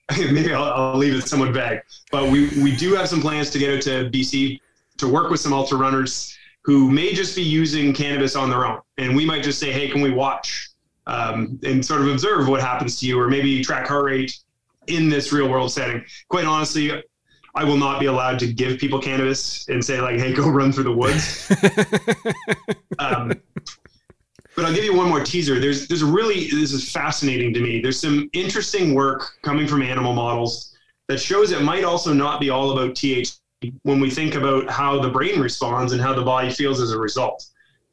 maybe 0.18 0.54
I'll, 0.54 0.72
I'll, 0.72 0.96
leave 0.96 1.14
it 1.14 1.26
somewhat 1.26 1.52
vague, 1.52 1.80
but 2.12 2.30
we, 2.30 2.48
we 2.62 2.76
do 2.76 2.94
have 2.94 3.08
some 3.08 3.20
plans 3.20 3.50
to 3.50 3.58
get 3.58 3.70
it 3.70 3.82
to 3.82 4.08
BC 4.10 4.60
to 4.98 5.08
work 5.08 5.30
with 5.30 5.40
some 5.40 5.52
ultra 5.52 5.76
runners 5.76 6.36
who 6.62 6.90
may 6.90 7.12
just 7.12 7.34
be 7.34 7.42
using 7.42 7.92
cannabis 7.92 8.36
on 8.36 8.50
their 8.50 8.66
own. 8.66 8.80
And 8.98 9.16
we 9.16 9.24
might 9.24 9.42
just 9.42 9.58
say, 9.58 9.72
hey, 9.72 9.88
can 9.88 10.00
we 10.00 10.10
watch 10.10 10.70
um, 11.06 11.58
and 11.64 11.84
sort 11.84 12.00
of 12.00 12.08
observe 12.08 12.48
what 12.48 12.60
happens 12.60 12.98
to 13.00 13.06
you 13.06 13.20
or 13.20 13.28
maybe 13.28 13.62
track 13.62 13.86
heart 13.86 14.04
rate 14.04 14.36
in 14.88 15.08
this 15.08 15.32
real 15.32 15.48
world 15.48 15.72
setting? 15.72 16.04
Quite 16.28 16.44
honestly, 16.44 17.02
I 17.54 17.64
will 17.64 17.78
not 17.78 17.98
be 17.98 18.06
allowed 18.06 18.38
to 18.40 18.52
give 18.52 18.78
people 18.78 19.00
cannabis 19.00 19.66
and 19.68 19.82
say, 19.82 20.00
like, 20.00 20.18
hey, 20.18 20.32
go 20.32 20.48
run 20.50 20.72
through 20.72 20.84
the 20.84 20.92
woods. 20.92 21.50
um, 22.98 23.32
but 24.54 24.64
I'll 24.64 24.74
give 24.74 24.84
you 24.84 24.96
one 24.96 25.08
more 25.08 25.22
teaser. 25.22 25.58
There's 25.60 25.86
there's 25.86 26.02
a 26.02 26.06
really 26.06 26.48
this 26.50 26.72
is 26.72 26.90
fascinating 26.90 27.52
to 27.54 27.60
me. 27.60 27.80
There's 27.80 28.00
some 28.00 28.28
interesting 28.32 28.94
work 28.94 29.38
coming 29.42 29.66
from 29.66 29.82
animal 29.82 30.14
models 30.14 30.74
that 31.08 31.18
shows 31.18 31.52
it 31.52 31.62
might 31.62 31.84
also 31.84 32.12
not 32.12 32.40
be 32.40 32.50
all 32.50 32.72
about 32.72 32.94
THC 32.94 33.38
when 33.82 34.00
we 34.00 34.10
think 34.10 34.34
about 34.34 34.68
how 34.70 35.00
the 35.00 35.08
brain 35.08 35.40
responds 35.40 35.92
and 35.92 36.00
how 36.00 36.14
the 36.14 36.22
body 36.22 36.50
feels 36.50 36.80
as 36.80 36.92
a 36.92 36.98
result. 36.98 37.44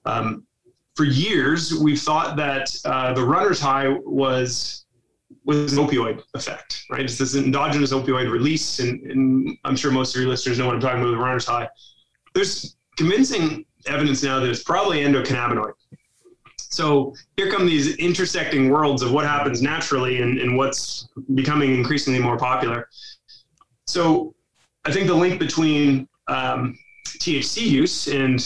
Um, 0.05 0.45
for 0.95 1.05
years, 1.05 1.73
we've 1.75 1.99
thought 1.99 2.35
that 2.37 2.75
uh, 2.85 3.13
the 3.13 3.23
runner's 3.23 3.59
high 3.59 3.89
was 3.89 4.82
was 5.45 5.73
an 5.73 5.85
opioid 5.85 6.21
effect, 6.33 6.85
right? 6.89 7.01
It's 7.01 7.17
this 7.17 7.35
endogenous 7.35 7.91
opioid 7.91 8.31
release, 8.31 8.79
and, 8.79 9.01
and 9.03 9.57
I'm 9.65 9.75
sure 9.75 9.91
most 9.91 10.15
of 10.15 10.21
your 10.21 10.29
listeners 10.29 10.57
know 10.57 10.67
what 10.67 10.75
I'm 10.75 10.81
talking 10.81 11.01
about 11.01 11.11
with 11.11 11.19
runner's 11.19 11.45
high. 11.45 11.67
There's 12.33 12.77
convincing 12.95 13.65
evidence 13.87 14.23
now 14.23 14.39
that 14.39 14.49
it's 14.49 14.63
probably 14.63 15.01
endocannabinoid. 15.01 15.73
So 16.57 17.13
here 17.37 17.51
come 17.51 17.67
these 17.67 17.97
intersecting 17.97 18.69
worlds 18.69 19.03
of 19.03 19.11
what 19.11 19.25
happens 19.25 19.61
naturally 19.61 20.21
and, 20.21 20.39
and 20.39 20.57
what's 20.57 21.07
becoming 21.35 21.75
increasingly 21.75 22.19
more 22.19 22.37
popular. 22.37 22.89
So 23.85 24.33
I 24.85 24.91
think 24.91 25.07
the 25.07 25.13
link 25.13 25.39
between 25.39 26.07
um, 26.27 26.77
THC 27.19 27.61
use 27.61 28.07
and 28.07 28.39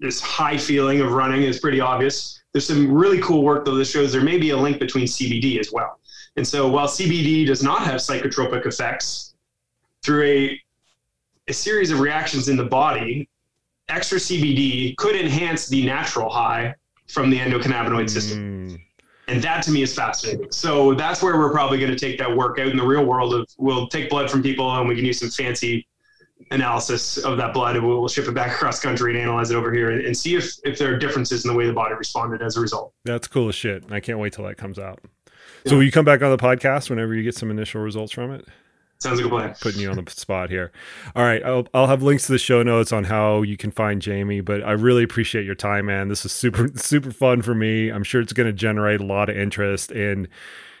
this 0.00 0.20
high 0.20 0.58
feeling 0.58 1.00
of 1.00 1.12
running 1.12 1.42
is 1.42 1.60
pretty 1.60 1.80
obvious. 1.80 2.42
There's 2.52 2.66
some 2.66 2.92
really 2.92 3.20
cool 3.20 3.42
work 3.42 3.64
though 3.64 3.76
that 3.76 3.86
shows 3.86 4.12
there 4.12 4.22
may 4.22 4.36
be 4.36 4.50
a 4.50 4.56
link 4.56 4.78
between 4.78 5.06
CBD 5.06 5.58
as 5.58 5.72
well. 5.72 5.99
And 6.36 6.46
so 6.46 6.68
while 6.68 6.86
CBD 6.86 7.46
does 7.46 7.62
not 7.62 7.82
have 7.82 7.96
psychotropic 7.96 8.66
effects, 8.66 9.30
through 10.02 10.24
a, 10.24 10.60
a 11.48 11.52
series 11.52 11.90
of 11.90 12.00
reactions 12.00 12.48
in 12.48 12.56
the 12.56 12.64
body, 12.64 13.28
extra 13.88 14.18
CBD 14.18 14.96
could 14.96 15.16
enhance 15.16 15.68
the 15.68 15.84
natural 15.84 16.30
high 16.30 16.74
from 17.08 17.30
the 17.30 17.38
endocannabinoid 17.38 18.08
system. 18.08 18.68
Mm. 18.68 18.80
And 19.28 19.42
that 19.42 19.62
to 19.64 19.70
me 19.70 19.82
is 19.82 19.94
fascinating. 19.94 20.50
So 20.50 20.94
that's 20.94 21.22
where 21.22 21.38
we're 21.38 21.52
probably 21.52 21.78
going 21.78 21.92
to 21.92 21.98
take 21.98 22.18
that 22.18 22.34
work 22.34 22.58
out 22.58 22.68
in 22.68 22.76
the 22.76 22.86
real 22.86 23.04
world 23.04 23.34
of 23.34 23.46
we'll 23.58 23.86
take 23.88 24.10
blood 24.10 24.30
from 24.30 24.42
people 24.42 24.68
and 24.76 24.88
we 24.88 24.96
can 24.96 25.04
use 25.04 25.20
some 25.20 25.30
fancy 25.30 25.86
analysis 26.50 27.18
of 27.18 27.36
that 27.36 27.54
blood 27.54 27.76
and 27.76 27.86
we'll 27.86 28.08
ship 28.08 28.26
it 28.26 28.34
back 28.34 28.52
across 28.52 28.80
country 28.80 29.12
and 29.12 29.22
analyze 29.22 29.50
it 29.50 29.56
over 29.56 29.72
here 29.72 29.90
and, 29.90 30.04
and 30.04 30.16
see 30.16 30.34
if, 30.34 30.54
if 30.64 30.78
there 30.78 30.92
are 30.92 30.98
differences 30.98 31.44
in 31.44 31.50
the 31.50 31.56
way 31.56 31.66
the 31.66 31.72
body 31.72 31.94
responded 31.94 32.42
as 32.42 32.56
a 32.56 32.60
result. 32.60 32.92
That's 33.04 33.28
cool 33.28 33.48
as 33.48 33.54
shit. 33.54 33.84
I 33.90 34.00
can't 34.00 34.18
wait 34.18 34.32
till 34.32 34.44
that 34.46 34.56
comes 34.56 34.78
out. 34.78 35.00
So 35.66 35.76
will 35.76 35.84
you 35.84 35.92
come 35.92 36.04
back 36.04 36.22
on 36.22 36.30
the 36.30 36.38
podcast 36.38 36.90
whenever 36.90 37.14
you 37.14 37.22
get 37.22 37.34
some 37.34 37.50
initial 37.50 37.80
results 37.80 38.12
from 38.12 38.30
it? 38.32 38.46
Sounds 39.00 39.18
like 39.18 39.26
a 39.26 39.30
plan. 39.30 39.54
Putting 39.58 39.80
you 39.80 39.90
on 39.90 39.96
the 39.96 40.10
spot 40.10 40.50
here. 40.50 40.72
All 41.16 41.24
right, 41.24 41.42
I'll, 41.42 41.66
I'll 41.72 41.86
have 41.86 42.02
links 42.02 42.26
to 42.26 42.32
the 42.32 42.38
show 42.38 42.62
notes 42.62 42.92
on 42.92 43.04
how 43.04 43.40
you 43.40 43.56
can 43.56 43.70
find 43.70 44.02
Jamie. 44.02 44.42
But 44.42 44.62
I 44.62 44.72
really 44.72 45.02
appreciate 45.02 45.46
your 45.46 45.54
time, 45.54 45.86
man. 45.86 46.08
This 46.08 46.26
is 46.26 46.32
super 46.32 46.68
super 46.76 47.10
fun 47.10 47.40
for 47.40 47.54
me. 47.54 47.88
I'm 47.88 48.04
sure 48.04 48.20
it's 48.20 48.34
going 48.34 48.46
to 48.46 48.52
generate 48.52 49.00
a 49.00 49.04
lot 49.04 49.30
of 49.30 49.38
interest, 49.38 49.90
and 49.90 50.28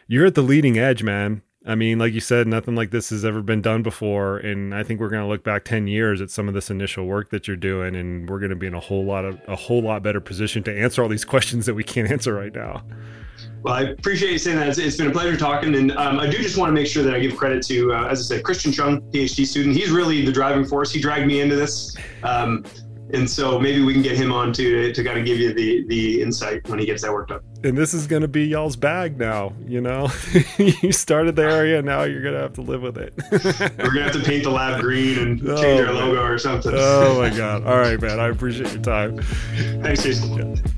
you're 0.06 0.26
at 0.26 0.34
the 0.34 0.42
leading 0.42 0.78
edge, 0.78 1.02
man. 1.02 1.40
I 1.66 1.74
mean, 1.74 1.98
like 1.98 2.12
you 2.12 2.20
said, 2.20 2.46
nothing 2.46 2.74
like 2.74 2.90
this 2.90 3.08
has 3.08 3.24
ever 3.24 3.40
been 3.40 3.62
done 3.62 3.82
before, 3.82 4.36
and 4.38 4.74
I 4.74 4.82
think 4.82 5.00
we're 5.00 5.10
going 5.10 5.22
to 5.22 5.28
look 5.28 5.42
back 5.42 5.64
ten 5.64 5.86
years 5.86 6.20
at 6.20 6.30
some 6.30 6.46
of 6.46 6.52
this 6.52 6.68
initial 6.68 7.06
work 7.06 7.30
that 7.30 7.48
you're 7.48 7.56
doing, 7.56 7.96
and 7.96 8.28
we're 8.28 8.38
going 8.38 8.50
to 8.50 8.56
be 8.56 8.66
in 8.66 8.74
a 8.74 8.80
whole 8.80 9.06
lot 9.06 9.24
of 9.24 9.40
a 9.48 9.56
whole 9.56 9.80
lot 9.80 10.02
better 10.02 10.20
position 10.20 10.62
to 10.64 10.78
answer 10.78 11.02
all 11.02 11.08
these 11.08 11.24
questions 11.34 11.64
that 11.64 11.74
we 11.74 11.84
can't 11.84 12.10
answer 12.10 12.34
right 12.34 12.54
now. 12.54 12.82
Well, 13.62 13.74
I 13.74 13.82
appreciate 13.82 14.32
you 14.32 14.38
saying 14.38 14.56
that. 14.58 14.68
It's, 14.68 14.78
it's 14.78 14.96
been 14.96 15.08
a 15.08 15.12
pleasure 15.12 15.36
talking, 15.36 15.74
and 15.74 15.92
um, 15.92 16.18
I 16.18 16.28
do 16.28 16.38
just 16.38 16.56
want 16.56 16.70
to 16.70 16.72
make 16.72 16.86
sure 16.86 17.02
that 17.02 17.14
I 17.14 17.20
give 17.20 17.36
credit 17.36 17.62
to, 17.66 17.92
uh, 17.92 18.08
as 18.08 18.20
I 18.20 18.36
said, 18.36 18.44
Christian 18.44 18.72
Chung, 18.72 19.02
PhD 19.12 19.46
student. 19.46 19.76
He's 19.76 19.90
really 19.90 20.24
the 20.24 20.32
driving 20.32 20.64
force. 20.64 20.90
He 20.90 21.00
dragged 21.00 21.26
me 21.26 21.40
into 21.40 21.56
this, 21.56 21.94
um, 22.22 22.64
and 23.12 23.28
so 23.28 23.58
maybe 23.58 23.82
we 23.82 23.92
can 23.92 24.02
get 24.02 24.16
him 24.16 24.32
on 24.32 24.52
to, 24.54 24.92
to 24.92 25.04
kind 25.04 25.18
of 25.18 25.26
give 25.26 25.38
you 25.38 25.52
the 25.52 25.84
the 25.88 26.22
insight 26.22 26.66
when 26.68 26.78
he 26.78 26.86
gets 26.86 27.02
that 27.02 27.12
worked 27.12 27.32
up. 27.32 27.42
And 27.62 27.76
this 27.76 27.92
is 27.92 28.06
going 28.06 28.22
to 28.22 28.28
be 28.28 28.46
y'all's 28.46 28.76
bag 28.76 29.18
now. 29.18 29.52
You 29.66 29.82
know, 29.82 30.08
you 30.58 30.92
started 30.92 31.36
the 31.36 31.42
area, 31.42 31.82
now 31.82 32.04
you're 32.04 32.22
going 32.22 32.34
to 32.34 32.40
have 32.40 32.54
to 32.54 32.62
live 32.62 32.80
with 32.80 32.96
it. 32.96 33.12
We're 33.30 33.92
going 33.92 33.94
to 33.94 34.02
have 34.04 34.12
to 34.12 34.22
paint 34.22 34.44
the 34.44 34.50
lab 34.50 34.80
green 34.80 35.18
and 35.18 35.48
oh, 35.48 35.60
change 35.60 35.80
our 35.80 35.92
logo 35.92 36.22
or 36.22 36.38
something. 36.38 36.72
Oh 36.74 37.18
my 37.18 37.28
god! 37.36 37.66
All 37.66 37.76
right, 37.76 38.00
man. 38.00 38.20
I 38.20 38.28
appreciate 38.28 38.72
your 38.72 38.82
time. 38.82 39.18
Thanks, 39.82 40.02
Jason. 40.02 40.32
Yeah. 40.32 40.70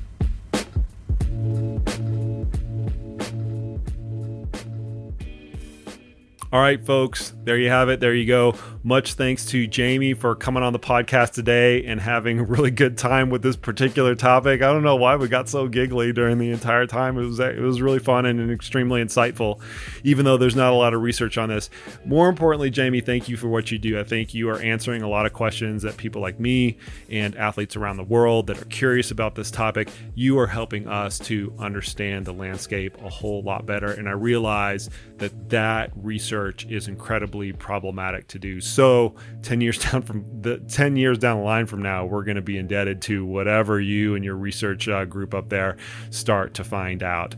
All 6.53 6.61
right, 6.61 6.84
folks, 6.84 7.32
there 7.44 7.57
you 7.57 7.70
have 7.70 7.88
it. 7.88 7.98
There 7.98 8.12
you 8.14 8.26
go. 8.26 8.55
Much 8.85 9.14
thanks 9.14 9.47
to 9.47 9.68
Jamie 9.68 10.12
for 10.12 10.35
coming 10.35 10.64
on 10.64 10.72
the 10.72 10.78
podcast 10.78 11.35
today 11.35 11.85
and 11.85 12.01
having 12.01 12.41
a 12.41 12.43
really 12.43 12.72
good 12.72 12.99
time 12.99 13.30
with 13.30 13.41
this 13.41 13.55
particular 13.55 14.16
topic. 14.16 14.61
I 14.61 14.72
don't 14.72 14.83
know 14.83 14.97
why 14.97 15.14
we 15.14 15.28
got 15.28 15.49
so 15.49 15.68
giggly 15.68 16.12
during 16.12 16.39
the 16.39 16.51
entire 16.51 16.89
time. 16.89 17.16
It 17.16 17.22
was 17.22 17.39
it 17.39 17.61
was 17.61 17.80
really 17.80 18.01
fun 18.01 18.26
and 18.26 18.51
extremely 18.51 19.01
insightful, 19.01 19.61
even 20.03 20.24
though 20.24 20.37
there's 20.37 20.57
not 20.57 20.72
a 20.72 20.74
lot 20.74 20.95
of 20.95 21.01
research 21.01 21.39
on 21.39 21.49
this. 21.49 21.70
More 22.05 22.28
importantly, 22.28 22.70
Jamie, 22.70 23.01
thank 23.01 23.28
you 23.28 23.37
for 23.37 23.47
what 23.47 23.70
you 23.70 23.78
do. 23.78 24.01
I 24.01 24.03
think 24.03 24.35
you 24.35 24.49
are 24.51 24.59
answering 24.59 25.03
a 25.03 25.09
lot 25.09 25.26
of 25.26 25.33
questions 25.33 25.83
that 25.83 25.97
people 25.97 26.20
like 26.20 26.41
me 26.41 26.76
and 27.09 27.37
athletes 27.37 27.76
around 27.76 27.99
the 27.99 28.03
world 28.03 28.49
that 28.49 28.61
are 28.61 28.64
curious 28.64 29.12
about 29.12 29.37
this 29.37 29.53
topic. 29.53 29.91
You 30.16 30.41
are 30.41 30.49
helping 30.49 30.89
us 30.89 31.20
to 31.20 31.55
understand 31.61 32.26
the 32.26 32.33
landscape 32.33 33.01
a 33.01 33.09
whole 33.09 33.45
lot 33.45 33.64
better, 33.64 33.93
and 33.93 34.09
I 34.09 34.12
realize 34.12 34.91
that 35.18 35.51
that 35.51 35.93
research 35.95 36.66
is 36.66 36.89
incredibly 36.89 37.53
problematic 37.53 38.26
to 38.26 38.41
do 38.41 38.61
so 38.73 39.14
10 39.43 39.61
years 39.61 39.79
down 39.91 40.03
from 40.03 40.25
the 40.41 40.59
10 40.59 40.97
years 40.97 41.18
down 41.18 41.39
the 41.39 41.45
line 41.45 41.66
from 41.66 41.83
now 41.83 42.05
we're 42.05 42.25
going 42.25 42.37
to 42.37 42.43
be 42.43 42.57
indebted 42.57 43.01
to 43.03 43.25
whatever 43.25 43.81
you 43.81 44.14
and 44.14 44.25
your 44.25 44.37
research 44.37 44.89
uh, 44.89 45.05
group 45.05 45.35
up 45.35 45.49
there 45.49 45.77
start 46.11 46.55
to 46.55 46.64
find 46.64 47.03
out 47.03 47.35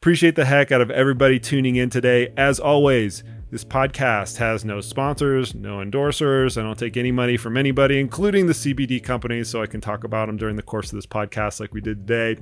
appreciate 0.00 0.36
the 0.36 0.44
heck 0.44 0.70
out 0.70 0.80
of 0.80 0.90
everybody 0.90 1.40
tuning 1.40 1.76
in 1.76 1.90
today 1.90 2.32
as 2.36 2.60
always 2.60 3.24
this 3.50 3.64
podcast 3.64 4.36
has 4.36 4.62
no 4.62 4.82
sponsors, 4.82 5.54
no 5.54 5.78
endorsers. 5.78 6.60
I 6.60 6.62
don't 6.62 6.78
take 6.78 6.98
any 6.98 7.10
money 7.10 7.38
from 7.38 7.56
anybody, 7.56 7.98
including 7.98 8.46
the 8.46 8.52
CBD 8.52 9.02
companies, 9.02 9.48
so 9.48 9.62
I 9.62 9.66
can 9.66 9.80
talk 9.80 10.04
about 10.04 10.26
them 10.26 10.36
during 10.36 10.56
the 10.56 10.62
course 10.62 10.92
of 10.92 10.96
this 10.96 11.06
podcast 11.06 11.58
like 11.58 11.72
we 11.72 11.80
did 11.80 12.06
today. 12.06 12.38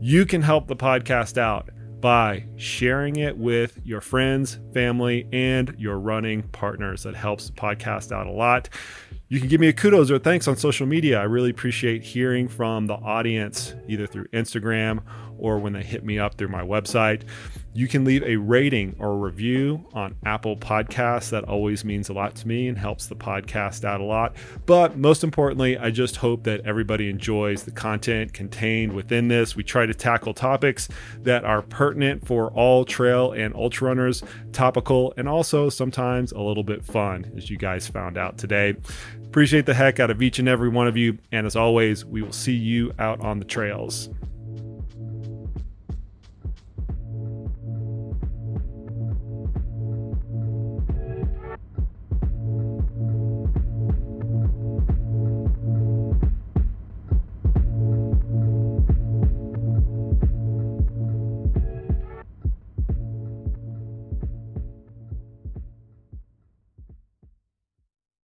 You 0.00 0.24
can 0.24 0.42
help 0.42 0.68
the 0.68 0.76
podcast 0.76 1.38
out 1.38 1.70
by 2.04 2.44
sharing 2.56 3.16
it 3.16 3.34
with 3.34 3.80
your 3.82 4.02
friends, 4.02 4.58
family, 4.74 5.26
and 5.32 5.74
your 5.78 5.98
running 5.98 6.42
partners. 6.42 7.04
That 7.04 7.14
helps 7.14 7.46
the 7.46 7.54
podcast 7.54 8.12
out 8.12 8.26
a 8.26 8.30
lot. 8.30 8.68
You 9.28 9.40
can 9.40 9.48
give 9.48 9.58
me 9.58 9.68
a 9.68 9.72
kudos 9.72 10.10
or 10.10 10.18
thanks 10.18 10.46
on 10.46 10.58
social 10.58 10.86
media. 10.86 11.18
I 11.18 11.22
really 11.22 11.48
appreciate 11.48 12.02
hearing 12.02 12.46
from 12.46 12.88
the 12.88 12.92
audience, 12.92 13.74
either 13.88 14.06
through 14.06 14.26
Instagram 14.34 15.00
or 15.38 15.58
when 15.58 15.72
they 15.72 15.82
hit 15.82 16.04
me 16.04 16.18
up 16.18 16.34
through 16.36 16.48
my 16.48 16.62
website. 16.62 17.22
You 17.76 17.88
can 17.88 18.04
leave 18.04 18.22
a 18.22 18.36
rating 18.36 18.94
or 19.00 19.10
a 19.10 19.16
review 19.16 19.84
on 19.94 20.14
Apple 20.24 20.56
Podcasts. 20.56 21.30
That 21.30 21.42
always 21.44 21.84
means 21.84 22.08
a 22.08 22.12
lot 22.12 22.36
to 22.36 22.46
me 22.46 22.68
and 22.68 22.78
helps 22.78 23.06
the 23.06 23.16
podcast 23.16 23.84
out 23.84 24.00
a 24.00 24.04
lot. 24.04 24.36
But 24.64 24.96
most 24.96 25.24
importantly, 25.24 25.76
I 25.76 25.90
just 25.90 26.16
hope 26.16 26.44
that 26.44 26.60
everybody 26.64 27.10
enjoys 27.10 27.64
the 27.64 27.72
content 27.72 28.32
contained 28.32 28.92
within 28.92 29.26
this. 29.26 29.56
We 29.56 29.64
try 29.64 29.86
to 29.86 29.94
tackle 29.94 30.34
topics 30.34 30.88
that 31.22 31.44
are 31.44 31.62
pertinent 31.62 32.24
for 32.26 32.52
all 32.52 32.84
trail 32.84 33.32
and 33.32 33.52
ultra 33.56 33.88
runners, 33.88 34.22
topical, 34.52 35.12
and 35.16 35.28
also 35.28 35.68
sometimes 35.68 36.30
a 36.30 36.40
little 36.40 36.62
bit 36.62 36.84
fun, 36.84 37.32
as 37.36 37.50
you 37.50 37.56
guys 37.56 37.88
found 37.88 38.16
out 38.16 38.38
today. 38.38 38.76
Appreciate 39.24 39.66
the 39.66 39.74
heck 39.74 39.98
out 39.98 40.10
of 40.10 40.22
each 40.22 40.38
and 40.38 40.48
every 40.48 40.68
one 40.68 40.86
of 40.86 40.96
you. 40.96 41.18
And 41.32 41.44
as 41.44 41.56
always, 41.56 42.04
we 42.04 42.22
will 42.22 42.32
see 42.32 42.54
you 42.54 42.92
out 43.00 43.20
on 43.20 43.40
the 43.40 43.44
trails. 43.44 44.10